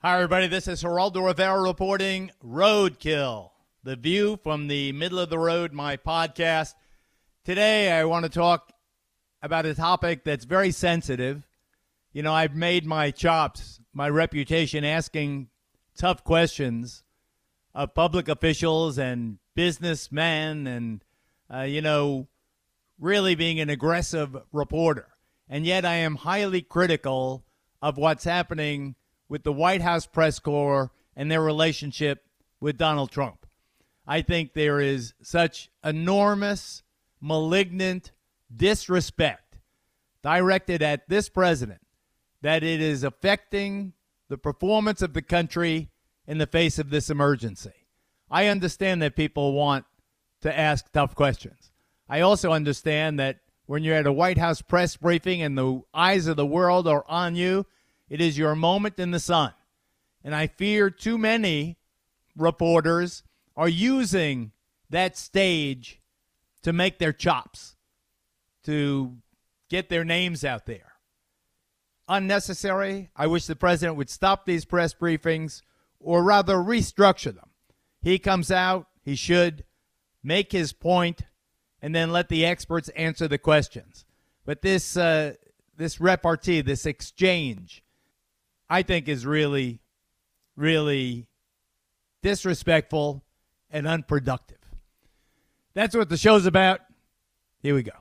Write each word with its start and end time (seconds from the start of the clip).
Hi, 0.00 0.14
everybody. 0.14 0.46
This 0.46 0.68
is 0.68 0.84
Geraldo 0.84 1.26
Rivera 1.26 1.60
reporting 1.60 2.30
Roadkill, 2.40 3.50
the 3.82 3.96
view 3.96 4.38
from 4.44 4.68
the 4.68 4.92
middle 4.92 5.18
of 5.18 5.28
the 5.28 5.40
road, 5.40 5.72
my 5.72 5.96
podcast. 5.96 6.74
Today, 7.44 7.90
I 7.90 8.04
want 8.04 8.22
to 8.22 8.28
talk 8.28 8.72
about 9.42 9.66
a 9.66 9.74
topic 9.74 10.22
that's 10.22 10.44
very 10.44 10.70
sensitive. 10.70 11.48
You 12.12 12.22
know, 12.22 12.32
I've 12.32 12.54
made 12.54 12.86
my 12.86 13.10
chops, 13.10 13.80
my 13.92 14.08
reputation 14.08 14.84
asking 14.84 15.48
tough 15.96 16.22
questions 16.22 17.02
of 17.74 17.92
public 17.92 18.28
officials 18.28 18.98
and 18.98 19.38
businessmen 19.56 20.68
and, 20.68 21.04
uh, 21.52 21.62
you 21.62 21.82
know, 21.82 22.28
really 23.00 23.34
being 23.34 23.58
an 23.58 23.68
aggressive 23.68 24.36
reporter. 24.52 25.08
And 25.48 25.66
yet 25.66 25.84
I 25.84 25.94
am 25.94 26.14
highly 26.14 26.62
critical 26.62 27.44
of 27.82 27.96
what's 27.96 28.22
happening 28.22 28.94
with 29.28 29.42
the 29.42 29.52
White 29.52 29.82
House 29.82 30.06
press 30.06 30.38
corps 30.38 30.90
and 31.16 31.30
their 31.30 31.42
relationship 31.42 32.24
with 32.60 32.78
Donald 32.78 33.10
Trump. 33.10 33.46
I 34.06 34.22
think 34.22 34.54
there 34.54 34.80
is 34.80 35.14
such 35.22 35.70
enormous, 35.84 36.82
malignant 37.20 38.12
disrespect 38.54 39.58
directed 40.22 40.82
at 40.82 41.08
this 41.08 41.28
president 41.28 41.80
that 42.40 42.62
it 42.62 42.80
is 42.80 43.04
affecting 43.04 43.92
the 44.28 44.38
performance 44.38 45.02
of 45.02 45.12
the 45.12 45.22
country 45.22 45.90
in 46.26 46.38
the 46.38 46.46
face 46.46 46.78
of 46.78 46.90
this 46.90 47.10
emergency. 47.10 47.86
I 48.30 48.46
understand 48.46 49.02
that 49.02 49.16
people 49.16 49.52
want 49.52 49.84
to 50.42 50.56
ask 50.56 50.90
tough 50.92 51.14
questions. 51.14 51.72
I 52.08 52.20
also 52.20 52.52
understand 52.52 53.18
that 53.18 53.40
when 53.66 53.82
you're 53.82 53.96
at 53.96 54.06
a 54.06 54.12
White 54.12 54.38
House 54.38 54.62
press 54.62 54.96
briefing 54.96 55.42
and 55.42 55.56
the 55.56 55.82
eyes 55.92 56.26
of 56.26 56.36
the 56.36 56.46
world 56.46 56.86
are 56.88 57.04
on 57.08 57.34
you, 57.36 57.66
it 58.08 58.20
is 58.20 58.38
your 58.38 58.54
moment 58.54 58.98
in 58.98 59.10
the 59.10 59.20
sun. 59.20 59.52
And 60.24 60.34
I 60.34 60.46
fear 60.46 60.90
too 60.90 61.18
many 61.18 61.78
reporters 62.36 63.22
are 63.56 63.68
using 63.68 64.52
that 64.90 65.16
stage 65.16 66.00
to 66.62 66.72
make 66.72 66.98
their 66.98 67.12
chops, 67.12 67.76
to 68.64 69.16
get 69.68 69.88
their 69.88 70.04
names 70.04 70.44
out 70.44 70.66
there. 70.66 70.92
Unnecessary. 72.08 73.10
I 73.14 73.26
wish 73.26 73.46
the 73.46 73.56
president 73.56 73.96
would 73.96 74.10
stop 74.10 74.44
these 74.46 74.64
press 74.64 74.94
briefings 74.94 75.62
or 76.00 76.22
rather 76.22 76.56
restructure 76.56 77.34
them. 77.34 77.50
He 78.00 78.18
comes 78.18 78.50
out, 78.50 78.86
he 79.02 79.14
should 79.14 79.64
make 80.22 80.52
his 80.52 80.72
point, 80.72 81.22
and 81.82 81.94
then 81.94 82.10
let 82.10 82.28
the 82.28 82.46
experts 82.46 82.88
answer 82.90 83.28
the 83.28 83.38
questions. 83.38 84.04
But 84.44 84.62
this 84.62 84.96
uh, 84.96 85.34
this 85.76 86.00
repartee, 86.00 86.60
this 86.60 86.86
exchange, 86.86 87.82
I 88.70 88.82
think 88.82 89.08
is 89.08 89.24
really, 89.24 89.80
really 90.56 91.26
disrespectful 92.22 93.24
and 93.70 93.86
unproductive. 93.86 94.58
That's 95.74 95.96
what 95.96 96.08
the 96.08 96.16
show's 96.16 96.46
about. 96.46 96.80
Here 97.62 97.74
we 97.74 97.82
go. 97.82 97.92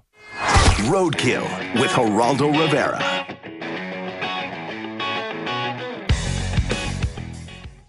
Roadkill 0.88 1.44
with 1.80 1.92
Geraldo 1.92 2.52
Rivera. 2.52 3.18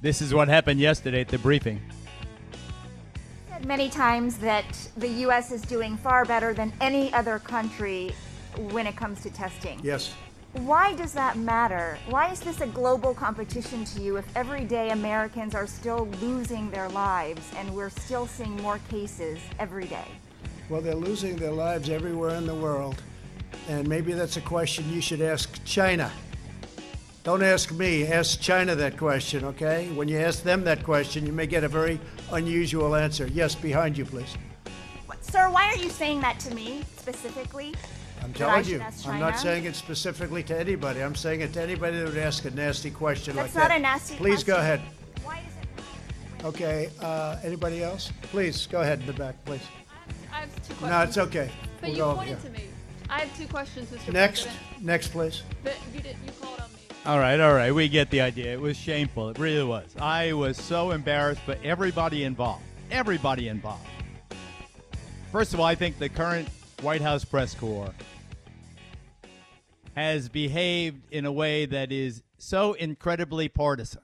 This 0.01 0.23
is 0.23 0.33
what 0.33 0.47
happened 0.47 0.79
yesterday 0.79 1.23
at 1.23 1.29
the 1.29 1.39
briefing. 1.39 1.81
said 3.49 3.67
many 3.67 3.89
times 3.91 4.39
that 4.39 4.65
the 4.97 5.09
U.S. 5.09 5.51
is 5.51 5.63
doing 5.63 5.97
far 5.97 6.25
better 6.25 6.55
than 6.55 6.73
any 6.81 7.13
other 7.13 7.41
country 7.41 8.15
when 8.71 8.87
it 8.87 8.97
comes 8.97 9.21
to 9.23 9.31
testing. 9.31 9.81
Yes. 9.83 10.15
Why 10.53 10.95
does 10.95 11.13
that 11.13 11.37
matter? 11.37 11.99
Why 12.09 12.31
is 12.33 12.41
this 12.41 12.63
a 12.63 12.67
global 12.67 13.13
competition 13.13 13.85
to 13.85 14.01
you 14.01 14.17
if 14.17 14.25
everyday 14.35 14.91
Americans 14.91 15.55
are 15.55 15.67
still 15.67 16.09
losing 16.23 16.71
their 16.71 16.89
lives 16.89 17.43
and 17.55 17.75
we're 17.75 17.91
still 17.91 18.27
seeing 18.27 18.57
more 18.63 18.81
cases 18.89 19.39
every 19.59 19.85
day? 19.85 20.07
Well, 20.71 20.81
they're 20.81 20.95
losing 20.95 21.37
their 21.37 21.53
lives 21.53 21.91
everywhere 21.91 22.35
in 22.37 22.47
the 22.47 22.55
world. 22.55 23.03
And 23.69 23.87
maybe 23.87 24.15
that's 24.15 24.39
a 24.39 24.41
question 24.41 24.91
you 24.91 25.03
should 25.03 25.21
ask 25.21 25.63
China. 25.67 26.11
Don't 27.25 27.43
ask 27.43 27.71
me, 27.71 28.07
ask 28.07 28.41
China 28.41 28.75
that 28.75 28.97
question, 28.97 29.45
okay? 29.45 29.89
When 29.91 30.09
you 30.09 30.19
ask 30.19 30.43
them 30.43 30.65
that 30.65 30.83
question, 30.83 31.27
you 31.27 31.33
may 31.33 31.47
get 31.47 31.63
a 31.63 31.69
very 31.69 32.01
unusual 32.33 32.97
answer. 32.97 33.27
Yes, 33.27 33.55
behind 33.55 33.99
you, 33.99 34.07
please. 34.07 34.35
What, 35.05 35.23
sir, 35.23 35.51
why 35.51 35.67
are 35.67 35.77
you 35.77 35.91
saying 35.91 36.23
that 36.23 36.41
to 36.41 36.55
me 36.55 36.85
specifically? 36.97 37.75
I'm 38.29 38.35
telling 38.35 38.65
you. 38.67 38.83
I'm 39.07 39.21
not 39.21 39.39
saying 39.39 39.65
it 39.65 39.75
specifically 39.75 40.43
to 40.45 40.59
anybody. 40.59 41.03
I'm 41.03 41.15
saying 41.15 41.41
it 41.41 41.55
to 41.55 41.63
anybody 41.63 41.99
that 41.99 42.09
would 42.09 42.19
ask 42.19 42.45
a 42.45 42.51
nasty 42.51 42.91
question 42.91 43.35
That's 43.37 43.55
like 43.55 43.69
that. 43.69 43.69
That's 43.69 43.71
not 43.71 43.79
a 43.79 43.83
nasty 43.83 44.17
Please 44.17 44.45
go 44.45 44.57
ahead. 44.57 44.81
Why 45.25 45.37
does 45.37 46.45
it 46.45 46.45
Okay, 46.45 46.91
uh, 47.01 47.39
anybody 47.43 47.83
else? 47.83 48.13
Please, 48.23 48.67
go 48.67 48.83
ahead 48.83 49.01
in 49.01 49.07
the 49.07 49.15
back, 49.15 49.43
please. 49.47 49.63
I 50.31 50.41
have 50.41 50.55
two 50.57 50.75
questions. 50.75 50.91
No, 50.91 51.03
it's 51.03 51.19
okay. 51.19 51.51
But 51.81 51.89
We'll 51.89 51.91
you 51.91 51.97
go, 51.97 52.15
pointed 52.17 52.37
yeah. 52.37 52.45
to 52.45 52.51
me. 52.51 52.65
I 53.09 53.21
have 53.21 53.39
two 53.39 53.47
questions, 53.47 53.89
Mr. 53.91 54.13
Next, 54.13 54.43
President. 54.43 54.85
next, 54.85 55.09
please. 55.09 55.43
But 55.65 55.77
you 55.95 56.01
did. 56.01 56.17
You 56.27 56.33
called 56.39 56.61
on 56.61 56.71
me. 56.75 56.79
All 57.07 57.19
right, 57.19 57.41
all 57.41 57.55
right. 57.55 57.73
We 57.73 57.89
get 57.89 58.11
the 58.11 58.21
idea. 58.21 58.53
It 58.53 58.61
was 58.61 58.77
shameful. 58.77 59.31
It 59.31 59.39
really 59.39 59.65
was. 59.65 59.87
I 59.99 60.35
was 60.35 60.59
so 60.59 60.91
embarrassed, 60.91 61.41
but 61.47 61.59
everybody 61.65 62.25
involved. 62.25 62.63
Everybody 62.91 63.49
involved. 63.49 63.87
First 65.33 65.55
of 65.55 65.61
all, 65.61 65.67
I 65.67 65.75
think 65.75 65.99
the 65.99 66.11
current 66.11 66.49
White 66.83 67.01
House 67.01 67.25
press 67.25 67.55
corps 67.55 67.91
has 69.99 70.29
behaved 70.29 71.03
in 71.11 71.27
a 71.27 71.33
way 71.33 71.67
that 71.67 71.91
is 71.91 72.23
so 72.37 72.73
incredibly 72.75 73.49
partisan, 73.49 74.03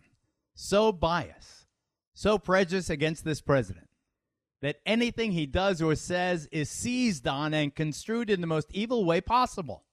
so 0.52 0.90
biased, 0.90 1.66
so 2.14 2.36
prejudiced 2.36 2.90
against 2.90 3.24
this 3.24 3.40
president 3.40 3.88
that 4.60 4.80
anything 4.84 5.30
he 5.30 5.46
does 5.46 5.80
or 5.80 5.94
says 5.94 6.48
is 6.50 6.68
seized 6.68 7.28
on 7.28 7.54
and 7.54 7.76
construed 7.76 8.28
in 8.28 8.40
the 8.40 8.46
most 8.48 8.66
evil 8.72 9.04
way 9.04 9.20
possible. 9.20 9.84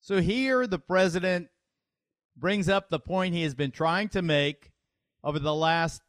So 0.00 0.22
here 0.22 0.66
the 0.66 0.78
president 0.78 1.48
brings 2.34 2.66
up 2.66 2.88
the 2.88 2.98
point 2.98 3.34
he 3.34 3.42
has 3.42 3.54
been 3.54 3.70
trying 3.70 4.08
to 4.10 4.22
make 4.22 4.72
over 5.22 5.38
the 5.38 5.54
last 5.54 6.00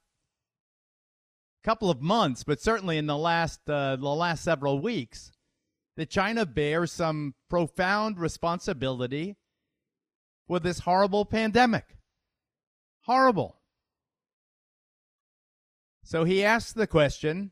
couple 1.62 1.90
of 1.90 2.02
months, 2.02 2.46
but 2.46 2.62
certainly 2.62 2.98
in 2.98 3.06
the 3.06 3.18
last 3.18 3.70
uh, 3.70 3.98
the 3.98 4.08
last 4.08 4.46
several 4.46 4.80
weeks, 4.80 5.34
that 5.96 6.10
China 6.10 6.46
bears 6.46 6.92
some 6.92 7.36
profound 7.50 8.20
responsibility 8.20 9.38
for 10.48 10.60
this 10.60 10.80
horrible 10.80 11.26
pandemic. 11.26 11.98
Horrible. 13.02 13.58
So 16.04 16.24
he 16.24 16.44
asks 16.44 16.74
the 16.74 16.88
question. 16.88 17.52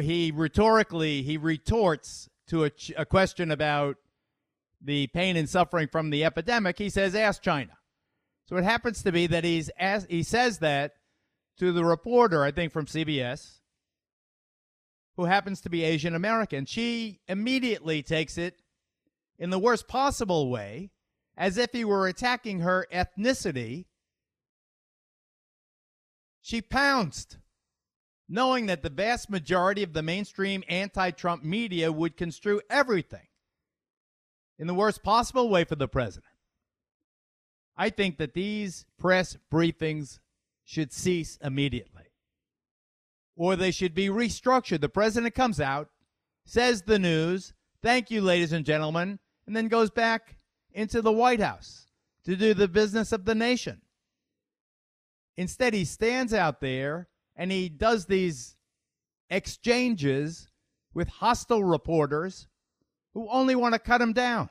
He 0.00 0.32
rhetorically 0.34 1.22
he 1.22 1.36
retorts 1.36 2.30
to 2.48 2.64
a, 2.64 2.70
ch- 2.70 2.92
a 2.96 3.04
question 3.04 3.50
about 3.50 3.96
the 4.80 5.06
pain 5.08 5.36
and 5.36 5.48
suffering 5.48 5.88
from 5.88 6.10
the 6.10 6.24
epidemic. 6.24 6.78
He 6.78 6.88
says, 6.88 7.14
"Ask 7.14 7.42
China." 7.42 7.76
So 8.46 8.56
it 8.56 8.64
happens 8.64 9.02
to 9.02 9.12
be 9.12 9.26
that 9.26 9.44
he's 9.44 9.70
he 10.08 10.22
says 10.22 10.58
that 10.58 10.92
to 11.58 11.72
the 11.72 11.84
reporter, 11.84 12.42
I 12.42 12.52
think 12.52 12.72
from 12.72 12.86
CBS, 12.86 13.60
who 15.16 15.24
happens 15.24 15.60
to 15.60 15.70
be 15.70 15.84
Asian 15.84 16.14
American. 16.14 16.64
She 16.64 17.20
immediately 17.28 18.02
takes 18.02 18.38
it 18.38 18.62
in 19.38 19.50
the 19.50 19.58
worst 19.58 19.88
possible 19.88 20.50
way, 20.50 20.90
as 21.36 21.58
if 21.58 21.72
he 21.72 21.84
were 21.84 22.06
attacking 22.06 22.60
her 22.60 22.86
ethnicity. 22.92 23.86
She 26.40 26.60
pounced, 26.60 27.38
knowing 28.28 28.66
that 28.66 28.82
the 28.82 28.90
vast 28.90 29.30
majority 29.30 29.82
of 29.82 29.92
the 29.92 30.02
mainstream 30.02 30.64
anti 30.68 31.10
Trump 31.10 31.44
media 31.44 31.92
would 31.92 32.16
construe 32.16 32.60
everything 32.70 33.26
in 34.58 34.66
the 34.66 34.74
worst 34.74 35.02
possible 35.02 35.48
way 35.48 35.64
for 35.64 35.76
the 35.76 35.88
president. 35.88 36.26
I 37.76 37.90
think 37.90 38.18
that 38.18 38.34
these 38.34 38.84
press 38.98 39.36
briefings 39.52 40.18
should 40.64 40.92
cease 40.92 41.38
immediately 41.42 41.91
or 43.36 43.56
they 43.56 43.70
should 43.70 43.94
be 43.94 44.08
restructured. 44.08 44.80
The 44.80 44.88
president 44.88 45.34
comes 45.34 45.60
out, 45.60 45.88
says 46.44 46.82
the 46.82 46.98
news, 46.98 47.54
thank 47.82 48.10
you, 48.10 48.20
ladies 48.20 48.52
and 48.52 48.64
gentlemen, 48.64 49.18
and 49.46 49.56
then 49.56 49.68
goes 49.68 49.90
back 49.90 50.36
into 50.72 51.02
the 51.02 51.12
White 51.12 51.40
House. 51.40 51.86
to 52.24 52.36
do 52.36 52.54
the 52.54 52.68
business 52.68 53.12
of 53.12 53.24
the 53.24 53.34
nation. 53.34 53.80
Instead, 55.36 55.74
he 55.74 55.84
stands 55.84 56.32
out 56.32 56.60
there 56.60 57.08
and 57.36 57.50
he 57.50 57.68
does 57.68 58.06
these 58.06 58.56
exchanges 59.30 60.48
with 60.94 61.08
hostile 61.08 61.64
reporters 61.64 62.48
who 63.14 63.28
only 63.30 63.54
want 63.54 63.74
to 63.74 63.78
cut 63.78 64.00
him 64.00 64.12
down. 64.12 64.50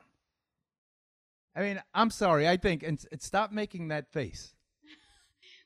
I 1.54 1.62
mean, 1.62 1.82
I'm 1.94 2.10
sorry. 2.10 2.48
I 2.48 2.56
think, 2.56 2.82
and, 2.82 3.02
and 3.12 3.22
stop 3.22 3.52
making 3.52 3.88
that 3.88 4.12
face. 4.12 4.54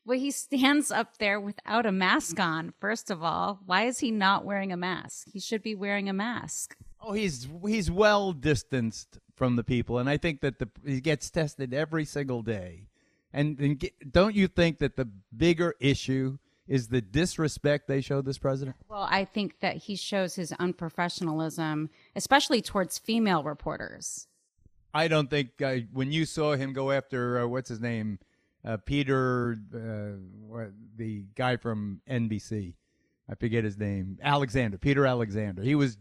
Well, 0.06 0.19
he 0.19 0.31
stands 0.31 0.93
up 0.93 1.19
there 1.19 1.41
without 1.41 1.85
a 1.85 1.91
mask 1.91 2.38
on. 2.38 2.73
First 2.79 3.11
of 3.11 3.25
all, 3.25 3.58
why 3.67 3.87
is 3.87 3.99
he 3.99 4.12
not 4.12 4.44
wearing 4.44 4.73
a 4.73 4.76
mask? 4.76 5.26
He 5.32 5.41
should 5.41 5.62
be 5.62 5.75
wearing 5.75 6.08
a 6.08 6.12
mask. 6.12 6.76
Oh, 7.00 7.12
he's 7.12 7.49
he's 7.67 7.91
well 7.91 8.32
distanced 8.32 9.19
from 9.35 9.56
the 9.56 9.64
people, 9.64 9.99
and 9.99 10.08
I 10.08 10.17
think 10.17 10.43
that 10.43 10.61
the 10.61 10.69
he 10.85 11.00
gets 11.00 11.29
tested 11.29 11.75
every 11.75 12.05
single 12.05 12.43
day. 12.43 12.87
And, 13.32 13.58
and 13.58 13.79
get, 13.79 14.12
don't 14.12 14.35
you 14.35 14.47
think 14.47 14.79
that 14.79 14.97
the 14.97 15.08
bigger 15.37 15.75
issue 15.81 16.38
is 16.69 16.88
the 16.88 17.02
disrespect 17.02 17.87
they 17.87 18.00
show 18.00 18.23
this 18.23 18.38
president? 18.38 18.76
Well, 18.88 19.06
I 19.11 19.25
think 19.25 19.61
that 19.61 19.76
he 19.76 19.97
shows 19.97 20.37
his 20.37 20.52
unprofessionalism, 20.52 21.88
especially 22.14 22.62
towards 22.62 22.97
female 22.97 23.43
reporters. 23.43 24.29
I 24.94 25.09
don't 25.09 25.29
think 25.29 25.61
uh, 25.61 25.79
when 25.93 26.12
you 26.12 26.25
saw 26.25 26.55
him 26.55 26.73
go 26.73 26.91
after 26.93 27.41
uh, 27.41 27.47
what's 27.47 27.69
his 27.69 27.81
name, 27.81 28.19
uh, 28.66 28.76
Peter, 28.78 29.56
uh, 29.74 30.64
the 30.96 31.24
guy 31.36 31.56
from 31.56 32.00
NBC, 32.10 32.74
I 33.30 33.34
forget 33.36 33.64
his 33.64 33.78
name, 33.78 34.18
Alexander, 34.22 34.76
Peter 34.76 35.06
Alexander. 35.06 35.62
He 35.62 35.74
was 35.74 35.96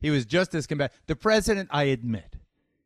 he 0.00 0.10
was 0.10 0.24
just 0.24 0.54
as 0.54 0.66
combative. 0.66 0.96
The 1.06 1.16
president, 1.16 1.68
I 1.72 1.84
admit, 1.84 2.36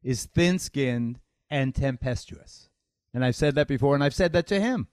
is 0.03 0.25
thin-skinned 0.25 1.21
and 1.51 1.75
tempestuous, 1.75 2.69
and 3.13 3.25
I've 3.25 3.37
said 3.37 3.55
that 3.57 3.69
before, 3.69 3.95
and 3.95 4.03
I've 4.03 4.15
said 4.15 4.33
that 4.33 4.47
to 4.49 4.61
him. 4.61 4.89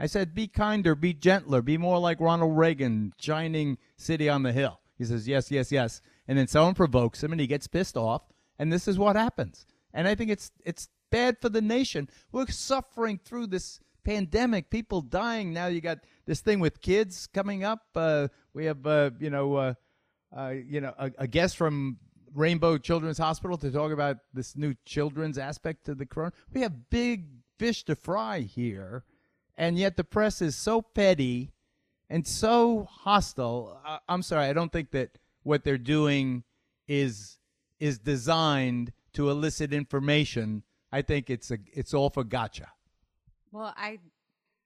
I 0.00 0.06
said, 0.06 0.34
be 0.34 0.46
kinder, 0.46 0.94
be 0.94 1.12
gentler, 1.12 1.60
be 1.60 1.76
more 1.76 1.98
like 1.98 2.20
Ronald 2.20 2.56
Reagan, 2.56 3.12
shining 3.18 3.78
city 3.96 4.28
on 4.28 4.44
the 4.44 4.52
hill. 4.52 4.78
He 4.96 5.04
says, 5.04 5.26
yes, 5.26 5.50
yes, 5.50 5.72
yes. 5.72 6.00
And 6.28 6.38
then 6.38 6.46
someone 6.46 6.74
provokes 6.74 7.22
him 7.22 7.32
and 7.32 7.40
he 7.40 7.48
gets 7.48 7.66
pissed 7.66 7.96
off, 7.96 8.22
and 8.58 8.72
this 8.72 8.86
is 8.86 8.98
what 8.98 9.16
happens. 9.16 9.66
And 9.92 10.06
I 10.06 10.14
think 10.14 10.30
it's 10.30 10.52
it's 10.64 10.88
bad 11.10 11.38
for 11.40 11.48
the 11.48 11.60
nation. 11.60 12.08
We're 12.32 12.46
suffering 12.46 13.20
through 13.24 13.48
this 13.48 13.80
pandemic, 14.04 14.70
people 14.70 15.00
dying. 15.00 15.52
Now 15.52 15.66
you 15.66 15.80
got 15.80 15.98
this 16.26 16.40
thing 16.40 16.60
with 16.60 16.80
kids 16.80 17.26
coming 17.26 17.64
up. 17.64 17.80
Uh, 17.94 18.28
we 18.54 18.64
have, 18.66 18.86
uh, 18.86 19.10
you 19.18 19.30
know, 19.30 19.56
uh, 19.56 19.74
uh 20.36 20.48
you 20.50 20.80
know, 20.80 20.94
a, 20.98 21.10
a 21.18 21.26
guest 21.26 21.56
from 21.56 21.98
Rainbow 22.34 22.78
Children's 22.78 23.18
Hospital 23.18 23.56
to 23.58 23.70
talk 23.70 23.92
about 23.92 24.18
this 24.32 24.56
new 24.56 24.74
children's 24.84 25.38
aspect 25.38 25.84
to 25.86 25.94
the 25.94 26.06
corona. 26.06 26.32
We 26.52 26.60
have 26.62 26.90
big 26.90 27.26
fish 27.58 27.84
to 27.84 27.96
fry 27.96 28.40
here 28.40 29.04
and 29.58 29.76
yet 29.76 29.96
the 29.96 30.04
press 30.04 30.40
is 30.40 30.54
so 30.56 30.80
petty 30.80 31.52
and 32.08 32.26
so 32.26 32.84
hostile. 32.88 33.78
I, 33.84 33.98
I'm 34.08 34.22
sorry, 34.22 34.46
I 34.46 34.52
don't 34.52 34.72
think 34.72 34.92
that 34.92 35.18
what 35.42 35.64
they're 35.64 35.76
doing 35.76 36.44
is 36.86 37.38
is 37.80 37.98
designed 37.98 38.92
to 39.12 39.30
elicit 39.30 39.72
information. 39.72 40.62
I 40.92 41.02
think 41.02 41.30
it's 41.30 41.50
a 41.50 41.58
it's 41.72 41.94
all 41.94 42.10
for 42.10 42.24
gotcha. 42.24 42.68
Well, 43.52 43.74
I 43.76 43.98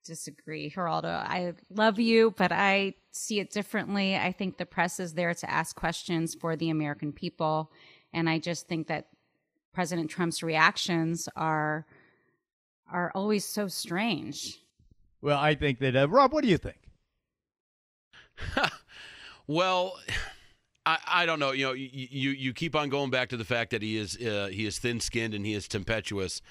disagree, 0.04 0.70
Geraldo. 0.70 1.06
I 1.06 1.54
love 1.70 1.98
you, 1.98 2.34
but 2.36 2.52
I 2.52 2.94
see 3.12 3.40
it 3.40 3.50
differently. 3.50 4.16
I 4.16 4.32
think 4.32 4.58
the 4.58 4.66
press 4.66 4.98
is 4.98 5.14
there 5.14 5.34
to 5.34 5.50
ask 5.50 5.76
questions 5.76 6.34
for 6.34 6.56
the 6.56 6.70
American 6.70 7.12
people, 7.12 7.70
and 8.12 8.28
I 8.28 8.38
just 8.38 8.69
think 8.69 8.88
that 8.88 9.06
President 9.72 10.10
Trump's 10.10 10.42
reactions 10.42 11.28
are 11.36 11.86
are 12.90 13.10
always 13.14 13.44
so 13.44 13.68
strange. 13.68 14.58
Well, 15.20 15.38
I 15.38 15.54
think 15.54 15.78
that 15.78 15.96
uh, 15.96 16.08
Rob, 16.08 16.32
what 16.32 16.42
do 16.42 16.50
you 16.50 16.58
think? 16.58 16.78
well, 19.46 19.98
I, 20.84 20.99
I 21.06 21.26
don't 21.26 21.38
know. 21.38 21.52
You 21.52 21.67
know, 21.67 21.73
you, 21.73 21.88
you 21.93 22.31
you 22.31 22.52
keep 22.52 22.75
on 22.75 22.88
going 22.88 23.11
back 23.11 23.29
to 23.31 23.37
the 23.37 23.44
fact 23.44 23.70
that 23.70 23.82
he 23.82 23.96
is 23.96 24.17
uh, 24.17 24.49
he 24.50 24.67
is 24.67 24.79
thin 24.79 25.00
skinned 25.00 25.34
and 25.34 25.46
he 25.46 25.55
is 25.55 25.69
tempestuous. 25.69 26.43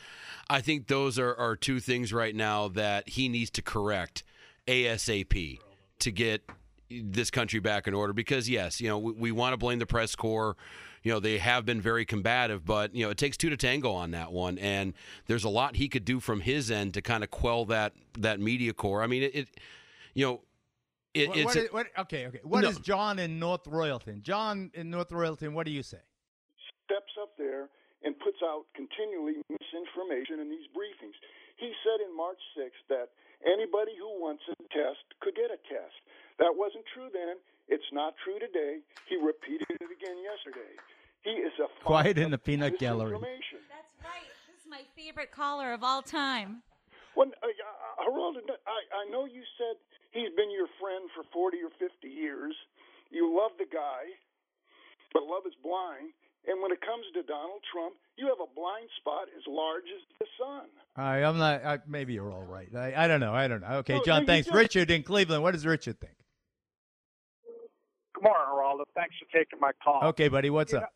I 0.49 0.61
think 0.61 0.87
those 0.87 1.19
are, 1.19 1.35
are 1.35 1.55
two 1.55 1.79
things 1.79 2.13
right 2.13 2.35
now 2.35 2.67
that 2.69 3.09
he 3.09 3.29
needs 3.29 3.49
to 3.51 3.61
correct 3.61 4.23
ASAP 4.67 5.59
to 5.99 6.11
get 6.11 6.43
this 6.89 7.29
country 7.29 7.59
back 7.59 7.87
in 7.87 7.93
order. 7.93 8.13
Because 8.13 8.49
yes, 8.49 8.79
you 8.79 8.87
know, 8.87 8.99
we, 8.99 9.11
we 9.13 9.31
want 9.31 9.53
to 9.53 9.57
blame 9.57 9.79
the 9.79 9.85
press 9.85 10.15
corps 10.15 10.55
you 11.03 11.11
know 11.11 11.19
they 11.19 11.37
have 11.37 11.65
been 11.65 11.81
very 11.81 12.05
combative, 12.05 12.65
but 12.65 12.93
you 12.93 13.03
know 13.03 13.09
it 13.09 13.17
takes 13.17 13.37
two 13.37 13.49
to 13.49 13.57
tango 13.57 13.91
on 13.91 14.11
that 14.11 14.31
one, 14.31 14.57
and 14.59 14.93
there's 15.27 15.43
a 15.43 15.49
lot 15.49 15.75
he 15.75 15.89
could 15.89 16.05
do 16.05 16.19
from 16.19 16.41
his 16.41 16.69
end 16.69 16.93
to 16.93 17.01
kind 17.01 17.23
of 17.23 17.31
quell 17.31 17.65
that 17.65 17.93
that 18.19 18.39
media 18.39 18.73
corps. 18.73 19.01
I 19.01 19.07
mean, 19.07 19.23
it, 19.23 19.35
it 19.35 19.47
you 20.13 20.25
know. 20.25 20.41
It, 21.13 21.27
what, 21.27 21.37
it's 21.37 21.45
what 21.45 21.57
is, 21.57 21.71
what, 21.71 21.87
okay, 22.07 22.27
okay. 22.27 22.39
What 22.43 22.61
no. 22.63 22.69
is 22.69 22.79
John 22.79 23.19
in 23.19 23.37
North 23.37 23.65
Royalton? 23.65 24.21
John 24.21 24.71
in 24.73 24.89
North 24.89 25.09
Royalton, 25.11 25.53
what 25.53 25.65
do 25.65 25.71
you 25.71 25.83
say? 25.83 25.99
Steps 26.87 27.11
up 27.21 27.35
there 27.37 27.67
and 28.03 28.17
puts 28.19 28.39
out 28.43 28.63
continually 28.75 29.43
misinformation 29.51 30.39
in 30.39 30.49
these 30.49 30.65
briefings. 30.71 31.15
He 31.59 31.71
said 31.83 31.99
in 31.99 32.15
March 32.15 32.39
6th 32.57 32.81
that 32.89 33.11
anybody 33.43 33.91
who 33.99 34.07
wants 34.23 34.43
a 34.49 34.55
test 34.71 35.03
could 35.19 35.35
get 35.35 35.51
a 35.51 35.59
test. 35.67 35.99
That 36.39 36.55
wasn't 36.55 36.85
true 36.95 37.11
then. 37.11 37.35
It's 37.67 37.91
not 37.91 38.15
true 38.23 38.39
today. 38.39 38.79
He 39.07 39.19
repeated 39.19 39.67
it 39.69 39.91
again 39.91 40.17
yesterday. 40.23 40.73
He 41.23 41.31
is 41.43 41.53
a 41.59 41.67
quiet 41.85 42.17
in 42.17 42.31
the 42.31 42.37
peanut 42.37 42.79
gallery. 42.79 43.13
That's 43.13 43.93
right. 44.03 44.25
This 44.47 44.63
is 44.63 44.67
my 44.69 44.81
favorite 44.95 45.31
caller 45.31 45.73
of 45.73 45.83
all 45.83 46.01
time. 46.01 46.63
When 47.15 47.29
uh, 47.43 47.47
uh, 47.47 48.07
Harold, 48.07 48.37
I, 48.39 48.79
I 49.03 49.11
know 49.11 49.25
you 49.25 49.43
said 49.57 49.75
he's 50.11 50.31
been 50.35 50.51
your 50.51 50.67
friend 50.79 51.09
for 51.15 51.23
forty 51.33 51.59
or 51.59 51.71
fifty 51.75 52.07
years. 52.07 52.55
You 53.11 53.27
love 53.35 53.51
the 53.59 53.67
guy, 53.67 54.15
but 55.13 55.23
love 55.23 55.43
is 55.45 55.55
blind. 55.61 56.15
And 56.47 56.61
when 56.61 56.71
it 56.71 56.81
comes 56.81 57.05
to 57.13 57.21
Donald 57.21 57.61
Trump, 57.71 57.93
you 58.17 58.25
have 58.25 58.39
a 58.41 58.49
blind 58.55 58.89
spot 58.97 59.27
as 59.37 59.43
large 59.45 59.85
as 59.85 60.01
the 60.17 60.25
sun. 60.39 60.65
I, 60.95 61.23
I'm 61.23 61.37
not. 61.37 61.63
I, 61.63 61.79
maybe 61.87 62.13
you're 62.13 62.31
all 62.31 62.43
right. 62.43 62.67
I, 62.75 63.05
I 63.05 63.07
don't 63.07 63.19
know. 63.19 63.33
I 63.33 63.47
don't 63.47 63.61
know. 63.61 63.85
Okay, 63.85 64.01
John. 64.03 64.25
thanks. 64.25 64.49
Richard 64.51 64.89
in 64.89 65.03
Cleveland. 65.03 65.43
What 65.43 65.51
does 65.51 65.65
Richard 65.65 65.99
think? 65.99 66.15
Good 68.15 68.23
morning, 68.23 68.47
Geraldo. 68.49 68.83
Thanks 68.95 69.15
for 69.19 69.37
taking 69.37 69.59
my 69.59 69.71
call. 69.83 70.01
Okay, 70.09 70.29
buddy. 70.29 70.49
What's 70.49 70.71
you 70.71 70.79
up? 70.79 70.89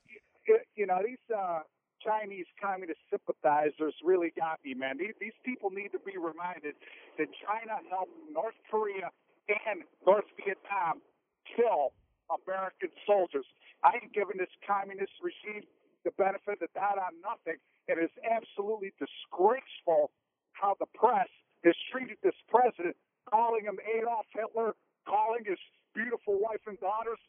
Know, 0.48 0.58
you 0.76 0.86
know 0.88 1.00
these 1.06 1.18
uh, 1.36 1.60
Chinese 2.06 2.46
communist 2.62 3.02
sympathizers 3.10 3.98
really 4.06 4.32
got 4.38 4.62
me, 4.64 4.78
man. 4.78 5.02
These, 5.02 5.34
people 5.44 5.74
need 5.74 5.90
to 5.98 6.02
be 6.06 6.16
reminded 6.22 6.78
that 7.18 7.28
China 7.42 7.82
helped 7.90 8.14
North 8.30 8.58
Korea 8.70 9.10
and 9.50 9.82
North 10.06 10.30
Vietnam 10.38 11.02
kill 11.50 11.98
American 12.30 12.94
soldiers. 13.06 13.46
I 13.84 13.98
ain't 14.02 14.14
giving 14.14 14.38
this 14.38 14.54
communist 14.66 15.14
regime 15.22 15.66
the 16.06 16.14
benefit 16.18 16.62
of 16.62 16.70
that 16.78 16.98
on 17.02 17.18
nothing. 17.26 17.58
It 17.90 17.98
is 17.98 18.14
absolutely 18.22 18.94
disgraceful 19.02 20.14
how 20.54 20.78
the 20.80 20.90
press 20.94 21.30
has 21.66 21.76
treated 21.92 22.18
this 22.22 22.38
president, 22.50 22.96
calling 23.30 23.66
him 23.66 23.78
Adolf 23.82 24.26
Hitler, 24.34 24.78
calling 25.10 25.46
his 25.46 25.60
beautiful 25.94 26.38
wife 26.42 26.62
and 26.66 26.80
daughters 26.80 27.20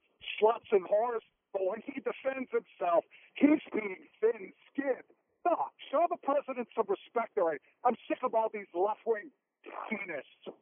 sluts 0.41 0.69
and 0.73 0.85
whores. 0.85 1.25
But 1.53 1.65
when 1.65 1.81
he 1.85 2.01
defends 2.05 2.53
himself, 2.53 3.05
he's 3.35 3.65
being 3.73 3.97
thin 4.21 4.53
skinned. 4.73 5.09
No, 5.47 5.73
show 5.89 6.05
the 6.11 6.21
president 6.21 6.69
some 6.77 6.85
respect 6.89 7.39
already. 7.39 7.61
I'm 7.85 7.97
sick 8.09 8.19
of 8.25 8.35
all 8.35 8.51
these 8.53 8.69
left 8.75 9.01
wing 9.07 9.31
communists. 9.65 10.53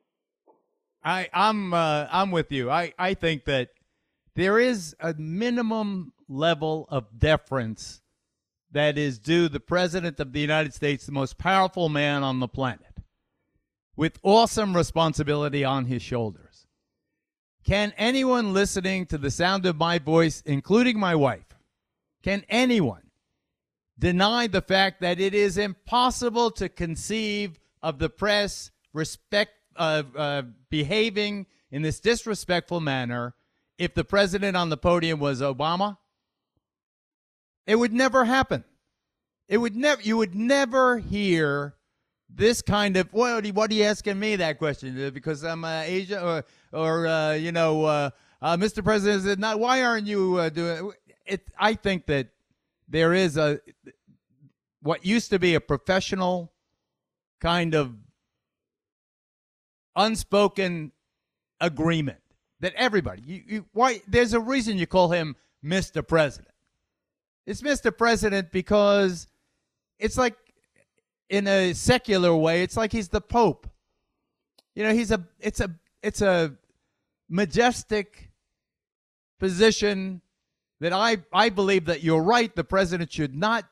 I, 1.04 1.28
I'm 1.32 1.75
uh, 1.75 2.06
I'm 2.11 2.30
with 2.30 2.50
you. 2.50 2.70
I, 2.70 2.94
I 2.99 3.14
think 3.14 3.44
that 3.44 3.70
there 4.34 4.58
is 4.58 4.96
a 4.99 5.14
minimum 5.14 6.12
level 6.28 6.87
of 6.88 7.18
deference 7.18 8.00
that 8.73 8.96
is 8.96 9.18
due 9.18 9.49
the 9.49 9.61
president 9.61 10.18
of 10.18 10.32
the 10.32 10.40
United 10.40 10.75
States, 10.75 11.06
the 11.06 11.12
most 11.12 11.38
powerful 11.38 11.88
man 11.88 12.23
on 12.23 12.40
the 12.40 12.49
planet, 12.49 13.00
with 13.96 14.18
awesome 14.23 14.75
responsibility 14.75 15.62
on 15.62 15.84
his 15.84 16.02
shoulders. 16.02 16.66
Can 17.64 17.92
anyone 17.96 18.52
listening 18.52 19.06
to 19.06 19.18
the 19.18 19.30
sound 19.30 19.64
of 19.66 19.76
my 19.76 19.99
voice, 19.99 20.42
including 20.44 20.99
my 20.99 21.14
wife, 21.14 21.56
can 22.23 22.44
anyone 22.49 23.11
deny 23.99 24.46
the 24.46 24.62
fact 24.62 25.00
that 25.00 25.20
it 25.20 25.34
is 25.34 25.56
impossible 25.56 26.50
to 26.50 26.68
conceive 26.68 27.61
of 27.82 27.99
the 27.99 28.11
press 28.11 28.70
respect 28.92 29.52
uh, 29.76 30.02
uh, 30.16 30.43
behaving 30.71 31.47
in 31.71 31.83
this 31.83 32.00
disrespectful 32.00 32.81
manner 32.81 33.35
if 33.78 33.95
the 33.95 34.04
president 34.04 34.57
on 34.57 34.69
the 34.69 34.76
podium 34.76 35.19
was 35.19 35.40
Obama? 35.40 35.99
It 37.66 37.76
would 37.76 37.93
never 37.93 38.25
happen. 38.25 38.64
It 39.49 39.59
would 39.59 39.76
never. 39.76 40.00
You 40.02 40.16
would 40.16 40.35
never 40.35 40.99
hear 40.99 41.75
this 42.28 42.62
kind 42.62 42.97
of 42.97 43.12
well, 43.12 43.40
what 43.52 43.71
are 43.71 43.75
you 43.75 43.85
asking 43.85 44.19
me 44.19 44.37
that 44.37 44.59
question 44.59 45.02
uh, 45.02 45.11
because 45.11 45.45
I'm 45.45 45.64
uh, 45.64 45.83
Asia 45.83 46.23
or 46.23 46.45
or 46.73 47.07
uh, 47.07 47.33
you 47.33 47.52
know, 47.52 47.85
uh, 47.85 48.11
uh 48.40 48.57
Mr. 48.57 48.83
President 48.83 49.26
is 49.26 49.38
not. 49.38 49.59
Why 49.59 49.83
aren't 49.83 50.07
you 50.07 50.37
uh, 50.37 50.49
doing 50.49 50.93
it? 51.26 51.43
I 51.59 51.75
think 51.75 52.07
that 52.07 52.28
there 52.88 53.12
is 53.12 53.37
a 53.37 53.61
what 54.83 55.04
used 55.04 55.31
to 55.31 55.38
be 55.38 55.54
a 55.54 55.61
professional 55.61 56.52
kind 57.40 57.75
of 57.75 57.95
unspoken 59.96 60.92
agreement 61.60 62.18
that 62.60 62.74
everybody 62.74 63.22
you, 63.24 63.42
you 63.46 63.64
why 63.72 64.00
there's 64.08 64.32
a 64.32 64.40
reason 64.40 64.76
you 64.76 64.86
call 64.86 65.10
him 65.10 65.36
Mr. 65.64 66.06
President. 66.06 66.48
It's 67.46 67.62
Mr. 67.62 67.96
President 67.96 68.52
because 68.52 69.26
it's 69.98 70.18
like 70.18 70.36
in 71.28 71.46
a 71.46 71.72
secular 71.72 72.34
way, 72.34 72.62
it's 72.62 72.76
like 72.76 72.92
he's 72.92 73.08
the 73.08 73.20
Pope. 73.20 73.68
You 74.74 74.82
know, 74.84 74.92
he's 74.92 75.10
a 75.10 75.24
it's 75.40 75.60
a 75.60 75.70
it's 76.02 76.20
a 76.20 76.54
majestic 77.28 78.30
position 79.38 80.20
that 80.80 80.92
I 80.92 81.18
I 81.32 81.48
believe 81.48 81.86
that 81.86 82.02
you're 82.02 82.22
right. 82.22 82.54
The 82.54 82.64
president 82.64 83.12
should 83.12 83.34
not 83.34 83.64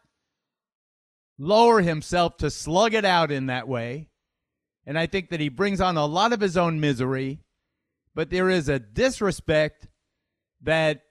lower 1.38 1.80
himself 1.80 2.36
to 2.38 2.50
slug 2.50 2.94
it 2.94 3.04
out 3.04 3.30
in 3.30 3.46
that 3.46 3.68
way. 3.68 4.08
And 4.86 4.98
I 4.98 5.06
think 5.06 5.30
that 5.30 5.40
he 5.40 5.48
brings 5.48 5.80
on 5.80 5.96
a 5.96 6.06
lot 6.06 6.32
of 6.32 6.40
his 6.40 6.56
own 6.56 6.80
misery, 6.80 7.40
but 8.14 8.30
there 8.30 8.50
is 8.50 8.68
a 8.68 8.78
disrespect 8.78 9.88
that 10.62 11.02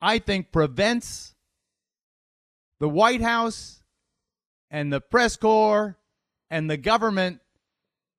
I 0.00 0.18
think 0.18 0.52
prevents 0.52 1.34
the 2.78 2.88
White 2.88 3.20
House 3.20 3.82
and 4.70 4.92
the 4.92 5.00
press 5.00 5.36
corps 5.36 5.98
and 6.50 6.70
the 6.70 6.76
government, 6.76 7.40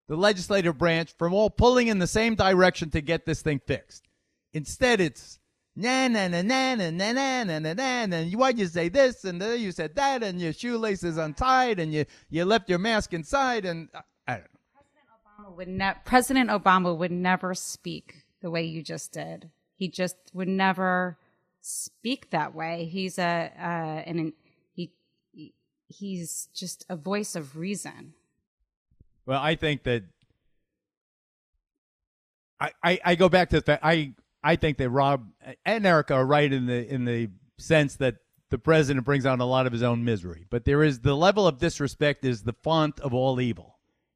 the 0.07 0.15
legislative 0.15 0.77
branch, 0.77 1.13
from 1.17 1.33
all 1.33 1.49
pulling 1.49 1.87
in 1.87 1.99
the 1.99 2.07
same 2.07 2.35
direction 2.35 2.89
to 2.91 3.01
get 3.01 3.25
this 3.25 3.41
thing 3.41 3.59
fixed. 3.65 4.07
Instead, 4.53 5.01
it's 5.01 5.39
na 5.75 6.07
na 6.07 6.27
na 6.27 6.41
na 6.41 6.75
na 6.75 6.89
na 6.91 7.11
na 7.13 7.43
na 7.43 7.59
na 7.59 7.73
na 7.73 8.17
and 8.17 8.33
why'd 8.33 8.59
you 8.59 8.67
say 8.67 8.89
this 8.89 9.23
and 9.23 9.41
then 9.41 9.59
you 9.59 9.71
said 9.71 9.95
that 9.95 10.21
and 10.21 10.41
your 10.41 10.51
shoelace 10.51 11.03
is 11.03 11.17
untied 11.17 11.79
and 11.79 11.93
you 11.93 12.03
you 12.29 12.43
left 12.43 12.69
your 12.69 12.77
mask 12.77 13.13
inside 13.13 13.65
and 13.65 13.87
I, 13.93 14.01
I 14.27 14.33
don't 14.33 14.43
know. 14.43 14.59
Obama 15.41 15.55
would 15.55 16.05
President 16.05 16.49
Obama 16.49 16.97
would 16.97 17.11
never 17.11 17.53
speak 17.53 18.23
the 18.41 18.51
way 18.51 18.63
you 18.63 18.83
just 18.83 19.11
did. 19.11 19.49
He 19.75 19.87
just 19.87 20.15
would 20.33 20.47
never 20.47 21.17
speak 21.61 22.29
that 22.31 22.53
way. 22.53 22.85
He's 22.85 23.17
a 23.17 23.51
uh, 23.57 24.09
an 24.09 24.33
he, 24.73 24.91
he 25.31 25.53
he's 25.87 26.49
just 26.53 26.85
a 26.89 26.95
voice 26.95 27.35
of 27.35 27.57
reason. 27.57 28.13
Well, 29.25 29.41
I 29.41 29.55
think 29.55 29.83
that 29.83 30.03
I, 32.59 32.71
I, 32.83 32.99
I 33.05 33.15
go 33.15 33.29
back 33.29 33.49
to 33.49 33.57
the 33.57 33.61
fact 33.61 33.83
I 33.83 34.13
I 34.43 34.55
think 34.55 34.77
that 34.77 34.89
Rob 34.89 35.27
and 35.65 35.85
Erica 35.85 36.15
are 36.15 36.25
right 36.25 36.51
in 36.51 36.65
the 36.65 36.87
in 36.87 37.05
the 37.05 37.29
sense 37.57 37.95
that 37.97 38.15
the 38.49 38.57
president 38.57 39.05
brings 39.05 39.25
on 39.25 39.39
a 39.39 39.45
lot 39.45 39.65
of 39.65 39.71
his 39.71 39.83
own 39.83 40.03
misery, 40.03 40.45
but 40.49 40.65
there 40.65 40.83
is 40.83 40.99
the 40.99 41.15
level 41.15 41.47
of 41.47 41.57
disrespect 41.57 42.25
is 42.25 42.43
the 42.43 42.53
font 42.53 42.99
of 42.99 43.13
all 43.13 43.39
evil. 43.39 43.70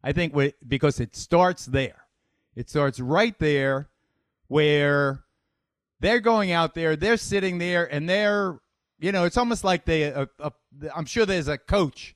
I 0.06 0.14
think 0.14 0.34
we, 0.34 0.54
because 0.66 1.02
it 1.02 1.16
starts 1.16 1.66
there, 1.66 2.06
it 2.56 2.70
starts 2.70 3.02
right 3.02 3.38
there, 3.40 3.90
where 4.48 5.26
they're 6.00 6.22
going 6.22 6.52
out 6.52 6.76
there, 6.76 6.96
they're 6.96 7.18
sitting 7.18 7.58
there, 7.58 7.92
and 7.92 8.08
they're 8.08 8.60
you 9.00 9.12
know 9.12 9.26
it's 9.26 9.38
almost 9.38 9.66
like 9.66 9.84
they 9.84 10.14
I'm 10.96 11.06
sure 11.06 11.26
there's 11.26 11.50
a 11.50 11.58
coach 11.58 12.16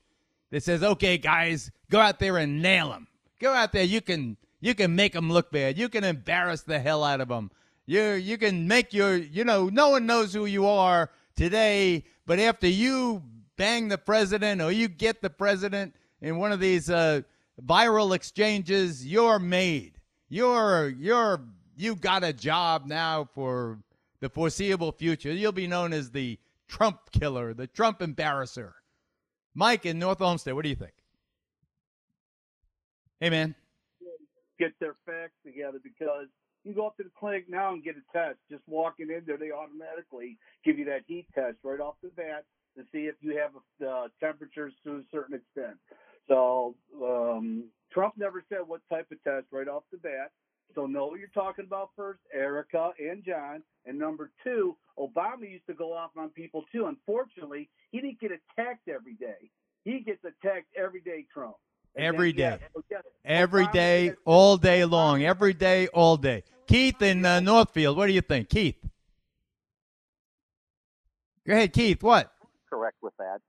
that 0.51 0.63
says, 0.63 0.83
okay 0.83 1.17
guys, 1.17 1.71
go 1.89 1.99
out 1.99 2.19
there 2.19 2.37
and 2.37 2.61
nail 2.61 2.91
them. 2.91 3.07
Go 3.41 3.53
out 3.53 3.73
there, 3.73 3.83
you 3.83 3.99
can 3.99 4.37
you 4.61 4.73
can 4.73 4.95
make 4.95 5.11
them 5.11 5.29
look 5.29 5.51
bad, 5.51 5.77
you 5.77 5.89
can 5.89 6.05
embarrass 6.05 6.61
the 6.61 6.79
hell 6.79 7.03
out 7.03 7.19
of 7.19 7.27
them 7.27 7.51
you 7.89 8.11
you 8.11 8.37
can 8.37 8.67
make 8.67 8.93
your 8.93 9.17
you 9.17 9.43
know 9.43 9.67
no 9.67 9.89
one 9.89 10.05
knows 10.05 10.31
who 10.31 10.45
you 10.45 10.67
are 10.67 11.09
today, 11.35 12.03
but 12.27 12.37
after 12.37 12.67
you 12.67 13.23
bang 13.57 13.87
the 13.87 13.97
president 13.97 14.61
or 14.61 14.71
you 14.71 14.87
get 14.87 15.23
the 15.23 15.29
president 15.29 15.95
in 16.21 16.37
one 16.37 16.51
of 16.51 16.59
these 16.59 16.91
uh, 16.91 17.21
viral 17.65 18.15
exchanges, 18.15 19.05
you're 19.05 19.39
made. 19.39 19.99
You're 20.29 20.89
you're 20.89 21.41
you 21.75 21.95
got 21.95 22.23
a 22.23 22.33
job 22.33 22.85
now 22.85 23.27
for 23.33 23.79
the 24.19 24.29
foreseeable 24.29 24.91
future. 24.91 25.31
You'll 25.31 25.51
be 25.51 25.67
known 25.67 25.93
as 25.93 26.11
the 26.11 26.37
Trump 26.67 27.11
killer, 27.11 27.53
the 27.53 27.67
Trump 27.67 28.01
embarrasser. 28.01 28.75
Mike 29.55 29.85
in 29.85 29.97
North 29.97 30.21
Olmsted, 30.21 30.53
what 30.53 30.63
do 30.63 30.69
you 30.69 30.75
think? 30.75 30.93
Hey 33.19 33.29
man. 33.29 33.55
Get 34.59 34.73
their 34.79 34.95
facts 35.05 35.35
together 35.45 35.79
because 35.81 36.27
you 36.63 36.73
go 36.73 36.87
up 36.87 36.97
to 36.97 37.03
the 37.03 37.11
clinic 37.17 37.45
now 37.49 37.73
and 37.73 37.83
get 37.83 37.95
a 37.95 38.17
test. 38.17 38.37
Just 38.51 38.63
walking 38.67 39.07
in 39.09 39.23
there, 39.25 39.37
they 39.37 39.51
automatically 39.51 40.37
give 40.65 40.77
you 40.77 40.85
that 40.85 41.01
heat 41.07 41.27
test 41.33 41.57
right 41.63 41.79
off 41.79 41.95
the 42.03 42.09
bat 42.09 42.43
to 42.77 42.83
see 42.91 43.07
if 43.07 43.15
you 43.21 43.37
have 43.37 43.51
uh, 43.87 44.07
temperatures 44.19 44.73
to 44.83 44.97
a 44.97 45.01
certain 45.11 45.35
extent. 45.35 45.77
So 46.29 46.75
um, 47.03 47.65
Trump 47.91 48.13
never 48.17 48.43
said 48.47 48.59
what 48.65 48.81
type 48.89 49.07
of 49.11 49.21
test 49.23 49.47
right 49.51 49.67
off 49.67 49.83
the 49.91 49.97
bat. 49.97 50.31
So 50.75 50.85
know 50.85 51.07
what 51.07 51.19
you're 51.19 51.29
talking 51.29 51.65
about 51.65 51.89
first, 51.95 52.19
Erica 52.33 52.91
and 52.99 53.23
John. 53.25 53.63
And 53.85 53.97
number 53.97 54.31
two, 54.43 54.77
Obama 54.97 55.49
used 55.49 55.65
to 55.67 55.73
go 55.73 55.91
off 55.93 56.11
on 56.15 56.29
people 56.29 56.63
too. 56.71 56.85
Unfortunately, 56.85 57.69
he 57.91 57.99
didn't 57.99 58.19
get 58.21 58.31
attacked 58.31 58.87
every 58.87 59.15
day. 59.15 59.49
He 59.83 60.01
gets 60.01 60.23
attacked 60.23 60.67
every 60.77 61.01
day, 61.01 61.25
Trump. 61.33 61.55
Every 61.97 62.31
day. 62.31 62.59
Every 63.25 63.67
day, 63.67 64.13
all 64.25 64.57
day 64.57 64.85
long. 64.85 65.23
Every 65.23 65.53
day, 65.53 65.87
all 65.87 66.17
day. 66.17 66.43
Keith 66.67 67.01
in 67.01 67.25
uh, 67.25 67.39
Northfield, 67.39 67.97
what 67.97 68.05
do 68.05 68.13
you 68.13 68.21
think? 68.21 68.49
Keith. 68.49 68.77
Go 71.47 71.53
ahead, 71.53 71.73
Keith. 71.73 72.03
What? 72.03 72.31
Correct 72.69 72.97
with 73.01 73.17
that. 73.17 73.39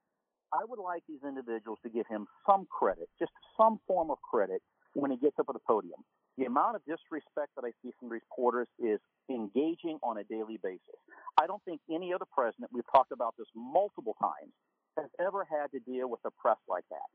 I 0.52 0.64
would 0.66 0.78
like 0.78 1.02
these 1.08 1.22
individuals 1.26 1.78
to 1.84 1.90
give 1.90 2.06
him 2.08 2.26
some 2.46 2.66
credit, 2.70 3.08
just 3.18 3.32
some 3.56 3.78
form 3.86 4.10
of 4.10 4.18
credit, 4.22 4.62
when 4.94 5.10
he 5.10 5.16
gets 5.16 5.38
up 5.38 5.46
at 5.48 5.54
the 5.54 5.60
podium. 5.66 6.00
The 6.38 6.46
amount 6.46 6.76
of 6.76 6.82
disrespect 6.84 7.54
that 7.56 7.64
I 7.64 7.70
see 7.82 7.92
from 8.00 8.08
reporters 8.08 8.66
is 8.78 8.98
engaging 9.28 9.98
on 10.02 10.18
a 10.18 10.24
daily 10.24 10.58
basis. 10.62 10.98
I 11.40 11.46
don't 11.46 11.62
think 11.64 11.80
any 11.90 12.12
other 12.12 12.24
president, 12.26 12.70
we've 12.72 12.88
talked 12.90 13.12
about 13.12 13.34
this 13.38 13.46
multiple 13.54 14.16
times, 14.20 14.52
has 14.96 15.06
ever 15.20 15.46
had 15.48 15.70
to 15.72 15.78
deal 15.80 16.10
with 16.10 16.20
the 16.22 16.30
press 16.40 16.58
like 16.68 16.84
that. 16.90 17.06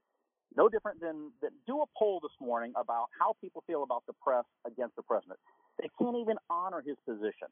No 0.55 0.69
different 0.69 1.01
than, 1.01 1.31
than 1.41 1.51
do 1.67 1.81
a 1.81 1.85
poll 1.97 2.19
this 2.21 2.31
morning 2.39 2.71
about 2.79 3.07
how 3.19 3.35
people 3.41 3.63
feel 3.67 3.83
about 3.83 4.03
the 4.07 4.13
press 4.23 4.45
against 4.65 4.95
the 4.95 5.03
president. 5.03 5.39
They 5.81 5.89
can't 5.99 6.15
even 6.15 6.37
honor 6.49 6.81
his 6.85 6.95
position. 7.05 7.49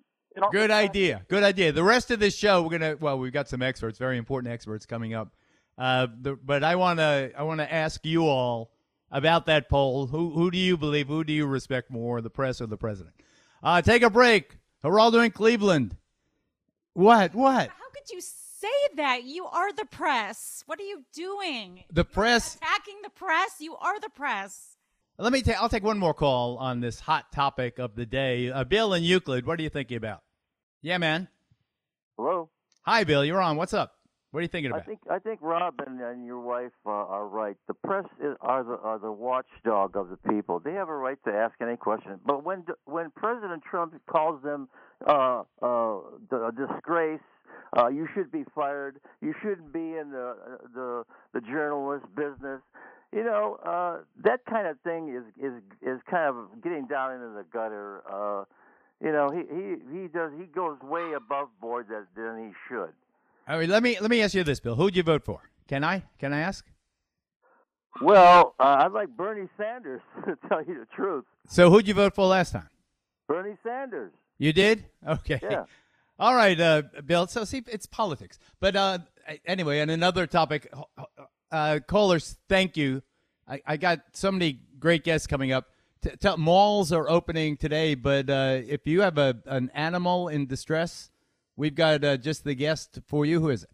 Good 0.51 0.71
idea. 0.71 1.25
Good 1.27 1.43
idea. 1.43 1.73
The 1.73 1.83
rest 1.83 2.11
of 2.11 2.19
this 2.19 2.35
show, 2.35 2.63
we're 2.63 2.69
gonna. 2.69 2.95
Well, 2.97 3.19
we've 3.19 3.33
got 3.33 3.49
some 3.49 3.61
experts, 3.61 3.97
very 3.97 4.17
important 4.17 4.53
experts 4.53 4.85
coming 4.85 5.13
up. 5.13 5.33
Uh, 5.77 6.07
the, 6.21 6.35
but 6.35 6.63
I 6.63 6.75
want 6.75 6.99
to. 6.99 7.31
I 7.37 7.43
want 7.43 7.59
to 7.59 7.73
ask 7.73 8.05
you 8.05 8.27
all 8.27 8.71
about 9.11 9.45
that 9.47 9.69
poll. 9.69 10.07
Who 10.07 10.31
who 10.31 10.51
do 10.51 10.57
you 10.57 10.77
believe? 10.77 11.07
Who 11.07 11.23
do 11.23 11.33
you 11.33 11.45
respect 11.45 11.89
more, 11.89 12.21
the 12.21 12.29
press 12.29 12.61
or 12.61 12.67
the 12.67 12.77
president? 12.77 13.15
Uh, 13.63 13.81
take 13.81 14.03
a 14.03 14.09
break. 14.09 14.57
Geraldo 14.83 15.23
in 15.25 15.31
Cleveland. 15.31 15.95
What? 16.93 17.33
What? 17.33 17.69
How 17.69 17.89
could 17.93 18.09
you 18.11 18.21
say 18.21 18.67
that? 18.97 19.23
You 19.23 19.45
are 19.45 19.73
the 19.73 19.85
press. 19.85 20.63
What 20.67 20.79
are 20.79 20.83
you 20.83 21.03
doing? 21.13 21.83
The 21.91 22.05
press 22.05 22.55
attacking 22.55 22.97
the 23.03 23.09
press. 23.09 23.55
You 23.59 23.75
are 23.77 23.99
the 23.99 24.09
press. 24.09 24.77
Let 25.17 25.31
me 25.31 25.41
take. 25.41 25.61
I'll 25.61 25.69
take 25.69 25.83
one 25.83 25.97
more 25.97 26.13
call 26.13 26.57
on 26.57 26.81
this 26.81 26.99
hot 26.99 27.31
topic 27.31 27.79
of 27.79 27.95
the 27.95 28.05
day. 28.05 28.51
Uh, 28.51 28.63
Bill 28.63 28.93
in 28.93 29.03
Euclid, 29.03 29.45
what 29.45 29.59
are 29.59 29.63
you 29.63 29.69
thinking 29.69 29.97
about? 29.97 30.21
Yeah, 30.81 30.97
man. 30.97 31.29
Hello. 32.17 32.49
Hi, 32.81 33.03
Bill. 33.03 33.23
You're 33.23 33.41
on. 33.41 33.55
What's 33.57 33.73
up? 33.73 33.93
What 34.33 34.39
are 34.39 34.41
you 34.41 34.47
thinking 34.47 34.71
about? 34.71 34.81
I 34.81 34.85
think 34.85 34.99
I 35.11 35.19
think 35.19 35.39
Rob 35.43 35.75
and, 35.85 36.01
and 36.01 36.25
your 36.25 36.39
wife 36.39 36.71
uh, 36.87 36.89
are 36.89 37.27
right. 37.27 37.55
The 37.67 37.75
press 37.75 38.05
is, 38.19 38.35
are 38.41 38.63
the 38.63 38.79
are 38.79 38.97
the 38.97 39.11
watchdog 39.11 39.95
of 39.95 40.09
the 40.09 40.17
people. 40.27 40.59
They 40.59 40.73
have 40.73 40.89
a 40.89 40.95
right 40.95 41.19
to 41.25 41.31
ask 41.31 41.53
any 41.61 41.77
question. 41.77 42.19
But 42.25 42.43
when 42.43 42.63
when 42.85 43.11
President 43.11 43.61
Trump 43.61 43.93
calls 44.07 44.41
them 44.41 44.69
uh, 45.05 45.43
uh, 45.61 45.99
a 46.31 46.51
disgrace, 46.51 47.21
uh, 47.77 47.89
you 47.89 48.07
should 48.15 48.31
be 48.31 48.43
fired. 48.55 48.99
You 49.21 49.35
shouldn't 49.39 49.71
be 49.71 49.97
in 49.97 50.09
the 50.09 50.35
the 50.73 51.03
the 51.35 51.41
journalist 51.41 52.07
business 52.15 52.61
you 53.11 53.23
know, 53.23 53.59
uh, 53.63 54.03
that 54.23 54.43
kind 54.49 54.65
of 54.65 54.79
thing 54.79 55.15
is 55.15 55.23
is 55.39 55.53
is 55.83 56.01
kind 56.09 56.27
of 56.27 56.63
getting 56.63 56.87
down 56.87 57.13
into 57.13 57.29
the 57.29 57.45
gutter. 57.53 58.01
Uh, 58.11 58.45
you 58.99 59.11
know, 59.11 59.29
he 59.29 59.43
he 59.53 60.01
he 60.01 60.07
does 60.07 60.31
he 60.35 60.45
goes 60.45 60.79
way 60.81 61.13
above 61.15 61.49
board 61.61 61.85
that, 61.89 62.07
than 62.15 62.47
he 62.47 62.53
should. 62.67 62.93
All 63.47 63.57
right, 63.57 63.67
let 63.67 63.83
me 63.83 63.97
let 63.99 64.09
me 64.09 64.21
ask 64.21 64.33
you 64.33 64.43
this, 64.43 64.59
Bill. 64.59 64.75
Who'd 64.75 64.95
you 64.95 65.03
vote 65.03 65.25
for? 65.25 65.41
Can 65.67 65.83
I 65.83 66.03
can 66.17 66.31
I 66.31 66.39
ask? 66.39 66.65
Well, 68.01 68.55
uh, 68.59 68.63
I 68.63 68.87
like 68.87 69.09
Bernie 69.09 69.49
Sanders 69.57 70.01
to 70.25 70.37
tell 70.47 70.63
you 70.63 70.79
the 70.79 70.87
truth. 70.95 71.25
So 71.47 71.69
who'd 71.69 71.87
you 71.87 71.93
vote 71.93 72.15
for 72.15 72.25
last 72.25 72.53
time? 72.53 72.69
Bernie 73.27 73.57
Sanders. 73.63 74.11
You 74.37 74.53
did? 74.53 74.85
Okay. 75.07 75.39
Yeah. 75.41 75.65
All 76.19 76.35
right, 76.35 76.59
uh, 76.59 76.83
Bill. 77.05 77.27
So 77.27 77.43
see, 77.43 77.63
it's 77.67 77.85
politics. 77.85 78.39
But 78.59 78.75
uh, 78.75 78.99
anyway, 79.45 79.81
on 79.81 79.89
another 79.89 80.25
topic, 80.25 80.71
uh, 81.51 81.79
callers, 81.85 82.37
thank 82.47 82.77
you. 82.77 83.01
I, 83.47 83.61
I, 83.65 83.77
got 83.77 83.99
so 84.13 84.31
many 84.31 84.59
great 84.79 85.03
guests 85.03 85.27
coming 85.27 85.51
up. 85.51 85.65
T- 86.01 86.11
t- 86.17 86.35
malls 86.37 86.93
are 86.93 87.09
opening 87.09 87.57
today, 87.57 87.95
but 87.95 88.29
uh, 88.29 88.61
if 88.65 88.87
you 88.87 89.01
have 89.01 89.17
a 89.17 89.35
an 89.47 89.69
animal 89.73 90.29
in 90.29 90.45
distress, 90.45 91.09
we've 91.55 91.75
got 91.75 92.03
uh, 92.03 92.17
just 92.17 92.43
the 92.43 92.55
guest 92.55 92.99
for 93.07 93.25
you. 93.25 93.39
Who 93.39 93.49
is 93.49 93.63
it? 93.63 93.69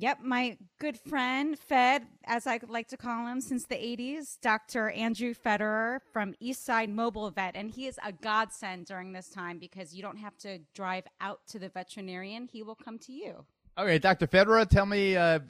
Yep, 0.00 0.18
my 0.22 0.56
good 0.78 0.96
friend, 0.96 1.58
Fed, 1.58 2.06
as 2.24 2.46
I 2.46 2.60
like 2.68 2.86
to 2.88 2.96
call 2.96 3.26
him 3.26 3.40
since 3.40 3.66
the 3.66 3.74
80s, 3.74 4.38
Dr. 4.40 4.90
Andrew 4.90 5.34
Federer 5.34 5.98
from 6.12 6.34
Eastside 6.40 6.88
Mobile 6.88 7.30
Vet. 7.32 7.56
And 7.56 7.68
he 7.68 7.88
is 7.88 7.98
a 8.04 8.12
godsend 8.12 8.86
during 8.86 9.12
this 9.12 9.28
time 9.28 9.58
because 9.58 9.94
you 9.94 10.02
don't 10.02 10.18
have 10.18 10.36
to 10.38 10.60
drive 10.72 11.04
out 11.20 11.40
to 11.48 11.58
the 11.58 11.68
veterinarian. 11.68 12.48
He 12.52 12.62
will 12.62 12.76
come 12.76 12.98
to 13.00 13.12
you. 13.12 13.44
Okay, 13.76 13.98
Dr. 13.98 14.28
Federer, 14.28 14.68
tell 14.68 14.86
me, 14.86 15.16
uh, 15.16 15.40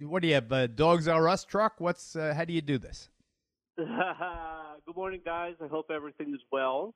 what 0.00 0.22
do 0.22 0.28
you 0.28 0.34
have? 0.34 0.50
Uh, 0.50 0.66
Dogs 0.66 1.06
R 1.06 1.28
Us 1.28 1.44
truck? 1.44 1.74
What's 1.78 2.16
uh, 2.16 2.34
how 2.36 2.44
do 2.44 2.52
you 2.52 2.62
do 2.62 2.78
this? 2.78 3.08
Good 3.76 3.86
morning, 4.96 5.20
guys. 5.24 5.54
I 5.62 5.68
hope 5.68 5.90
everything 5.92 6.34
is 6.34 6.40
well. 6.50 6.94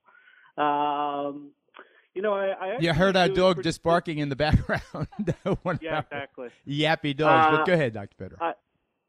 Um, 0.57 1.51
you 2.15 2.23
know, 2.23 2.33
I, 2.35 2.49
I 2.49 2.79
You 2.81 2.93
heard 2.93 3.17
our 3.17 3.29
dog 3.29 3.63
just 3.63 3.83
barking 3.83 4.19
in 4.19 4.29
the 4.29 4.37
background. 4.47 5.09
Yeah, 5.81 6.01
exactly. 6.01 6.49
Yappy 6.69 7.17
dogs. 7.17 7.47
Uh, 7.55 7.57
but 7.59 7.67
go 7.67 7.73
ahead, 7.75 7.95
Dr. 7.95 8.15
Federer. 8.19 8.37
I, 8.41 8.53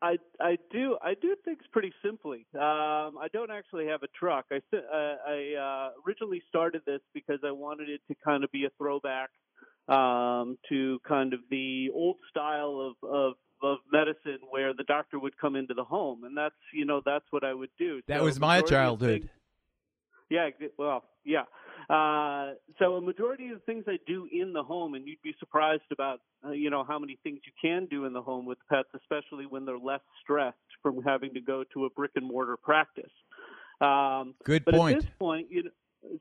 I 0.03 0.17
I 0.39 0.57
do 0.71 0.97
I 1.03 1.13
do 1.21 1.35
things 1.45 1.61
pretty 1.71 1.93
simply. 2.03 2.45
Um, 2.55 3.17
I 3.21 3.27
don't 3.33 3.51
actually 3.51 3.85
have 3.87 4.01
a 4.03 4.07
truck. 4.07 4.45
I 4.51 4.61
uh, 4.75 4.79
I 5.27 5.53
uh, 5.59 5.89
originally 6.07 6.41
started 6.49 6.81
this 6.85 7.01
because 7.13 7.39
I 7.45 7.51
wanted 7.51 7.89
it 7.89 8.01
to 8.07 8.15
kind 8.25 8.43
of 8.43 8.51
be 8.51 8.65
a 8.65 8.69
throwback 8.77 9.29
um, 9.87 10.57
to 10.69 10.99
kind 11.07 11.33
of 11.33 11.39
the 11.51 11.89
old 11.93 12.17
style 12.29 12.79
of, 13.03 13.07
of 13.07 13.33
of 13.63 13.77
medicine 13.91 14.39
where 14.49 14.73
the 14.73 14.83
doctor 14.85 15.19
would 15.19 15.37
come 15.37 15.55
into 15.55 15.75
the 15.75 15.83
home, 15.83 16.23
and 16.23 16.35
that's 16.35 16.55
you 16.73 16.85
know 16.85 17.01
that's 17.05 17.25
what 17.29 17.43
I 17.43 17.53
would 17.53 17.69
do. 17.77 18.01
that 18.07 18.19
So 18.19 18.23
was 18.25 18.39
my 18.39 18.61
childhood. 18.61 19.21
things- 19.21 19.31
yeah, 20.31 20.49
well, 20.77 21.03
yeah. 21.25 21.43
Uh, 21.89 22.53
so 22.79 22.95
a 22.95 23.01
majority 23.01 23.49
of 23.49 23.59
the 23.59 23.65
things 23.65 23.85
I 23.87 23.97
do 24.07 24.27
in 24.31 24.53
the 24.53 24.63
home, 24.63 24.93
and 24.93 25.07
you'd 25.07 25.21
be 25.21 25.35
surprised 25.39 25.83
about, 25.91 26.19
uh, 26.45 26.51
you 26.51 26.69
know, 26.69 26.83
how 26.83 26.99
many 26.99 27.17
things 27.23 27.39
you 27.45 27.51
can 27.61 27.87
do 27.87 28.05
in 28.05 28.13
the 28.13 28.21
home 28.21 28.45
with 28.45 28.57
pets, 28.69 28.89
especially 28.95 29.45
when 29.45 29.65
they're 29.65 29.77
less 29.77 30.01
stressed 30.21 30.57
from 30.81 31.01
having 31.03 31.33
to 31.33 31.41
go 31.41 31.63
to 31.73 31.85
a 31.85 31.89
brick 31.89 32.11
and 32.15 32.25
mortar 32.25 32.57
practice. 32.57 33.11
Um, 33.81 34.35
Good 34.43 34.65
but 34.65 34.75
point. 34.75 34.97
At 34.97 35.01
this 35.03 35.11
point, 35.19 35.47
you 35.49 35.63
know, 35.63 35.71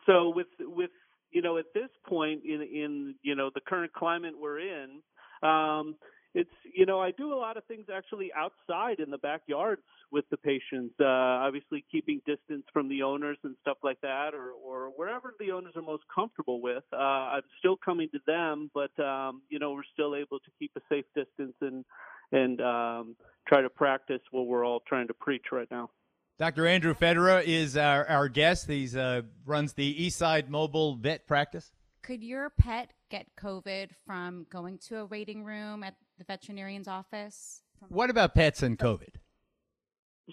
so 0.07 0.33
with 0.35 0.47
with 0.61 0.91
you 1.31 1.43
know, 1.43 1.59
at 1.59 1.67
this 1.75 1.91
point 2.07 2.43
in 2.45 2.63
in 2.63 3.15
you 3.23 3.35
know 3.35 3.51
the 3.55 3.61
current 3.61 3.93
climate 3.93 4.35
we're 4.41 4.61
in, 4.61 5.03
um, 5.43 5.97
it's 6.35 6.51
you 6.75 6.87
know 6.87 7.01
I 7.01 7.11
do 7.11 7.33
a 7.33 7.35
lot 7.35 7.57
of 7.57 7.65
things 7.65 7.87
actually 7.93 8.31
outside 8.37 9.01
in 9.01 9.11
the 9.11 9.19
backyards 9.19 9.83
with 10.13 10.25
the 10.31 10.37
patients. 10.37 10.95
Uh, 11.01 11.07
obviously, 11.07 11.85
keeping 11.91 12.21
distance 12.27 12.65
from 12.73 12.89
the 12.89 13.03
owners 13.03 13.39
and 13.43 13.57
stuff 13.63 13.79
like 13.83 14.01
that, 14.03 14.31
or 14.35 14.53
or 14.53 14.91
wherever 14.95 15.35
the 15.41 15.51
owners 15.51 15.75
are 15.77 15.83
most 15.83 16.05
comfortable 16.15 16.61
with. 16.61 16.85
Uh, 16.93 16.97
I'm 16.97 17.43
still 17.59 17.77
coming 17.77 18.09
to 18.13 18.19
them, 18.27 18.71
but 18.75 18.97
um, 19.03 19.43
you 19.49 19.59
know 19.59 19.73
we're 19.73 19.83
still 19.93 20.15
able 20.15 20.39
to 20.39 20.51
keep 20.59 20.71
a 20.77 20.81
safe 20.89 21.07
distance 21.17 21.55
and 21.61 21.85
and 22.33 22.61
um, 22.61 23.17
try 23.49 23.61
to 23.61 23.71
practice 23.71 24.21
what 24.31 24.47
we're 24.47 24.65
all 24.65 24.81
trying 24.87 25.09
to 25.09 25.15
preach 25.15 25.47
right 25.51 25.69
now. 25.71 25.91
Dr. 26.39 26.67
Andrew 26.67 26.95
Federer 26.95 27.45
is 27.45 27.77
our, 27.77 28.09
our 28.09 28.29
guest. 28.29 28.67
He 28.67 28.89
uh, 28.97 29.23
runs 29.45 29.75
the 29.75 29.95
Eastside 30.07 30.49
Mobile 30.49 30.95
Vet 30.95 31.27
Practice. 31.27 31.71
Could 32.03 32.23
your 32.23 32.49
pet 32.49 32.95
get 33.11 33.27
COVID 33.37 33.91
from 34.07 34.47
going 34.49 34.79
to 34.89 35.01
a 35.01 35.05
waiting 35.05 35.45
room 35.45 35.83
at 35.83 35.97
the 36.21 36.25
veterinarian's 36.25 36.87
office? 36.87 37.63
What 37.89 38.11
about 38.11 38.35
pets 38.35 38.63
and 38.63 38.79
COVID? 38.79 39.15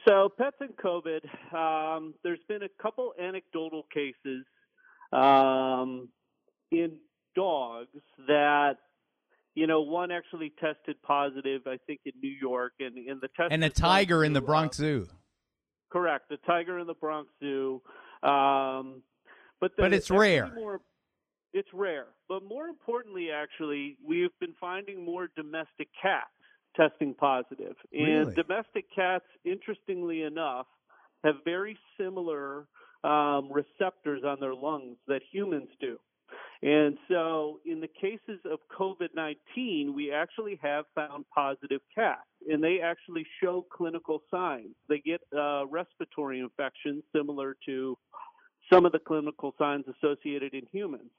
So 0.07 0.29
pets 0.37 0.57
and 0.59 0.75
COVID, 0.75 1.23
um, 1.55 2.13
there's 2.23 2.43
been 2.47 2.61
a 2.63 2.69
couple 2.81 3.13
anecdotal 3.19 3.87
cases 3.91 4.45
um, 5.11 6.09
in 6.71 6.97
dogs 7.35 7.87
that, 8.27 8.75
you 9.55 9.65
know, 9.65 9.81
one 9.81 10.11
actually 10.11 10.53
tested 10.59 11.01
positive, 11.01 11.61
I 11.65 11.77
think, 11.87 12.01
in 12.05 12.11
New 12.21 12.35
York, 12.39 12.73
and, 12.79 12.97
and 13.07 13.21
the 13.21 13.29
test 13.29 13.51
And 13.51 13.63
a 13.63 13.69
tiger 13.69 14.23
in 14.23 14.33
the 14.33 14.41
uh, 14.41 14.45
Bronx 14.45 14.77
Zoo. 14.77 15.07
Correct, 15.89 16.25
the 16.29 16.37
tiger 16.45 16.77
in 16.79 16.85
the 16.85 16.93
Bronx 16.93 17.29
Zoo. 17.41 17.81
Um, 18.21 19.01
but 19.61 19.71
the, 19.77 19.83
But 19.83 19.93
it's 19.93 20.11
rare. 20.11 20.51
More, 20.53 20.81
it's 21.53 21.69
rare, 21.73 22.07
but 22.27 22.43
more 22.43 22.67
importantly, 22.67 23.29
actually, 23.31 23.97
we've 24.05 24.37
been 24.39 24.53
finding 24.59 25.03
more 25.03 25.29
domestic 25.35 25.89
cats 26.01 26.27
testing 26.75 27.13
positive, 27.15 27.75
and 27.91 28.27
Really? 28.27 28.35
domestic 28.35 28.85
cats, 28.93 29.25
interestingly 29.43 30.21
enough, 30.23 30.67
have 31.23 31.43
very 31.43 31.77
similar 31.99 32.67
um, 33.03 33.51
receptors 33.51 34.23
on 34.23 34.39
their 34.39 34.53
lungs 34.53 34.97
that 35.07 35.21
humans 35.31 35.69
do. 35.79 35.99
And 36.61 36.97
so, 37.07 37.59
in 37.65 37.79
the 37.79 37.87
cases 37.87 38.39
of 38.45 38.59
COVID 38.69 39.09
19, 39.15 39.93
we 39.93 40.11
actually 40.11 40.59
have 40.61 40.85
found 40.95 41.25
positive 41.33 41.81
cats, 41.93 42.27
and 42.49 42.63
they 42.63 42.79
actually 42.81 43.25
show 43.41 43.65
clinical 43.71 44.23
signs. 44.31 44.75
They 44.89 44.99
get 44.99 45.21
uh, 45.37 45.67
respiratory 45.67 46.39
infections 46.39 47.03
similar 47.15 47.55
to 47.67 47.97
some 48.71 48.85
of 48.85 48.91
the 48.91 48.99
clinical 48.99 49.53
signs 49.57 49.85
associated 49.87 50.53
in 50.53 50.63
humans. 50.71 51.11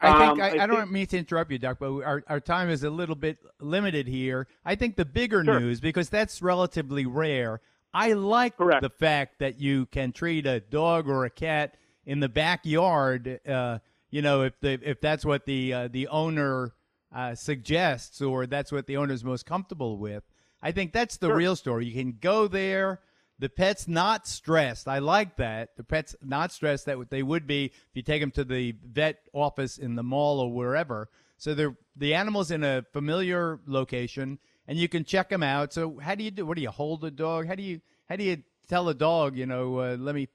I 0.00 0.18
think 0.18 0.30
Um, 0.32 0.40
I, 0.40 0.62
I, 0.62 0.66
don't 0.66 0.76
think- 0.80 0.90
mean 0.90 1.06
to 1.08 1.18
interrupt 1.18 1.50
you, 1.50 1.58
Doc, 1.58 1.76
but 1.78 1.92
our, 2.02 2.22
our 2.28 2.40
time 2.40 2.70
is 2.70 2.84
a 2.84 2.90
little 2.90 3.14
bit 3.14 3.38
limited 3.60 4.06
here. 4.08 4.46
I 4.64 4.74
think 4.76 4.96
the 4.96 5.04
bigger 5.04 5.44
Sure. 5.44 5.60
news, 5.60 5.80
because 5.80 6.08
that's 6.08 6.40
relatively 6.40 7.04
rare, 7.06 7.60
I 7.92 8.14
like 8.14 8.56
the 8.56 8.90
fact 8.98 9.38
that 9.40 9.60
you 9.60 9.86
can 9.86 10.12
treat 10.12 10.46
a 10.46 10.60
dog 10.60 11.08
or 11.08 11.24
a 11.26 11.30
cat 11.30 11.76
in 12.06 12.20
the 12.20 12.28
backyard. 12.28 13.40
Uh, 13.46 13.78
you 14.10 14.22
know, 14.22 14.42
if 14.42 14.58
the 14.60 14.80
if 14.82 15.00
that's 15.00 15.24
what 15.24 15.44
the 15.44 15.72
uh, 15.72 15.88
the 15.88 16.08
owner 16.08 16.72
uh, 17.14 17.34
suggests, 17.34 18.20
or 18.20 18.46
that's 18.46 18.72
what 18.72 18.86
the 18.86 18.96
owner's 18.96 19.22
most 19.22 19.46
comfortable 19.46 19.98
with. 19.98 20.24
I 20.62 20.72
think 20.72 20.92
that's 20.92 21.18
the 21.18 21.32
real 21.32 21.54
story. 21.56 21.86
You 21.86 21.92
can 21.92 22.18
go 22.20 22.48
there. 22.48 23.00
The 23.38 23.48
pet's 23.48 23.88
not 23.88 24.26
stressed. 24.28 24.86
I 24.86 25.00
like 25.00 25.36
that. 25.36 25.76
The 25.76 25.84
pet's 25.84 26.14
not 26.22 26.52
stressed 26.52 26.86
that 26.86 27.10
they 27.10 27.22
would 27.22 27.46
be 27.46 27.66
if 27.66 27.90
you 27.94 28.02
take 28.02 28.22
them 28.22 28.30
to 28.32 28.44
the 28.44 28.76
vet 28.84 29.18
office 29.32 29.76
in 29.76 29.96
the 29.96 30.02
mall 30.04 30.40
or 30.40 30.52
wherever. 30.52 31.08
So 31.36 31.54
they're 31.54 31.76
the 31.96 32.14
animal's 32.14 32.50
in 32.50 32.62
a 32.62 32.84
familiar 32.92 33.60
location, 33.66 34.38
and 34.68 34.78
you 34.78 34.88
can 34.88 35.04
check 35.04 35.28
them 35.28 35.42
out. 35.42 35.72
So 35.72 35.98
how 35.98 36.14
do 36.14 36.22
you 36.24 36.30
do? 36.30 36.46
What 36.46 36.56
do 36.56 36.62
you 36.62 36.70
hold 36.70 37.04
a 37.04 37.10
dog? 37.10 37.46
How 37.46 37.54
do 37.54 37.62
you 37.62 37.80
how 38.08 38.16
do 38.16 38.24
you 38.24 38.42
tell 38.68 38.88
a 38.88 38.94
dog? 38.94 39.36
You 39.36 39.46
know, 39.46 39.78
uh, 39.80 39.96
let 39.98 40.14
me 40.14 40.28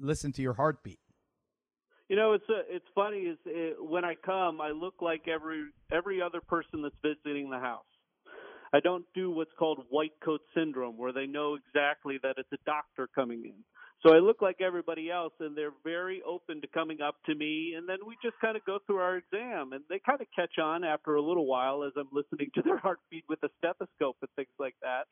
listen 0.00 0.32
to 0.32 0.42
your 0.42 0.54
heartbeat. 0.54 0.98
You 2.08 2.16
know, 2.16 2.32
it's 2.32 2.44
uh 2.50 2.62
it's 2.68 2.86
funny 2.94 3.18
is 3.18 3.38
uh 3.46 3.82
when 3.82 4.04
I 4.04 4.14
come, 4.16 4.60
I 4.60 4.70
look 4.72 5.00
like 5.00 5.28
every 5.28 5.66
every 5.90 6.20
other 6.20 6.40
person 6.40 6.82
that's 6.82 6.96
visiting 7.02 7.50
the 7.50 7.58
house. 7.58 7.84
I 8.72 8.80
don't 8.80 9.04
do 9.14 9.30
what's 9.30 9.52
called 9.58 9.84
white 9.90 10.12
coat 10.24 10.40
syndrome, 10.54 10.96
where 10.96 11.12
they 11.12 11.26
know 11.26 11.56
exactly 11.56 12.18
that 12.22 12.36
it's 12.38 12.52
a 12.52 12.58
doctor 12.64 13.08
coming 13.14 13.44
in. 13.44 13.64
So 14.02 14.12
I 14.12 14.18
look 14.18 14.42
like 14.42 14.60
everybody 14.60 15.10
else, 15.10 15.32
and 15.38 15.56
they're 15.56 15.74
very 15.84 16.22
open 16.26 16.60
to 16.60 16.66
coming 16.66 17.00
up 17.00 17.16
to 17.26 17.34
me, 17.34 17.74
and 17.76 17.88
then 17.88 17.98
we 18.06 18.16
just 18.22 18.34
kind 18.40 18.56
of 18.56 18.64
go 18.64 18.78
through 18.86 18.98
our 18.98 19.16
exam, 19.16 19.72
and 19.72 19.84
they 19.88 20.00
kind 20.00 20.20
of 20.20 20.26
catch 20.34 20.58
on 20.58 20.82
after 20.82 21.14
a 21.14 21.22
little 21.22 21.46
while 21.46 21.84
as 21.84 21.92
I'm 21.96 22.08
listening 22.12 22.50
to 22.54 22.62
their 22.62 22.78
heartbeat 22.82 23.24
with 23.28 23.42
a 23.44 23.48
stethoscope 23.58 24.16
and 24.20 24.30
things 24.34 24.54
like 24.58 24.74
that. 24.82 25.04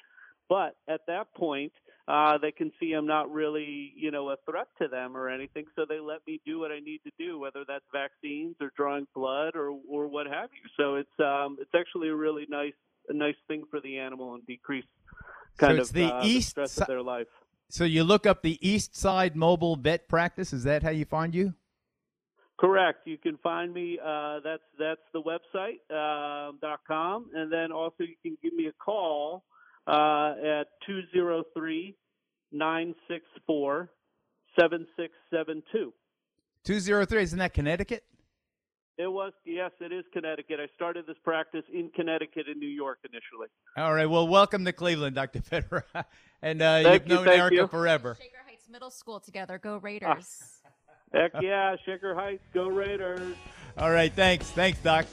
But 0.49 0.75
at 0.88 1.03
that 1.07 1.33
point, 1.37 1.73
uh, 2.09 2.38
they 2.38 2.51
can 2.51 2.73
see 2.81 2.92
I'm 2.92 3.07
not 3.07 3.31
really, 3.31 3.92
you 3.94 4.11
know, 4.11 4.31
a 4.31 4.37
threat 4.44 4.66
to 4.83 4.88
them 4.88 5.16
or 5.16 5.29
anything, 5.29 5.66
so 5.77 5.85
they 5.88 6.01
let 6.01 6.27
me 6.27 6.40
do 6.44 6.59
what 6.59 6.73
I 6.73 6.81
need 6.81 7.03
to 7.05 7.12
do, 7.16 7.38
whether 7.38 7.64
that's 7.68 7.85
vaccines 7.92 8.57
or 8.61 8.73
drawing 8.77 9.07
blood 9.14 9.55
or 9.55 9.70
or 9.88 10.09
what 10.09 10.27
have 10.27 10.51
you. 10.53 10.68
So 10.77 10.96
it's 10.96 11.20
um, 11.20 11.59
it's 11.61 11.70
actually 11.79 12.09
a 12.09 12.16
really 12.16 12.46
nice 12.51 12.75
a 13.09 13.13
nice 13.13 13.37
thing 13.49 13.65
for 13.71 13.81
the 13.81 13.99
animal 13.99 14.35
and 14.35 14.47
decrease 14.47 14.85
kind 15.59 15.77
so 15.77 15.83
of 15.83 15.93
the 15.93 16.05
uh, 16.05 16.25
east 16.25 16.51
stress 16.51 16.73
si- 16.73 16.83
of 16.83 16.89
their 16.89 17.03
life. 17.03 17.27
So 17.69 17.85
you 17.85 18.03
look 18.05 18.27
up 18.27 18.43
the 18.43 18.59
East 18.67 18.97
Side 18.97 19.37
Mobile 19.37 19.77
Vet 19.77 20.09
Practice. 20.09 20.53
Is 20.53 20.65
that 20.65 20.83
how 20.83 20.91
you 20.91 21.05
find 21.05 21.35
you? 21.35 21.55
Correct. 22.59 23.07
You 23.07 23.17
can 23.17 23.39
find 23.39 23.73
me. 23.73 23.99
Uh, 24.05 24.41
that's 24.45 24.63
that's 24.79 25.01
the 25.13 25.23
website 25.23 25.79
dot 26.61 26.81
com, 26.87 27.31
and 27.35 27.51
then 27.51 27.73
also 27.73 28.01
you 28.01 28.17
can 28.23 28.37
give 28.43 28.53
me 28.53 28.67
a 28.67 28.73
call 28.73 29.45
uh, 29.87 30.35
at 30.45 30.65
two 30.87 31.01
zero 31.13 31.43
three 31.57 31.97
nine 32.53 32.95
six 33.09 33.25
four 33.47 33.91
seven 34.59 34.87
six 34.97 35.15
seven 35.33 35.63
two. 35.73 35.95
Two 36.65 36.81
zero 36.81 37.07
three. 37.07 37.23
Isn't 37.23 37.39
that 37.39 37.55
Connecticut? 37.55 38.05
It 39.01 39.11
was 39.11 39.33
yes, 39.47 39.71
it 39.81 39.93
is 39.93 40.05
Connecticut. 40.13 40.61
I 40.61 40.67
started 40.75 41.07
this 41.07 41.17
practice 41.25 41.63
in 41.73 41.91
Connecticut 41.97 42.49
and 42.49 42.61
New 42.61 42.69
York 42.69 42.99
initially. 43.03 43.49
All 43.79 43.95
right. 43.95 44.05
Well, 44.05 44.29
welcome 44.29 44.63
to 44.67 44.75
Cleveland, 44.75 45.17
Dr. 45.17 45.41
Federer. 45.41 45.85
and 46.43 46.61
uh, 46.61 46.83
you've 46.85 47.09
you, 47.09 47.15
known 47.15 47.25
thank 47.25 47.39
Erica 47.39 47.55
you. 47.55 47.67
forever. 47.67 48.19
Shaker 48.21 48.45
Heights 48.47 48.69
Middle 48.71 48.91
School 48.91 49.19
together. 49.19 49.57
Go 49.57 49.79
Raiders. 49.83 50.61
Heck 51.15 51.33
yeah, 51.41 51.77
Shaker 51.87 52.15
Heights, 52.15 52.45
go 52.53 52.69
Raiders! 52.69 53.37
All 53.79 53.91
right. 53.91 54.13
Thanks. 54.13 54.51
Thanks, 54.51 54.79
Doc. 54.81 55.07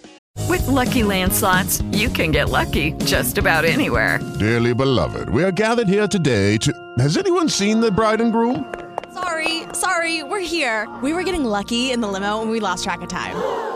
With 0.49 0.67
Lucky 0.67 1.03
Land 1.03 1.31
slots, 1.31 1.81
you 1.91 2.09
can 2.09 2.31
get 2.31 2.49
lucky 2.49 2.91
just 3.05 3.37
about 3.37 3.63
anywhere. 3.63 4.19
Dearly 4.37 4.73
beloved, 4.73 5.29
we 5.29 5.45
are 5.45 5.51
gathered 5.53 5.87
here 5.87 6.09
today 6.09 6.57
to. 6.57 6.73
Has 6.99 7.15
anyone 7.15 7.47
seen 7.47 7.79
the 7.79 7.89
bride 7.89 8.19
and 8.19 8.33
groom? 8.33 8.65
Sorry, 9.13 9.63
sorry, 9.71 10.23
we're 10.23 10.41
here. 10.41 10.93
We 11.01 11.13
were 11.13 11.23
getting 11.23 11.45
lucky 11.45 11.91
in 11.91 12.01
the 12.01 12.07
limo 12.09 12.41
and 12.41 12.51
we 12.51 12.59
lost 12.59 12.83
track 12.83 12.99
of 13.01 13.07
time. 13.07 13.75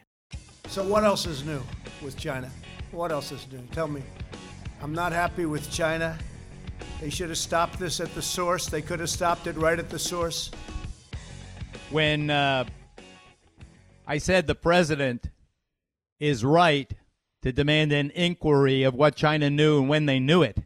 So 0.71 0.81
what 0.85 1.03
else 1.03 1.25
is 1.25 1.43
new 1.43 1.61
with 2.01 2.15
China? 2.15 2.49
What 2.91 3.11
else 3.11 3.33
is 3.33 3.45
new? 3.51 3.59
Tell 3.73 3.89
me. 3.89 4.01
I'm 4.81 4.93
not 4.93 5.11
happy 5.11 5.45
with 5.45 5.69
China. 5.69 6.17
They 7.01 7.09
should 7.09 7.27
have 7.27 7.37
stopped 7.37 7.77
this 7.77 7.99
at 7.99 8.15
the 8.15 8.21
source. 8.21 8.67
They 8.67 8.81
could 8.81 9.01
have 9.01 9.09
stopped 9.09 9.47
it 9.47 9.57
right 9.57 9.77
at 9.77 9.89
the 9.89 9.99
source. 9.99 10.49
When 11.89 12.29
uh, 12.29 12.63
I 14.07 14.17
said 14.17 14.47
the 14.47 14.55
president 14.55 15.29
is 16.21 16.45
right 16.45 16.89
to 17.41 17.51
demand 17.51 17.91
an 17.91 18.09
inquiry 18.11 18.83
of 18.83 18.95
what 18.95 19.17
China 19.17 19.49
knew 19.49 19.79
and 19.79 19.89
when 19.89 20.05
they 20.05 20.21
knew 20.21 20.41
it, 20.41 20.57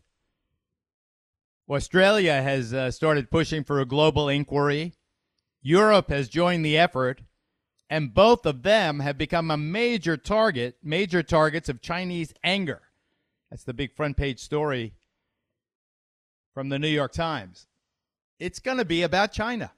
Australia 1.68 2.44
has 2.44 2.76
uh, 2.76 2.92
started 2.92 3.32
pushing 3.32 3.64
for 3.64 3.80
a 3.80 3.86
global 3.86 4.30
inquiry. 4.30 4.94
Europe 5.64 6.12
has 6.12 6.30
joined 6.30 6.64
the 6.64 6.78
effort 6.78 7.22
and 7.90 8.14
both 8.14 8.46
of 8.46 8.64
them 8.64 9.00
have 9.00 9.18
become 9.18 9.52
a 9.52 9.58
major 9.58 10.18
target, 10.18 10.78
major 10.84 11.22
targets 11.22 11.70
of 11.70 11.82
Chinese 11.82 12.34
anger. 12.44 12.82
That's 13.50 13.64
the 13.64 13.74
big 13.74 13.96
front 13.96 14.18
page 14.18 14.40
story 14.40 14.94
from 16.54 16.70
the 16.70 16.80
New 16.80 16.88
York 16.88 17.12
Times. 17.12 17.68
It's 18.40 18.60
going 18.60 18.78
to 18.78 18.86
be 18.86 19.04
about 19.04 19.32
China. 19.32 19.72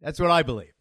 That's 0.00 0.20
what 0.20 0.30
I 0.30 0.42
believe. 0.42 0.72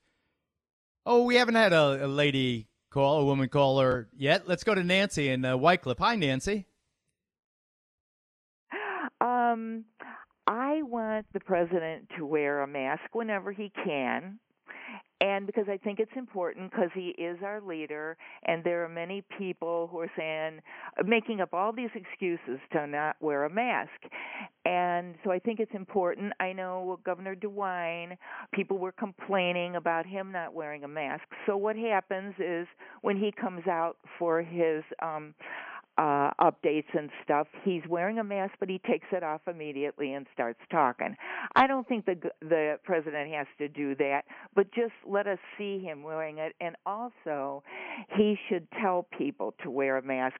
Oh, 1.06 1.24
we 1.24 1.36
haven't 1.36 1.56
had 1.56 1.74
a, 1.74 2.06
a 2.06 2.08
lady 2.08 2.68
call, 2.90 3.22
a 3.22 3.26
woman 3.26 3.50
caller 3.50 4.08
yet. 4.16 4.48
Let's 4.48 4.64
go 4.64 4.76
to 4.76 4.84
Nancy 4.84 5.30
in 5.30 5.44
uh, 5.44 5.58
Wickliffe. 5.58 6.00
Hi, 6.00 6.16
Nancy. 6.16 6.66
Um, 9.20 9.86
I 10.48 10.84
want 10.84 11.26
the 11.34 11.40
president 11.40 12.10
to 12.18 12.26
wear 12.26 12.62
a 12.62 12.68
mask 12.68 13.04
whenever 13.14 13.52
he 13.52 13.72
can 13.84 14.40
and 15.24 15.48
because 15.48 15.68
I 15.70 15.78
think 15.78 16.00
it's 16.00 16.12
important 16.18 16.70
because 16.70 16.90
he 16.94 17.16
is 17.18 17.38
our 17.46 17.62
leader, 17.62 18.18
and 18.46 18.62
there 18.62 18.84
are 18.84 18.90
many 18.90 19.24
people 19.38 19.88
who 19.90 20.00
are 20.02 20.12
saying, 20.18 20.60
making 21.06 21.40
up 21.40 21.54
all 21.54 21.72
these 21.72 21.92
excuses 21.96 22.60
to 22.74 22.86
not 22.86 23.16
wear 23.22 23.46
a 23.46 23.50
mask. 23.50 23.90
And 24.66 25.16
so 25.24 25.32
I 25.32 25.40
think 25.40 25.62
it's 25.62 25.74
important. 25.74 26.34
I 26.42 26.52
know 26.52 27.00
Governor 27.06 27.36
DeWine, 27.38 28.18
people 28.54 28.78
were 28.78 28.92
complaining 28.92 29.78
about 29.78 30.06
him 30.06 30.34
not 30.34 30.54
wearing 30.54 30.84
a 30.84 30.90
mask. 30.90 31.24
So 31.46 31.56
what 31.56 31.78
happens 31.78 32.34
is 32.38 32.68
when 33.02 33.16
he 33.16 33.32
comes 33.32 33.66
out 33.66 33.96
for 34.20 34.42
his, 34.42 34.84
um, 35.02 35.34
uh, 35.98 36.32
updates 36.42 36.88
and 36.98 37.10
stuff. 37.24 37.48
He's 37.64 37.84
wearing 37.88 38.20
a 38.20 38.24
mask, 38.24 38.54
but 38.60 38.70
he 38.70 38.80
takes 38.80 39.08
it 39.12 39.24
off 39.24 39.42
immediately 39.48 40.14
and 40.14 40.26
starts 40.34 40.60
talking. 40.72 41.16
I 41.56 41.68
don't 41.68 41.88
think 41.88 42.06
the 42.06 42.16
the 42.42 42.80
president 42.84 43.32
has 43.34 43.48
to 43.60 43.68
do 43.68 43.96
that, 43.96 44.24
but 44.56 44.74
just 44.74 44.94
let 45.08 45.28
us 45.28 45.40
see 45.58 45.80
him 45.80 46.04
wearing 46.04 46.40
it. 46.40 46.54
And 46.60 46.76
also, 46.86 47.64
he 48.18 48.38
should 48.50 48.68
tell 48.82 49.08
people 49.18 49.54
to 49.64 49.70
wear 49.70 49.98
a 49.98 50.02
mask. 50.02 50.38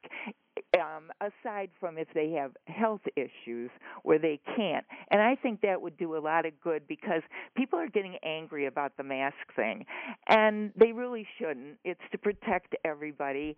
Um, 0.80 1.12
aside 1.20 1.70
from 1.80 1.98
if 1.98 2.08
they 2.14 2.32
have 2.32 2.52
health 2.68 3.02
issues 3.16 3.72
where 4.04 4.20
they 4.20 4.40
can't. 4.56 4.86
And 5.10 5.20
I 5.20 5.36
think 5.36 5.62
that 5.62 5.82
would 5.82 5.98
do 5.98 6.16
a 6.16 6.20
lot 6.20 6.46
of 6.46 6.54
good 6.64 6.88
because 6.88 7.22
people 7.56 7.80
are 7.80 7.88
getting 7.88 8.18
angry 8.24 8.68
about 8.68 8.96
the 8.98 9.04
mask 9.04 9.36
thing, 9.56 9.86
and 10.28 10.72
they 10.76 10.92
really 10.92 11.28
shouldn't. 11.40 11.78
It's 11.84 12.02
to 12.12 12.18
protect 12.20 12.76
everybody. 12.86 13.58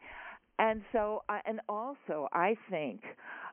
And 0.57 0.81
so, 0.91 1.23
uh, 1.27 1.39
and 1.45 1.59
also, 1.67 2.29
I 2.31 2.55
think 2.69 3.01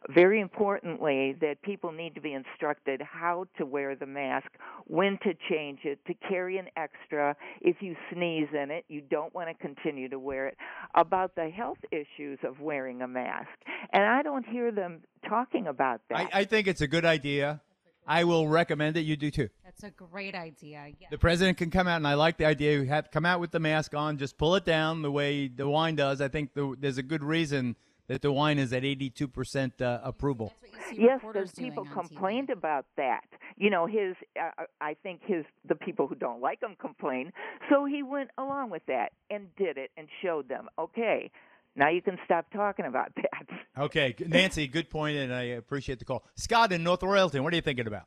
very 0.08 0.40
importantly 0.40 1.36
that 1.40 1.62
people 1.62 1.92
need 1.92 2.14
to 2.14 2.20
be 2.20 2.32
instructed 2.32 3.00
how 3.02 3.46
to 3.56 3.64
wear 3.64 3.94
the 3.94 4.06
mask, 4.06 4.48
when 4.86 5.18
to 5.22 5.32
change 5.48 5.80
it, 5.84 5.98
to 6.06 6.14
carry 6.28 6.58
an 6.58 6.66
extra. 6.76 7.36
If 7.60 7.76
you 7.80 7.96
sneeze 8.12 8.48
in 8.52 8.70
it, 8.70 8.84
you 8.88 9.00
don't 9.00 9.32
want 9.34 9.48
to 9.48 9.54
continue 9.54 10.08
to 10.08 10.18
wear 10.18 10.48
it. 10.48 10.56
About 10.94 11.34
the 11.34 11.48
health 11.48 11.78
issues 11.90 12.38
of 12.44 12.60
wearing 12.60 13.02
a 13.02 13.08
mask. 13.08 13.48
And 13.92 14.04
I 14.04 14.22
don't 14.22 14.46
hear 14.46 14.72
them 14.72 15.02
talking 15.28 15.66
about 15.66 16.00
that. 16.10 16.30
I, 16.32 16.40
I 16.40 16.44
think 16.44 16.66
it's 16.66 16.80
a 16.80 16.88
good 16.88 17.04
idea. 17.04 17.60
I 18.06 18.24
will 18.24 18.48
recommend 18.48 18.96
it. 18.96 19.02
You 19.02 19.16
do 19.16 19.30
too. 19.30 19.48
That's 19.64 19.84
a 19.84 19.90
great 19.90 20.34
idea. 20.34 20.86
Yeah. 21.00 21.08
The 21.10 21.18
president 21.18 21.58
can 21.58 21.70
come 21.70 21.86
out, 21.86 21.96
and 21.96 22.06
I 22.06 22.14
like 22.14 22.36
the 22.36 22.44
idea. 22.44 22.78
You 22.78 22.84
have 22.84 23.10
come 23.10 23.24
out 23.24 23.40
with 23.40 23.50
the 23.52 23.60
mask 23.60 23.94
on, 23.94 24.18
just 24.18 24.36
pull 24.38 24.54
it 24.56 24.64
down 24.64 25.02
the 25.02 25.10
way 25.10 25.48
DeWine 25.48 25.96
does. 25.96 26.20
I 26.20 26.28
think 26.28 26.54
the, 26.54 26.74
there's 26.78 26.98
a 26.98 27.02
good 27.02 27.22
reason 27.22 27.76
that 28.08 28.22
DeWine 28.22 28.58
is 28.58 28.72
at 28.72 28.84
82 28.84 29.28
percent 29.28 29.80
uh, 29.80 30.00
approval. 30.02 30.52
Yes, 30.92 31.20
because 31.26 31.52
people 31.52 31.86
complained 31.86 32.50
about 32.50 32.86
that. 32.96 33.24
You 33.56 33.70
know, 33.70 33.86
his. 33.86 34.16
Uh, 34.38 34.64
I 34.80 34.94
think 35.02 35.20
his 35.24 35.44
the 35.66 35.74
people 35.74 36.06
who 36.06 36.14
don't 36.14 36.40
like 36.40 36.62
him 36.62 36.76
complain. 36.78 37.32
So 37.70 37.84
he 37.84 38.02
went 38.02 38.30
along 38.36 38.70
with 38.70 38.84
that 38.86 39.12
and 39.30 39.46
did 39.56 39.78
it 39.78 39.90
and 39.96 40.08
showed 40.22 40.48
them. 40.48 40.68
Okay, 40.78 41.30
now 41.76 41.88
you 41.90 42.02
can 42.02 42.18
stop 42.24 42.46
talking 42.52 42.84
about 42.86 43.12
that. 43.16 43.82
Okay, 43.84 44.14
Nancy, 44.26 44.66
good 44.66 44.90
point, 44.90 45.16
and 45.16 45.32
I 45.34 45.42
appreciate 45.42 45.98
the 45.98 46.04
call. 46.04 46.24
Scott 46.36 46.72
in 46.72 46.82
North 46.82 47.00
Royalton, 47.00 47.42
what 47.42 47.52
are 47.52 47.56
you 47.56 47.62
thinking 47.62 47.86
about? 47.86 48.04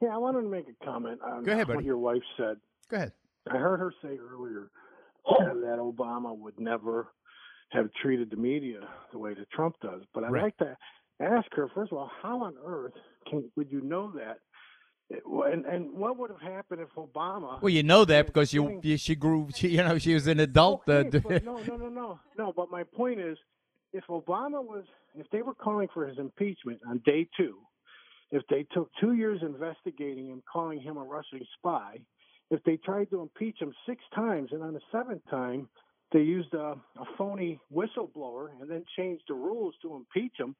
Yeah, 0.00 0.14
I 0.14 0.18
wanted 0.18 0.42
to 0.42 0.48
make 0.48 0.66
a 0.68 0.84
comment 0.84 1.20
on 1.22 1.44
Go 1.44 1.52
ahead, 1.52 1.68
what 1.68 1.84
your 1.84 1.98
wife 1.98 2.22
said. 2.36 2.56
Go 2.90 2.96
ahead. 2.96 3.12
I 3.50 3.56
heard 3.58 3.78
her 3.80 3.92
say 4.02 4.18
earlier 4.18 4.70
oh. 5.26 5.36
that 5.60 5.78
Obama 5.78 6.36
would 6.36 6.58
never 6.58 7.08
have 7.70 7.88
treated 8.02 8.30
the 8.30 8.36
media 8.36 8.80
the 9.12 9.18
way 9.18 9.34
that 9.34 9.50
Trump 9.50 9.76
does. 9.82 10.02
But 10.12 10.24
I'd 10.24 10.32
Right. 10.32 10.42
like 10.44 10.56
to 10.58 10.76
ask 11.20 11.46
her, 11.52 11.68
first 11.74 11.92
of 11.92 11.98
all, 11.98 12.10
how 12.22 12.42
on 12.42 12.54
earth 12.64 12.94
can 13.28 13.50
would 13.56 13.70
you 13.70 13.80
know 13.82 14.12
that? 14.12 14.38
And 15.10 15.66
and 15.66 15.92
what 15.92 16.18
would 16.18 16.30
have 16.30 16.40
happened 16.40 16.80
if 16.80 16.88
Obama? 16.96 17.60
Well, 17.60 17.70
you 17.70 17.82
know 17.82 18.04
that 18.06 18.26
because 18.26 18.52
you, 18.52 18.80
you 18.82 18.96
she 18.96 19.14
grew. 19.14 19.48
She, 19.54 19.68
you 19.68 19.82
know, 19.82 19.98
she 19.98 20.14
was 20.14 20.26
an 20.26 20.40
adult. 20.40 20.88
Uh, 20.88 20.92
Okay, 20.92 21.18
but 21.18 21.44
no, 21.50 21.58
no, 21.58 21.76
no, 21.76 21.88
no, 21.88 22.20
no. 22.38 22.52
But 22.56 22.70
my 22.70 22.82
point 22.84 23.20
is, 23.20 23.36
if 23.92 24.04
Obama 24.08 24.64
was, 24.64 24.84
if 25.14 25.28
they 25.30 25.42
were 25.42 25.54
calling 25.54 25.88
for 25.92 26.06
his 26.06 26.18
impeachment 26.18 26.80
on 26.88 27.00
day 27.04 27.28
two, 27.36 27.58
if 28.30 28.42
they 28.48 28.66
took 28.72 28.90
two 29.00 29.12
years 29.12 29.40
investigating 29.42 30.28
him, 30.28 30.42
calling 30.50 30.80
him 30.80 30.96
a 30.96 31.04
Russian 31.04 31.40
spy, 31.58 31.98
if 32.50 32.62
they 32.64 32.76
tried 32.78 33.10
to 33.10 33.20
impeach 33.20 33.60
him 33.60 33.72
six 33.86 34.02
times, 34.14 34.50
and 34.52 34.62
on 34.62 34.72
the 34.72 34.80
seventh 34.90 35.22
time 35.30 35.68
they 36.12 36.20
used 36.20 36.52
a, 36.54 36.76
a 36.98 37.04
phony 37.18 37.60
whistleblower 37.72 38.48
and 38.60 38.70
then 38.70 38.84
changed 38.96 39.24
the 39.28 39.34
rules 39.34 39.74
to 39.82 39.94
impeach 39.94 40.32
him, 40.38 40.56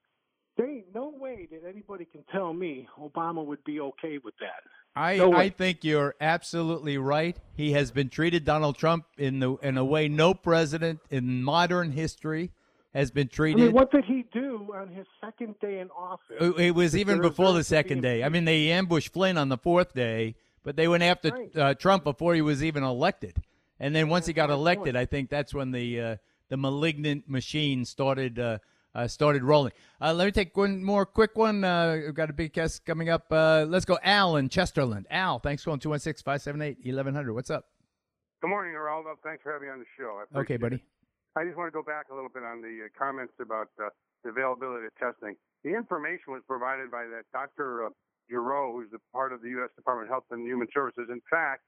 there 0.56 0.68
ain't 0.70 0.94
no 0.94 1.12
way 1.18 1.48
that 1.50 1.62
anybody 1.68 2.04
can 2.04 2.24
tell 2.32 2.52
me 2.52 2.88
Obama 3.00 3.44
would 3.44 3.62
be 3.64 3.80
okay 3.80 4.18
with 4.22 4.34
that. 4.40 4.62
I, 4.96 5.16
No 5.16 5.32
I 5.32 5.48
think 5.48 5.82
you're 5.82 6.14
absolutely 6.20 6.98
right. 6.98 7.36
He 7.56 7.72
has 7.72 7.90
been 7.90 8.08
treated 8.08 8.44
Donald 8.44 8.76
Trump 8.76 9.06
in 9.18 9.40
the 9.40 9.54
in 9.56 9.76
a 9.76 9.84
way 9.84 10.08
no 10.08 10.34
president 10.34 11.00
in 11.10 11.42
modern 11.42 11.92
history 11.92 12.50
has 12.94 13.10
been 13.10 13.26
I 13.32 13.34
treated. 13.34 13.60
mean, 13.60 13.72
what 13.72 13.90
did 13.90 14.04
he 14.04 14.24
do 14.32 14.72
on 14.72 14.88
his 14.88 15.06
second 15.20 15.56
day 15.60 15.80
in 15.80 15.90
office? 15.90 16.36
It 16.58 16.74
was 16.76 16.96
even 16.96 17.20
before 17.20 17.52
the 17.52 17.64
second 17.64 18.02
day. 18.02 18.22
I 18.22 18.28
mean, 18.28 18.44
they 18.44 18.70
ambushed 18.70 19.12
Flynn 19.12 19.36
on 19.36 19.48
the 19.48 19.58
fourth 19.58 19.94
day, 19.94 20.36
but 20.62 20.76
they 20.76 20.86
went 20.86 21.02
after 21.02 21.30
Right. 21.30 21.56
uh, 21.56 21.74
Trump 21.74 22.04
before 22.04 22.34
he 22.36 22.40
was 22.42 22.62
even 22.62 22.84
elected. 22.84 23.42
And 23.80 23.96
then 23.96 24.08
once 24.08 24.26
he 24.26 24.32
got 24.32 24.50
elected, 24.50 24.94
I 24.94 25.06
think 25.06 25.28
that's 25.28 25.52
when 25.52 25.72
the 25.72 26.00
uh, 26.00 26.16
the 26.50 26.56
malignant 26.56 27.28
machine 27.28 27.84
started 27.84 28.38
uh, 28.38 28.58
uh, 28.94 29.06
started 29.08 29.42
rolling. 29.42 29.72
Uh, 30.00 30.12
let 30.12 30.26
me 30.26 30.30
take 30.32 30.56
one 30.56 30.82
more 30.82 31.04
quick 31.06 31.36
one. 31.36 31.64
Uh, 31.64 32.00
we've 32.04 32.14
got 32.14 32.30
a 32.30 32.32
big 32.32 32.52
guest 32.52 32.84
coming 32.84 33.08
up. 33.08 33.26
Uh, 33.30 33.64
let's 33.68 33.84
go, 33.84 33.98
Al 34.02 34.36
in 34.36 34.48
Chesterland. 34.48 35.04
Al, 35.10 35.38
thanks 35.38 35.62
for 35.62 35.68
calling 35.70 35.80
216 35.80 36.22
578 36.24 36.78
1100. 36.94 37.32
What's 37.34 37.50
up? 37.50 37.66
Good 38.40 38.48
morning, 38.48 38.74
Geraldo. 38.74 39.14
Thanks 39.22 39.42
for 39.42 39.52
having 39.52 39.68
me 39.68 39.72
on 39.72 39.78
the 39.80 39.86
show. 39.98 40.20
I 40.34 40.38
Okay, 40.40 40.56
buddy. 40.56 40.76
it. 40.76 40.82
I 41.36 41.44
just 41.44 41.56
want 41.56 41.66
to 41.72 41.74
go 41.74 41.82
back 41.82 42.06
a 42.12 42.14
little 42.14 42.28
bit 42.30 42.42
on 42.44 42.60
the 42.62 42.86
uh, 42.86 42.88
comments 42.96 43.32
about 43.40 43.68
uh, 43.82 43.88
the 44.22 44.30
availability 44.30 44.86
of 44.86 44.94
testing. 44.94 45.34
The 45.64 45.74
information 45.74 46.30
was 46.32 46.42
provided 46.46 46.90
by 46.90 47.04
that 47.10 47.24
Dr. 47.32 47.86
Uh, 47.86 47.88
Giroir, 48.30 48.72
who's 48.72 48.92
a 48.94 49.00
part 49.16 49.32
of 49.32 49.42
the 49.42 49.48
U.S. 49.58 49.70
Department 49.74 50.06
of 50.08 50.12
Health 50.12 50.24
and 50.30 50.46
Human 50.46 50.68
Services. 50.72 51.08
In 51.10 51.20
fact, 51.28 51.62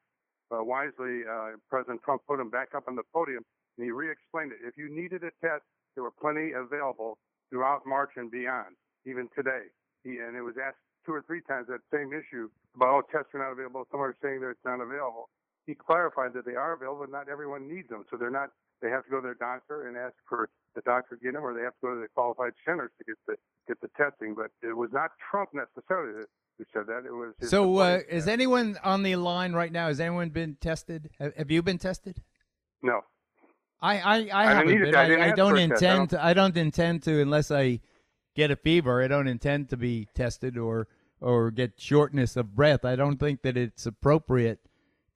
uh, 0.52 0.62
wisely, 0.62 1.26
uh, 1.26 1.58
President 1.68 2.00
Trump 2.04 2.22
put 2.28 2.38
him 2.38 2.50
back 2.50 2.68
up 2.76 2.84
on 2.86 2.94
the 2.94 3.02
podium 3.12 3.42
and 3.76 3.84
he 3.84 3.90
re-explained 3.90 4.52
it. 4.52 4.58
If 4.62 4.76
you 4.76 4.88
needed 4.88 5.24
a 5.24 5.32
test, 5.44 5.64
there 5.96 6.04
were 6.04 6.14
plenty 6.14 6.52
available 6.52 7.18
throughout 7.50 7.82
March 7.86 8.10
and 8.16 8.30
beyond, 8.30 8.76
even 9.04 9.28
today. 9.34 9.72
He, 10.04 10.18
and 10.20 10.36
it 10.36 10.42
was 10.42 10.54
asked 10.60 10.78
two 11.04 11.12
or 11.12 11.24
three 11.26 11.40
times 11.48 11.66
that 11.68 11.80
same 11.92 12.12
issue 12.12 12.48
about, 12.76 12.88
oh, 12.88 13.02
tests 13.10 13.34
are 13.34 13.40
not 13.40 13.50
available. 13.52 13.88
Some 13.90 14.00
are 14.00 14.14
saying 14.22 14.40
that 14.42 14.50
it's 14.50 14.64
not 14.64 14.80
available. 14.80 15.28
He 15.66 15.74
clarified 15.74 16.34
that 16.34 16.44
they 16.44 16.54
are 16.54 16.74
available, 16.74 17.00
but 17.00 17.10
not 17.10 17.28
everyone 17.28 17.66
needs 17.66 17.88
them. 17.88 18.04
So 18.10 18.16
they're 18.16 18.30
not, 18.30 18.50
they 18.82 18.90
have 18.90 19.04
to 19.04 19.10
go 19.10 19.16
to 19.16 19.22
their 19.22 19.34
doctor 19.34 19.88
and 19.88 19.96
ask 19.96 20.14
for 20.28 20.48
the 20.76 20.82
doctor 20.82 21.16
to 21.16 21.22
get 21.22 21.32
them, 21.32 21.42
or 21.42 21.54
they 21.54 21.62
have 21.62 21.72
to 21.80 21.82
go 21.82 21.94
to 21.94 22.00
the 22.00 22.08
qualified 22.14 22.52
centers 22.64 22.90
to 22.98 23.04
get 23.04 23.16
the, 23.26 23.34
get 23.66 23.80
the 23.80 23.88
testing. 23.96 24.36
But 24.36 24.52
it 24.62 24.76
was 24.76 24.90
not 24.92 25.10
Trump 25.30 25.50
necessarily 25.54 26.20
that- 26.20 26.28
who 26.58 26.64
said 26.72 26.86
that. 26.86 27.04
It 27.04 27.12
was 27.12 27.34
So, 27.50 27.76
uh, 27.76 28.00
is 28.08 28.26
anyone 28.26 28.78
on 28.82 29.02
the 29.02 29.16
line 29.16 29.52
right 29.52 29.70
now? 29.70 29.88
Has 29.88 30.00
anyone 30.00 30.30
been 30.30 30.56
tested? 30.58 31.10
Have, 31.18 31.36
have 31.36 31.50
you 31.50 31.62
been 31.62 31.76
tested? 31.76 32.22
No. 32.82 33.02
I 33.80 33.98
I, 33.98 34.14
I, 34.14 34.18
didn't 34.18 34.30
haven't 34.32 34.82
been. 34.82 34.94
I 34.94 35.00
I, 35.00 35.32
I 35.32 35.34
don't 35.34 35.56
for 35.56 35.56
a 35.56 35.68
test. 35.68 35.82
I 35.82 35.92
intend. 35.92 36.10
To, 36.10 36.24
I 36.24 36.34
don't 36.34 36.56
intend 36.56 37.02
to 37.04 37.20
unless 37.20 37.50
I 37.50 37.80
get 38.34 38.50
a 38.50 38.56
fever. 38.56 39.02
I 39.02 39.08
don't 39.08 39.28
intend 39.28 39.70
to 39.70 39.76
be 39.76 40.08
tested 40.14 40.56
or 40.56 40.88
or 41.20 41.50
get 41.50 41.80
shortness 41.80 42.36
of 42.36 42.54
breath. 42.54 42.84
I 42.84 42.96
don't 42.96 43.18
think 43.18 43.42
that 43.42 43.56
it's 43.56 43.86
appropriate 43.86 44.60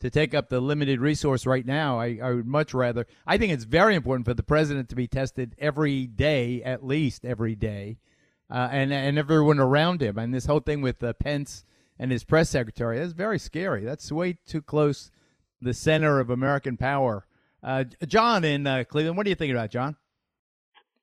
to 0.01 0.11
take 0.11 0.35
up 0.35 0.49
the 0.49 0.61
limited 0.61 0.99
resource 0.99 1.45
right 1.45 1.65
now. 1.65 2.01
I, 2.01 2.19
I 2.23 2.33
would 2.33 2.47
much 2.47 2.73
rather. 2.73 3.07
I 3.27 3.37
think 3.37 3.53
it's 3.53 3.65
very 3.65 3.95
important 3.95 4.27
for 4.27 4.35
the 4.35 4.43
president 4.43 4.89
to 4.89 4.97
be 4.97 5.07
tested 5.07 5.55
every 5.59 6.07
day, 6.07 6.63
at 6.63 6.85
least 6.85 7.25
every 7.25 7.55
day, 7.55 7.99
uh, 8.51 8.69
and 8.71 8.93
and 8.93 9.19
everyone 9.19 9.59
around 9.59 10.03
him. 10.03 10.19
And 10.19 10.35
this 10.35 10.47
whole 10.47 10.61
thing 10.61 10.81
with 10.81 11.03
uh, 11.03 11.13
Pence 11.15 11.65
and 11.99 12.11
his 12.11 12.25
press 12.25 12.49
secretary 12.49 12.99
that's 12.99 13.13
very 13.13 13.39
scary. 13.39 13.85
That's 13.85 14.11
way 14.11 14.39
too 14.47 14.63
close 14.63 15.11
the 15.61 15.75
center 15.75 16.19
of 16.19 16.31
American 16.31 16.77
power. 16.77 17.27
Uh, 17.63 17.85
John 18.07 18.45
in 18.45 18.67
uh, 18.67 18.85
Cleveland, 18.89 19.17
what 19.17 19.25
do 19.25 19.31
you 19.31 19.37
think 19.37 19.53
about 19.53 19.71
John? 19.71 19.97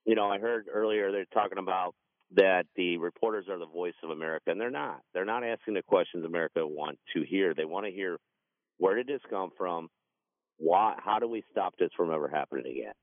You 0.06 0.16
know, 0.16 0.30
I 0.30 0.40
heard 0.40 0.68
earlier 0.74 1.12
they're 1.12 1.26
talking 1.34 1.58
about 1.58 1.94
that 2.36 2.66
the 2.76 2.98
reporters 2.98 3.46
are 3.50 3.60
the 3.60 3.66
voice 3.66 3.94
of 4.04 4.10
America, 4.10 4.52
and 4.52 4.60
they're 4.60 4.72
not. 4.72 5.02
They're 5.14 5.26
not 5.26 5.44
asking 5.44 5.76
the 5.76 5.84
questions 5.84 6.26
America 6.26 6.66
want 6.66 6.98
to 7.16 7.24
hear. 7.24 7.54
They 7.54 7.66
want 7.66 7.86
to 7.86 7.92
hear 7.92 8.18
where 8.78 8.96
did 8.96 9.08
this 9.08 9.22
come 9.30 9.50
from? 9.58 9.90
Why? 10.58 10.96
How 11.04 11.20
do 11.20 11.28
we 11.28 11.44
stop 11.52 11.76
this 11.80 11.90
from 11.96 12.12
ever 12.12 12.28
happening 12.28 12.66
again? 12.66 12.94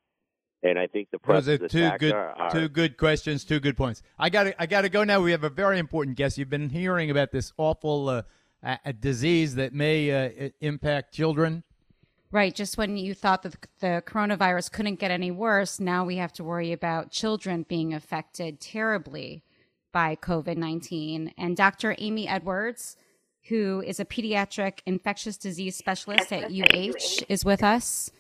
And 0.63 0.79
I 0.79 0.87
think 0.87 1.09
the 1.13 1.19
press 1.19 1.45
Those 1.45 1.61
are 1.61 1.69
two 1.69 1.91
good, 1.99 2.13
are, 2.15 2.31
are 2.31 2.51
two 2.51 2.69
good 2.69 2.97
questions, 2.97 3.45
two 3.45 3.61
good 3.61 3.77
points. 3.77 4.03
I 4.19 4.31
got 4.31 4.45
to, 4.45 4.63
I 4.63 4.67
got 4.67 4.83
to 4.83 4.89
go 4.89 5.05
now. 5.05 5.21
We 5.21 5.31
have 5.33 5.45
a 5.45 5.51
very 5.51 5.79
important 5.79 6.17
guest. 6.17 6.39
You've 6.39 6.49
been 6.49 6.71
hearing 6.71 7.11
about 7.11 7.33
this 7.33 7.53
awful 7.59 8.09
uh, 8.09 8.23
a, 8.63 8.79
a 8.87 8.93
disease 8.93 9.55
that 9.57 9.75
may 9.75 10.11
uh, 10.11 10.49
impact 10.61 11.13
children. 11.13 11.65
Right. 12.35 12.53
Just 12.53 12.77
when 12.77 12.97
you 12.97 13.15
thought 13.15 13.45
that 13.45 13.55
the 13.79 14.03
coronavirus 14.05 14.73
couldn't 14.73 14.97
get 14.97 15.13
any 15.13 15.31
worse, 15.31 15.79
now 15.79 16.05
we 16.05 16.17
have 16.17 16.33
to 16.33 16.43
worry 16.43 16.73
about 16.73 17.13
children 17.13 17.65
being 17.69 17.95
affected 17.95 18.59
terribly 18.59 19.45
by 19.93 20.17
COVID 20.17 20.57
19. 20.57 21.33
And 21.39 21.57
Dr. 21.57 21.95
Amy 21.97 22.27
Edwards, 22.27 22.97
who 23.45 23.85
is 23.87 24.01
a 24.01 24.05
pediatric 24.05 24.81
infectious 24.85 25.37
disease 25.37 25.77
specialist 25.77 26.33
at 26.33 26.51
UH, 26.51 27.23
is 27.29 27.45
with 27.45 27.63
us 27.63 28.11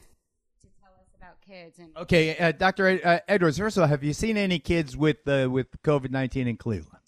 to 0.61 0.68
tell 0.81 0.92
us 0.92 1.09
about 1.18 1.40
kids. 1.44 1.81
And 1.81 1.96
Okay, 1.96 2.38
uh, 2.38 2.53
Doctor 2.53 2.87
Ed- 2.87 3.00
uh, 3.05 3.18
Edwards. 3.27 3.59
First 3.59 3.77
of 3.79 3.83
all, 3.83 3.88
have 3.88 4.05
you 4.05 4.12
seen 4.12 4.37
any 4.37 4.61
kids 4.61 4.96
with 4.96 5.27
uh, 5.27 5.48
with 5.50 5.66
COVID 5.83 6.12
nineteen 6.12 6.46
in 6.46 6.57
Cleveland? 6.57 7.00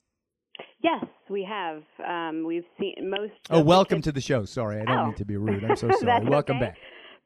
Yes, 0.83 1.05
we 1.31 1.45
have. 1.45 1.85
Um, 2.05 2.45
we've 2.45 2.65
seen 2.81 2.95
most. 3.11 3.33
Oh, 3.49 3.61
welcome 3.63 3.99
kids- 3.99 4.07
to 4.07 4.13
the 4.13 4.21
show. 4.21 4.45
Sorry, 4.45 4.81
I 4.81 4.85
don't 4.87 4.99
Oh. 4.99 5.05
mean 5.07 5.15
to 5.15 5.25
be 5.25 5.37
rude. 5.37 5.63
I'm 5.63 5.77
so 5.77 5.89
sorry. 6.01 6.25
Welcome 6.27 6.57
okay. 6.57 6.67
back. 6.67 6.79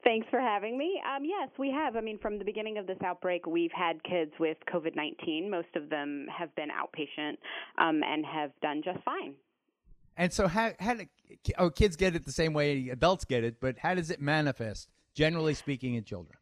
Thanks 0.03 0.27
for 0.31 0.39
having 0.39 0.77
me. 0.77 0.99
Um, 1.05 1.23
yes, 1.23 1.49
we 1.59 1.69
have. 1.69 1.95
I 1.95 2.01
mean, 2.01 2.17
from 2.17 2.39
the 2.39 2.45
beginning 2.45 2.77
of 2.77 2.87
this 2.87 2.97
outbreak, 3.05 3.45
we've 3.45 3.71
had 3.71 4.03
kids 4.03 4.31
with 4.39 4.57
COVID 4.73 4.95
19. 4.95 5.49
Most 5.49 5.67
of 5.75 5.89
them 5.89 6.25
have 6.35 6.53
been 6.55 6.69
outpatient 6.69 7.37
um, 7.77 8.01
and 8.03 8.25
have 8.25 8.51
done 8.61 8.81
just 8.83 9.03
fine. 9.03 9.35
And 10.17 10.33
so, 10.33 10.47
how 10.47 10.71
how 10.79 10.95
do 10.95 11.05
oh, 11.57 11.69
kids 11.69 11.95
get 11.95 12.15
it 12.15 12.25
the 12.25 12.31
same 12.31 12.53
way 12.53 12.89
adults 12.89 13.25
get 13.25 13.43
it? 13.43 13.59
But 13.59 13.77
how 13.77 13.93
does 13.93 14.09
it 14.09 14.19
manifest, 14.19 14.89
generally 15.13 15.53
speaking, 15.53 15.95
in 15.95 16.03
children? 16.03 16.37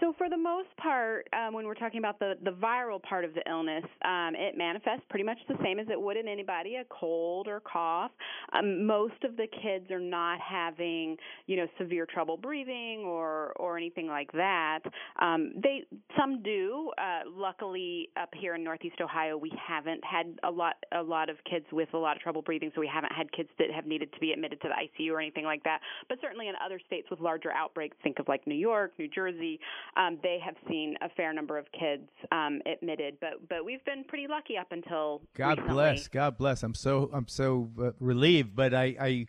So, 0.00 0.14
for 0.26 0.30
the 0.30 0.42
most 0.42 0.68
part, 0.78 1.28
um, 1.32 1.54
when 1.54 1.66
we're 1.66 1.74
talking 1.74 1.98
about 1.98 2.18
the, 2.18 2.34
the 2.42 2.50
viral 2.50 3.00
part 3.02 3.24
of 3.24 3.32
the 3.34 3.42
illness, 3.48 3.84
um, 4.04 4.34
it 4.34 4.56
manifests 4.56 5.04
pretty 5.08 5.24
much 5.24 5.38
the 5.48 5.54
same 5.62 5.78
as 5.78 5.86
it 5.88 6.00
would 6.00 6.16
in 6.16 6.26
anybody 6.26 6.76
a 6.76 6.84
cold 6.90 7.46
or 7.46 7.60
cough. 7.60 8.10
Um, 8.52 8.86
most 8.86 9.22
of 9.24 9.36
the 9.36 9.46
kids 9.62 9.90
are 9.90 10.00
not 10.00 10.40
having, 10.40 11.16
you 11.46 11.56
know, 11.56 11.66
severe 11.78 12.06
trouble 12.06 12.36
breathing 12.36 13.04
or, 13.06 13.52
or 13.56 13.76
anything 13.76 14.08
like 14.08 14.32
that. 14.32 14.80
Um, 15.20 15.52
they 15.62 15.84
some 16.18 16.42
do. 16.42 16.90
Uh, 16.98 17.28
luckily, 17.30 18.08
up 18.20 18.30
here 18.34 18.56
in 18.56 18.64
Northeast 18.64 19.00
Ohio, 19.00 19.36
we 19.36 19.52
haven't 19.64 20.02
had 20.04 20.38
a 20.42 20.50
lot 20.50 20.74
a 20.92 21.02
lot 21.02 21.28
of 21.28 21.36
kids 21.48 21.66
with 21.70 21.88
a 21.94 21.98
lot 21.98 22.16
of 22.16 22.22
trouble 22.22 22.42
breathing, 22.42 22.72
so 22.74 22.80
we 22.80 22.90
haven't 22.92 23.12
had 23.12 23.30
kids 23.32 23.48
that 23.58 23.70
have 23.70 23.86
needed 23.86 24.12
to 24.12 24.18
be 24.18 24.32
admitted 24.32 24.60
to 24.62 24.68
the 24.68 25.02
ICU 25.04 25.12
or 25.12 25.20
anything 25.20 25.44
like 25.44 25.62
that. 25.64 25.80
But 26.08 26.18
certainly 26.20 26.48
in 26.48 26.54
other 26.64 26.80
states 26.84 27.08
with 27.10 27.20
larger 27.20 27.52
outbreaks, 27.52 27.96
think 28.02 28.18
of 28.18 28.26
like 28.26 28.44
New 28.46 28.56
York, 28.56 28.92
New 28.98 29.08
Jersey, 29.08 29.60
um, 29.96 30.15
they 30.22 30.38
have 30.44 30.54
seen 30.68 30.96
a 31.02 31.08
fair 31.10 31.32
number 31.32 31.58
of 31.58 31.66
kids 31.72 32.08
um, 32.32 32.60
admitted. 32.70 33.18
But 33.20 33.48
but 33.48 33.64
we've 33.64 33.84
been 33.84 34.04
pretty 34.04 34.26
lucky 34.28 34.56
up 34.56 34.68
until 34.70 35.22
God 35.34 35.58
recently. 35.58 35.72
bless. 35.72 36.08
God 36.08 36.38
bless. 36.38 36.62
I'm 36.62 36.74
so 36.74 37.10
I'm 37.12 37.28
so 37.28 37.70
uh, 37.80 37.90
relieved, 38.00 38.54
but 38.54 38.74
I 38.74 38.96
I 39.00 39.26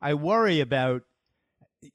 I 0.00 0.14
worry 0.14 0.60
about 0.60 1.02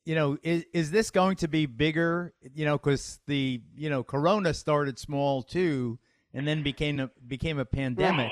you 0.03 0.15
know 0.15 0.37
is 0.43 0.65
is 0.73 0.91
this 0.91 1.11
going 1.11 1.37
to 1.37 1.47
be 1.47 1.65
bigger? 1.65 2.33
You 2.53 2.65
know, 2.65 2.77
because 2.77 3.19
the 3.27 3.61
you 3.75 3.89
know 3.89 4.03
Corona 4.03 4.53
started 4.53 4.99
small 4.99 5.43
too, 5.43 5.99
and 6.33 6.47
then 6.47 6.63
became 6.63 6.99
a, 6.99 7.09
became 7.27 7.59
a 7.59 7.65
pandemic. 7.65 8.31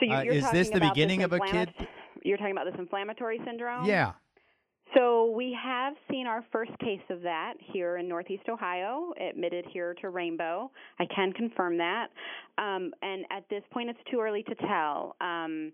So 0.00 0.06
you, 0.06 0.12
Uh, 0.12 0.22
you're 0.22 0.34
is 0.34 0.50
this 0.50 0.70
the 0.70 0.80
beginning 0.80 1.20
this 1.20 1.26
of 1.26 1.32
a 1.34 1.40
kid? 1.40 1.72
You're 2.24 2.38
talking 2.38 2.52
about 2.52 2.64
this 2.64 2.78
inflammatory 2.78 3.40
syndrome. 3.44 3.84
Yeah. 3.84 4.12
So 4.94 5.30
we 5.30 5.56
have 5.60 5.94
seen 6.10 6.26
our 6.26 6.44
first 6.52 6.70
case 6.78 7.00
of 7.10 7.22
that 7.22 7.54
here 7.58 7.96
in 7.96 8.08
Northeast 8.08 8.48
Ohio, 8.48 9.12
admitted 9.30 9.64
here 9.72 9.94
to 10.00 10.10
Rainbow. 10.10 10.70
I 11.00 11.06
can 11.14 11.32
confirm 11.32 11.76
that, 11.78 12.08
um, 12.58 12.92
and 13.02 13.24
at 13.30 13.48
this 13.48 13.62
point, 13.72 13.90
it's 13.90 13.98
too 14.10 14.20
early 14.20 14.42
to 14.44 14.54
tell. 14.54 15.16
Um, 15.20 15.72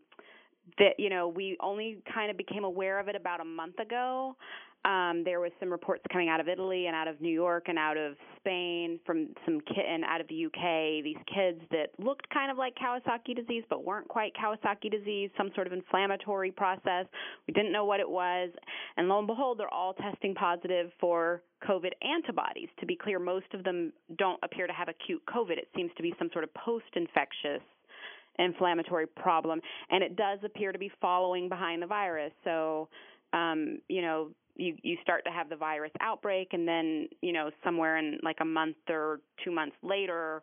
that 0.78 0.94
you 0.98 1.10
know, 1.10 1.28
we 1.28 1.56
only 1.60 2.02
kind 2.12 2.30
of 2.30 2.36
became 2.36 2.64
aware 2.64 3.00
of 3.00 3.08
it 3.08 3.16
about 3.16 3.40
a 3.40 3.44
month 3.44 3.78
ago. 3.78 4.36
Um, 4.84 5.24
there 5.24 5.40
was 5.40 5.52
some 5.60 5.70
reports 5.70 6.02
coming 6.10 6.30
out 6.30 6.40
of 6.40 6.48
Italy 6.48 6.86
and 6.86 6.96
out 6.96 7.06
of 7.06 7.20
New 7.20 7.32
York 7.32 7.64
and 7.68 7.78
out 7.78 7.98
of 7.98 8.14
Spain 8.38 8.98
from 9.04 9.28
some 9.44 9.60
and 9.76 10.04
out 10.04 10.22
of 10.22 10.28
the 10.28 10.46
UK. 10.46 11.04
These 11.04 11.18
kids 11.32 11.60
that 11.70 11.88
looked 11.98 12.28
kind 12.30 12.50
of 12.50 12.56
like 12.56 12.74
Kawasaki 12.76 13.36
disease 13.36 13.62
but 13.68 13.84
weren't 13.84 14.08
quite 14.08 14.32
Kawasaki 14.34 14.90
disease, 14.90 15.30
some 15.36 15.50
sort 15.54 15.66
of 15.66 15.74
inflammatory 15.74 16.50
process. 16.50 17.04
We 17.46 17.52
didn't 17.52 17.72
know 17.72 17.84
what 17.84 18.00
it 18.00 18.08
was, 18.08 18.50
and 18.96 19.06
lo 19.08 19.18
and 19.18 19.26
behold, 19.26 19.58
they're 19.58 19.72
all 19.72 19.92
testing 19.92 20.34
positive 20.34 20.90
for 20.98 21.42
COVID 21.68 21.90
antibodies. 22.02 22.68
To 22.80 22.86
be 22.86 22.96
clear, 22.96 23.18
most 23.18 23.52
of 23.52 23.64
them 23.64 23.92
don't 24.16 24.40
appear 24.42 24.66
to 24.66 24.72
have 24.72 24.88
acute 24.88 25.22
COVID. 25.28 25.58
It 25.58 25.68
seems 25.76 25.90
to 25.98 26.02
be 26.02 26.14
some 26.18 26.30
sort 26.32 26.44
of 26.44 26.54
post-infectious 26.54 27.60
inflammatory 28.38 29.06
problem, 29.06 29.60
and 29.90 30.02
it 30.02 30.16
does 30.16 30.38
appear 30.42 30.72
to 30.72 30.78
be 30.78 30.90
following 31.02 31.50
behind 31.50 31.82
the 31.82 31.86
virus. 31.86 32.32
So, 32.44 32.88
um, 33.34 33.80
you 33.88 34.00
know, 34.00 34.30
you 34.60 34.76
you 34.82 34.96
start 35.02 35.24
to 35.24 35.30
have 35.30 35.48
the 35.48 35.56
virus 35.56 35.92
outbreak, 36.00 36.48
and 36.52 36.68
then 36.68 37.08
you 37.22 37.32
know 37.32 37.50
somewhere 37.64 37.96
in 37.96 38.18
like 38.22 38.36
a 38.40 38.44
month 38.44 38.76
or 38.88 39.20
two 39.44 39.50
months 39.50 39.76
later, 39.82 40.42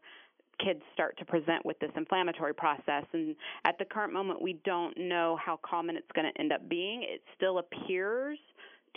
kids 0.63 0.82
start 0.93 1.17
to 1.19 1.25
present 1.25 1.65
with 1.65 1.80
this 1.80 1.91
inflammatory 1.95 2.53
process. 2.53 3.03
And 3.13 3.36
at 3.65 3.77
the 3.77 3.86
current 3.86 4.13
moment, 4.13 4.41
we 4.41 4.60
don't 4.65 4.97
know 4.97 5.38
how 5.43 5.60
common 5.63 5.95
it's 5.95 6.12
going 6.15 6.32
to 6.34 6.41
end 6.41 6.51
up 6.51 6.67
being. 6.67 7.03
It 7.03 7.21
still 7.36 7.60
appears 7.60 8.39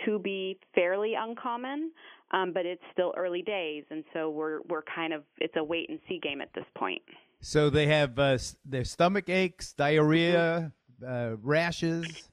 to 0.06 0.18
be 0.18 0.59
fairly 0.74 1.14
uncommon, 1.18 1.92
um, 2.30 2.52
but 2.52 2.64
it's 2.64 2.83
still 2.92 3.12
early 3.16 3.42
days, 3.42 3.85
and 3.90 4.04
so 4.14 4.30
we're 4.30 4.61
we're 4.68 4.83
kind 4.83 5.12
of 5.12 5.22
it's 5.38 5.54
a 5.56 5.64
wait 5.64 5.90
and 5.90 5.98
see 6.09 6.18
game 6.18 6.40
at 6.40 6.52
this 6.54 6.64
point. 6.76 7.02
So 7.42 7.70
they 7.70 7.87
have 7.87 8.18
uh, 8.18 8.38
their 8.64 8.85
stomach 8.85 9.28
aches, 9.28 9.72
diarrhea, 9.72 10.72
uh, 11.06 11.37
rashes. 11.40 12.28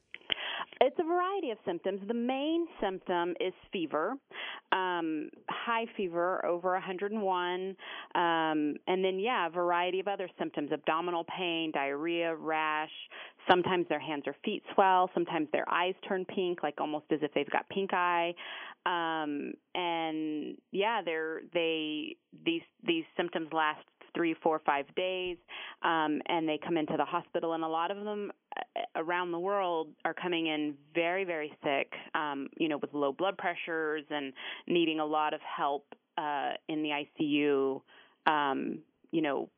It's 0.80 0.96
a 1.00 1.04
variety 1.04 1.52
of 1.52 1.58
symptoms. 1.66 2.02
The 2.08 2.14
main 2.14 2.68
symptom 2.82 3.34
is 3.40 3.54
fever, 3.72 4.14
um, 4.72 5.30
high 5.50 5.86
fever 5.96 6.46
over 6.46 6.74
101, 6.74 7.76
um, 8.14 8.76
and 8.88 9.04
then 9.04 9.20
yeah, 9.20 9.48
a 9.48 9.50
variety 9.50 10.00
of 10.00 10.08
other 10.08 10.30
symptoms: 10.38 10.72
abdominal 10.72 11.26
pain, 11.36 11.72
diarrhea, 11.72 12.36
rash. 12.36 12.92
Sometimes 13.50 13.88
their 13.88 14.00
hands 14.00 14.24
or 14.28 14.36
feet 14.44 14.62
swell. 14.74 15.10
Sometimes 15.14 15.48
their 15.52 15.68
eyes 15.72 15.96
turn 16.08 16.26
pink, 16.26 16.62
like 16.64 16.76
almost 16.80 17.06
as 17.12 17.20
if 17.22 17.34
they've 17.34 17.50
got 17.50 17.68
pink 17.70 17.94
eye. 17.94 18.34
Um, 18.86 19.54
and 19.74 20.58
yeah, 20.72 21.02
they're 21.04 21.42
they 21.54 22.18
these 22.46 22.62
these 22.86 23.06
symptoms 23.16 23.50
last 23.52 23.84
three, 24.14 24.36
four, 24.42 24.60
five 24.66 24.86
days, 24.96 25.38
um, 25.84 26.22
and 26.28 26.48
they 26.48 26.60
come 26.64 26.78
into 26.78 26.98
the 26.98 27.06
hospital. 27.06 27.54
And 27.54 27.64
a 27.64 27.68
lot 27.68 27.92
of 27.92 28.04
them 28.04 28.32
around 28.96 29.32
the 29.32 29.40
world 29.40 29.90
are 30.06 30.14
coming 30.14 30.48
in 30.48 30.76
very, 30.94 31.24
very 31.24 31.52
sick, 31.64 31.92
um, 32.16 32.48
you 32.58 32.68
know, 32.68 32.78
with 32.78 32.94
low 32.94 33.12
blood 33.12 33.38
pressures 33.38 34.04
and 34.10 34.34
needing 34.68 35.00
a 35.00 35.06
lot 35.06 35.34
of 35.34 35.42
help 35.42 35.86
uh, 36.18 36.52
in 36.68 36.84
the 36.84 37.06
ICU, 37.22 37.82
um, 38.32 38.80
you 39.12 39.22
know, 39.22 39.50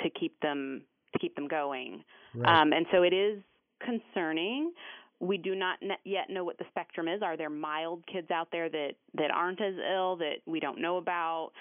to 0.00 0.10
keep 0.10 0.38
them 0.40 0.82
to 1.12 1.18
keep 1.18 1.34
them 1.36 1.48
going. 1.48 2.02
Right. 2.34 2.62
Um, 2.62 2.72
and 2.72 2.86
so 2.90 3.02
it 3.02 3.12
is 3.12 3.42
concerning. 3.84 4.72
We 5.20 5.36
do 5.36 5.54
not 5.54 5.78
yet 6.04 6.30
know 6.30 6.42
what 6.42 6.58
the 6.58 6.64
spectrum 6.70 7.06
is. 7.06 7.22
Are 7.22 7.36
there 7.36 7.50
mild 7.50 8.04
kids 8.10 8.30
out 8.30 8.48
there 8.50 8.68
that 8.68 8.94
that 9.14 9.30
aren't 9.30 9.60
as 9.60 9.74
ill 9.94 10.16
that 10.16 10.36
we 10.46 10.60
don't 10.60 10.80
know 10.80 10.96
about? 10.96 11.52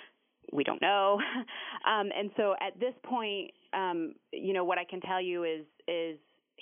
we 0.52 0.64
don't 0.64 0.82
know. 0.82 1.20
um, 1.88 2.10
and 2.18 2.32
so 2.38 2.56
at 2.60 2.80
this 2.80 2.94
point, 3.04 3.52
um, 3.74 4.16
you 4.32 4.54
know, 4.54 4.64
what 4.64 4.78
I 4.78 4.84
can 4.84 5.02
tell 5.02 5.22
you 5.22 5.44
is 5.44 5.66
is 5.88 6.18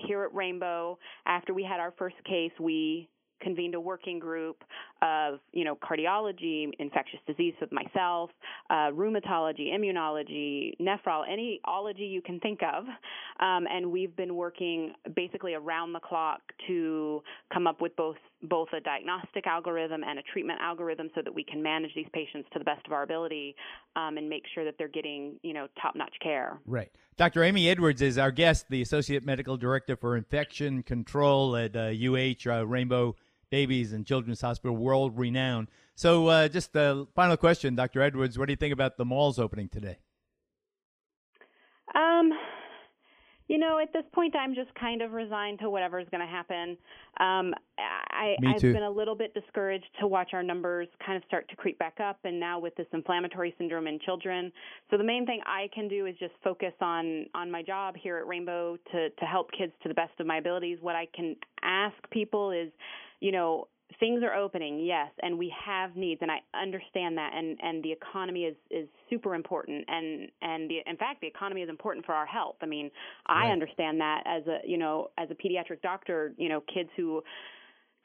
here 0.05 0.23
at 0.23 0.33
Rainbow, 0.33 0.97
after 1.25 1.53
we 1.53 1.63
had 1.63 1.79
our 1.79 1.93
first 1.97 2.15
case, 2.25 2.51
we 2.59 3.09
convened 3.41 3.75
a 3.75 3.79
working 3.79 4.19
group 4.19 4.63
of 5.01 5.39
you 5.53 5.63
know 5.63 5.75
cardiology, 5.75 6.69
infectious 6.79 7.19
disease 7.25 7.53
with 7.61 7.71
myself, 7.71 8.29
uh, 8.69 8.91
rheumatology, 8.91 9.73
immunology, 9.73 10.73
nephrology, 10.79 11.31
any 11.31 11.61
ology 11.65 12.03
you 12.03 12.21
can 12.21 12.39
think 12.39 12.59
of, 12.63 12.83
um, 13.39 13.65
and 13.71 13.89
we've 13.89 14.15
been 14.15 14.35
working 14.35 14.93
basically 15.15 15.53
around 15.53 15.93
the 15.93 15.99
clock 15.99 16.41
to 16.67 17.21
come 17.53 17.67
up 17.67 17.81
with 17.81 17.95
both 17.95 18.17
both 18.43 18.69
a 18.75 18.79
diagnostic 18.79 19.45
algorithm 19.47 20.03
and 20.03 20.19
a 20.19 20.21
treatment 20.21 20.59
algorithm 20.61 21.09
so 21.13 21.21
that 21.21 21.33
we 21.33 21.43
can 21.43 21.61
manage 21.61 21.91
these 21.95 22.07
patients 22.13 22.47
to 22.53 22.59
the 22.59 22.65
best 22.65 22.85
of 22.85 22.93
our 22.93 23.03
ability 23.03 23.55
um, 23.95 24.17
and 24.17 24.29
make 24.29 24.43
sure 24.53 24.63
that 24.63 24.75
they're 24.77 24.87
getting 24.87 25.39
you 25.43 25.53
know 25.53 25.67
top 25.81 25.95
notch 25.95 26.15
care. 26.21 26.59
Right. 26.65 26.91
Dr. 27.17 27.43
Amy 27.43 27.67
Edwards 27.69 28.01
is 28.01 28.17
our 28.17 28.31
guest, 28.31 28.67
the 28.69 28.81
Associate 28.81 29.25
Medical 29.25 29.57
Director 29.57 29.97
for 29.97 30.15
Infection 30.15 30.83
Control 30.83 31.57
at 31.57 31.75
uh, 31.75 31.91
UH 31.91 32.49
uh, 32.49 32.65
Rainbow 32.65 33.15
Babies 33.49 33.91
and 33.91 34.05
Children's 34.05 34.41
Hospital, 34.41 34.77
world 34.77 35.17
renowned. 35.17 35.67
So, 35.95 36.27
uh, 36.27 36.47
just 36.47 36.71
the 36.71 37.07
final 37.15 37.35
question, 37.35 37.75
Dr. 37.75 38.01
Edwards, 38.01 38.37
what 38.37 38.45
do 38.45 38.53
you 38.53 38.57
think 38.57 38.71
about 38.71 38.95
the 38.95 39.03
malls 39.03 39.37
opening 39.37 39.67
today? 39.67 39.97
Um, 41.93 42.31
you 43.49 43.57
know, 43.57 43.79
at 43.79 43.91
this 43.91 44.03
point, 44.13 44.35
I'm 44.35 44.53
just 44.53 44.69
kind 44.75 45.01
of 45.01 45.11
resigned 45.11 45.57
to 45.59 45.71
whatever's 45.71 46.07
going 46.11 46.21
to 46.21 46.31
happen. 46.31 46.77
Um, 47.19 47.53
I, 47.79 48.35
too. 48.59 48.73
been 48.73 48.83
a 48.83 48.89
little 48.89 49.15
bit 49.15 49.33
discouraged 49.33 49.87
to 49.99 50.07
watch 50.07 50.29
our 50.33 50.43
numbers 50.43 50.87
kind 51.03 51.17
of 51.17 51.23
start 51.27 51.49
to 51.49 51.55
creep 51.55 51.79
back 51.79 51.97
up, 51.99 52.19
and 52.23 52.39
now 52.39 52.59
with 52.59 52.75
this 52.75 52.85
inflammatory 52.93 53.55
syndrome 53.57 53.87
in 53.87 53.99
children. 54.05 54.51
So 54.91 54.97
the 54.97 55.03
main 55.03 55.25
thing 55.25 55.41
I 55.47 55.67
can 55.73 55.87
do 55.87 56.05
is 56.05 56.15
just 56.19 56.33
focus 56.43 56.73
on 56.79 57.25
on 57.33 57.49
my 57.49 57.63
job 57.63 57.95
here 57.97 58.17
at 58.17 58.27
Rainbow 58.27 58.77
to 58.91 59.09
to 59.09 59.25
help 59.25 59.49
kids 59.51 59.73
to 59.81 59.89
the 59.89 59.95
best 59.95 60.13
of 60.19 60.27
my 60.27 60.37
abilities. 60.37 60.77
What 60.79 60.95
I 60.95 61.07
can 61.15 61.35
ask 61.63 61.95
people 62.11 62.51
is, 62.51 62.71
you 63.19 63.31
know, 63.31 63.67
things 63.99 64.21
are 64.23 64.33
opening, 64.35 64.79
yes, 64.79 65.11
and 65.21 65.37
we 65.37 65.53
have 65.65 65.95
needs, 65.95 66.21
and 66.21 66.31
I 66.31 66.39
understand 66.53 67.17
that, 67.17 67.33
and 67.33 67.57
and 67.61 67.83
the 67.83 67.91
economy 67.91 68.43
is 68.43 68.55
is 68.69 68.87
super 69.09 69.35
important, 69.35 69.85
and 69.87 70.29
and 70.41 70.69
the, 70.69 70.79
in 70.85 70.97
fact, 70.97 71.21
the 71.21 71.27
economy 71.27 71.61
is 71.61 71.69
important 71.69 72.05
for 72.05 72.13
our 72.13 72.25
health. 72.25 72.57
I 72.61 72.65
mean, 72.67 72.91
I 73.27 73.47
Right. 73.47 73.51
understand 73.51 73.99
that 74.01 74.23
as 74.25 74.43
a 74.47 74.59
you 74.67 74.77
know 74.77 75.09
as 75.17 75.29
a 75.31 75.35
pediatric 75.35 75.81
doctor, 75.81 76.33
you 76.37 76.49
know, 76.49 76.61
kids 76.73 76.89
who 76.95 77.21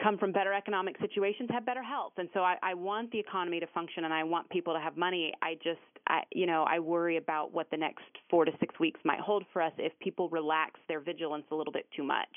come 0.02 0.18
from 0.18 0.32
better 0.32 0.52
economic 0.52 0.96
situations 1.00 1.48
have 1.52 1.64
better 1.64 1.82
health 1.82 2.12
and 2.16 2.28
so 2.34 2.40
I, 2.40 2.56
I 2.62 2.74
want 2.74 3.10
the 3.10 3.18
economy 3.18 3.60
to 3.60 3.66
function 3.68 4.04
and 4.04 4.12
I 4.12 4.24
want 4.24 4.48
people 4.50 4.74
to 4.74 4.80
have 4.80 4.96
money. 4.96 5.32
I 5.42 5.54
just 5.54 5.80
I 6.06 6.22
you 6.32 6.46
know, 6.46 6.64
I 6.68 6.78
worry 6.78 7.16
about 7.16 7.52
what 7.52 7.70
the 7.70 7.76
next 7.76 8.04
four 8.30 8.44
to 8.44 8.52
six 8.60 8.78
weeks 8.78 9.00
might 9.04 9.20
hold 9.20 9.44
for 9.52 9.62
us 9.62 9.72
if 9.78 9.92
people 10.00 10.28
relax 10.28 10.80
their 10.88 11.00
vigilance 11.00 11.44
a 11.50 11.54
little 11.54 11.72
bit 11.72 11.86
too 11.96 12.02
much. 12.02 12.28